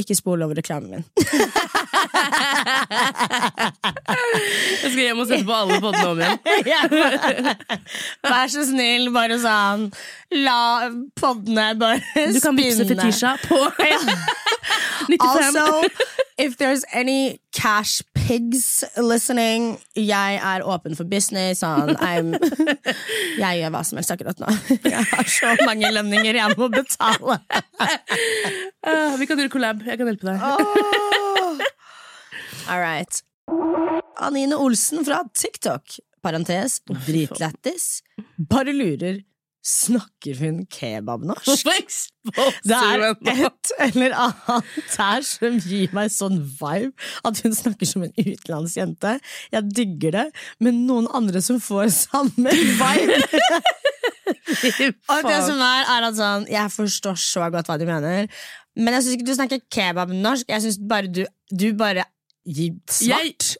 Ikke 0.01 0.15
spol 0.17 0.41
over 0.41 0.57
reklamen 0.57 0.89
min. 0.95 1.05
Jeg 4.79 4.91
skal 4.91 5.03
hjem 5.03 5.21
og 5.21 5.27
sette 5.29 5.45
på 5.45 5.53
alle 5.53 5.77
poddene 5.83 6.09
om 6.09 6.21
igjen. 6.23 6.39
Vær 8.31 8.49
så 8.51 8.65
snill, 8.65 9.09
bare 9.13 9.37
sånn 9.41 9.89
La 10.39 10.89
poddene 11.19 11.73
bare 11.79 11.99
Du 12.33 12.39
kan 12.41 12.57
vippse 12.57 12.85
spinne. 12.85 12.95
Fetisha 12.95 13.35
på 13.45 13.59
95. 13.77 14.17
Also, 15.19 15.83
if 16.37 16.57
there's 16.57 16.83
any 16.93 17.39
cash 17.51 18.01
pigs 18.29 18.83
listening, 19.01 19.71
jeg 19.97 20.37
er 20.37 20.65
åpen 20.67 20.95
for 20.97 21.09
business. 21.09 21.63
Sånn, 21.63 21.95
I'm, 21.97 22.35
jeg 23.43 23.61
gjør 23.61 23.73
hva 23.73 23.81
som 23.87 23.99
helst 23.99 24.13
akkurat 24.13 24.41
nå. 24.41 24.51
Jeg 24.93 25.05
har 25.11 25.31
så 25.31 25.55
mange 25.65 25.89
lønninger 25.93 26.37
jeg 26.37 26.57
må 26.59 26.69
betale. 26.73 27.39
Uh, 28.85 29.15
vi 29.19 29.27
kan 29.29 29.39
gjøre 29.39 29.53
collab. 29.53 29.81
Jeg 29.87 29.99
kan 29.99 30.11
hjelpe 30.11 30.29
deg. 30.29 30.43
Oh. 30.45 31.63
All 32.69 32.83
right. 32.83 33.21
Anine 34.21 34.59
Olsen 34.59 35.05
fra 35.07 35.23
TikTok, 35.33 35.97
parentes, 36.21 36.79
dritlættis, 37.07 37.87
bare 38.51 38.75
lurer, 38.75 39.23
snakker 39.65 40.39
hun 40.39 40.61
kebabnorsk? 40.71 41.67
Det 42.63 42.75
er 42.75 43.03
et 43.09 43.63
eller 43.89 44.15
annet 44.15 44.95
her 44.95 45.25
som 45.27 45.57
gir 45.63 45.91
meg 45.95 46.11
sånn 46.13 46.39
vibe 46.41 46.93
at 47.27 47.41
hun 47.43 47.55
snakker 47.55 47.89
som 47.89 48.05
en 48.07 48.15
utenlandsjente. 48.17 49.17
Jeg 49.53 49.73
digger 49.75 50.15
det, 50.15 50.27
men 50.63 50.85
noen 50.89 51.09
andre 51.15 51.43
som 51.43 51.61
får 51.63 51.91
samme 51.95 52.53
vibe. 52.53 53.19
Og 55.13 55.25
det 55.25 55.39
som 55.45 55.61
er, 55.63 55.83
er 55.89 56.07
at 56.07 56.17
sånn, 56.17 56.47
Jeg 56.51 56.73
forstår 56.73 57.19
så 57.19 57.49
godt 57.53 57.69
hva 57.69 57.77
du 57.79 57.85
mener, 57.89 58.27
men 58.79 58.95
jeg 58.95 59.05
syns 59.05 59.17
ikke 59.17 59.27
du 59.27 59.35
snakker 59.35 59.63
kebabnorsk. 59.73 60.49
Jeg 60.49 60.65
syns 60.65 60.79
bare 60.89 61.11
du, 61.11 61.23
du 61.51 61.69
bare 61.77 62.05
gir 62.47 62.77
svart. 62.89 63.55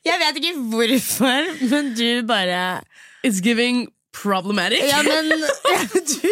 Jeg 0.00 0.16
vet 0.16 0.38
ikke 0.40 0.60
hvorfor, 0.72 1.48
men 1.68 1.90
du 1.92 2.22
bare 2.24 2.80
It's 3.26 3.40
giving 3.44 3.88
problematic. 4.12 4.82
Ja, 4.88 5.02
men 5.06 5.30
ja, 5.30 5.80
du, 5.92 6.30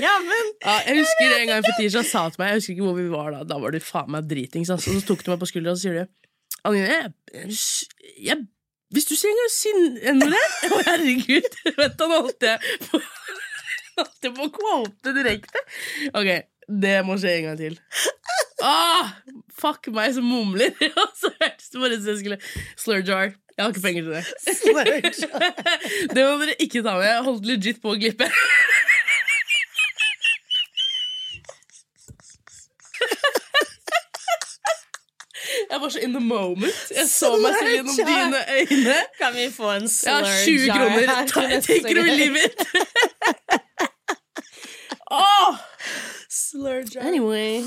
ja, 0.00 0.14
men 0.24 0.52
Ja, 0.64 0.76
jeg 0.86 1.02
husker 1.02 1.34
en 1.40 1.50
gang 1.52 1.66
Fetisha 1.66 2.02
sa 2.06 2.28
til 2.32 2.40
meg 2.40 2.54
Jeg 2.54 2.62
husker 2.62 2.76
ikke 2.76 2.86
hvor 2.86 2.96
vi 2.98 3.08
var 3.12 3.32
da. 3.34 3.42
Da 3.48 3.58
var 3.60 3.74
du 3.74 3.80
faen 3.82 4.12
meg 4.14 4.28
dritings. 4.30 4.70
Altså. 4.72 4.94
Og 4.94 5.02
så 5.02 5.10
tok 5.10 5.24
du 5.26 5.32
meg 5.34 5.42
på 5.42 5.50
skuldra 5.50 5.74
og 5.74 5.80
så 5.80 5.88
sier 5.88 5.98
du 6.00 6.14
Anine, 6.66 6.88
jeg, 7.34 7.58
jeg, 8.24 8.38
hvis 8.90 9.06
du 9.06 9.14
en 9.14 9.38
gang 9.38 9.50
si 9.52 9.72
n-ordet 10.10 10.72
Å, 10.72 10.78
herregud! 10.88 11.58
Vent, 11.76 11.98
da, 12.00 12.08
nå 12.08 12.20
holdt 12.24 12.46
jeg 12.48 12.78
på 12.88 13.00
Holdt 13.98 14.26
jeg 14.26 14.34
på 14.36 14.46
å 14.46 14.50
quote 14.54 15.12
direkte. 15.16 15.60
Ok, 16.14 16.28
det 16.84 16.94
må 17.02 17.16
skje 17.18 17.32
en 17.40 17.46
gang 17.48 17.56
til. 17.58 17.78
Ah, 18.62 19.08
fuck 19.58 19.88
meg 19.94 20.12
som 20.14 20.28
mumler. 20.30 20.70
Og 21.02 21.16
så 21.18 21.32
hørtes 21.34 21.72
det 21.72 21.82
bare 21.82 21.96
ut 21.98 22.04
som 22.04 22.12
jeg 22.12 22.20
skulle 22.20 22.38
Slur 22.78 23.02
jar. 23.02 23.34
Jeg 23.58 23.64
har 23.64 23.72
ikke 23.72 23.80
penger 23.82 24.02
til 24.02 24.12
det. 24.14 24.24
det 26.14 26.24
må 26.28 26.34
dere 26.38 26.54
ikke 26.62 26.82
ta 26.86 26.92
med. 26.94 27.06
Jeg 27.08 27.22
holdt 27.26 27.46
legit 27.50 27.80
på 27.82 27.90
å 27.90 27.96
glippe. 27.98 28.28
Jeg 35.70 35.80
var 35.80 35.88
så 35.88 35.98
in 35.98 36.10
the 36.14 36.20
moment. 36.20 36.90
Jeg 36.96 37.08
så 37.08 37.36
meg 37.42 37.54
selv 37.58 37.70
gjennom 37.74 37.96
dine 37.96 38.40
øyne. 38.58 38.94
Kan 39.18 39.34
vi 39.36 39.50
få 39.56 39.70
en 39.70 39.82
Jeg 39.82 39.90
slur 39.90 40.12
har 40.12 40.24
20 40.44 40.66
jar 40.66 40.76
kroner. 40.76 41.06
her 41.06 41.26
Ta, 41.26 41.40
til 41.40 41.48
neste 41.48 41.72
take 41.72 41.90
it 41.90 41.98
or 41.98 42.02
leave 42.02 42.36
it. 42.44 42.58
dør 45.10 45.58
Slur 46.30 46.82
jar. 46.94 47.02
Anyway. 47.02 47.62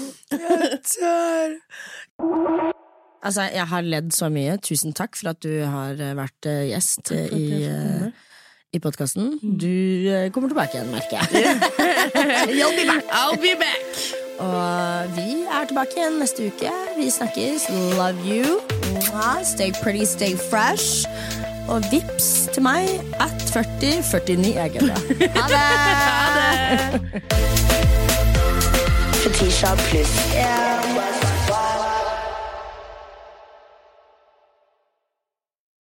Altså, 3.24 3.42
jeg 3.54 3.68
har 3.70 3.82
ledd 3.86 4.12
så 4.16 4.30
mye. 4.34 4.58
Tusen 4.66 4.94
takk 4.98 5.16
for 5.18 5.30
at 5.34 5.42
du 5.46 5.64
har 5.70 5.94
eh, 6.00 6.16
vært 6.18 6.48
eh, 6.50 6.64
gjest 6.72 7.12
eh, 7.14 7.30
i, 7.38 7.62
i 8.74 8.80
podkasten. 8.82 9.36
Du 9.42 9.68
eh, 10.10 10.32
kommer 10.34 10.50
tilbake 10.50 10.80
igjen, 10.80 10.90
merker 10.90 11.22
jeg. 11.22 11.28
You'll 12.58 12.76
be 12.78 12.86
back. 12.90 13.06
I'll 13.14 13.38
be 13.38 13.54
back. 13.60 13.86
Og 14.42 15.14
vi 15.14 15.46
er 15.46 15.70
tilbake 15.70 16.00
igjen 16.00 16.18
neste 16.22 16.50
uke. 16.50 16.72
Vi 16.98 17.10
snakkes. 17.14 17.70
Love 18.00 18.26
you. 18.26 18.60
Stay 19.46 19.72
pretty, 19.84 20.06
stay 20.10 20.34
fresh. 20.50 21.06
Og 21.70 21.86
vips 21.92 22.50
til 22.56 22.66
meg 22.66 22.90
at 23.22 23.38
4049 23.54 24.58
er 24.58 24.68
gøy. 24.74 24.90
Ha 25.38 25.46
det! 25.54 25.62
Fetisha 29.22 29.76
pluss. 29.86 30.34
Yeah. 30.34 31.01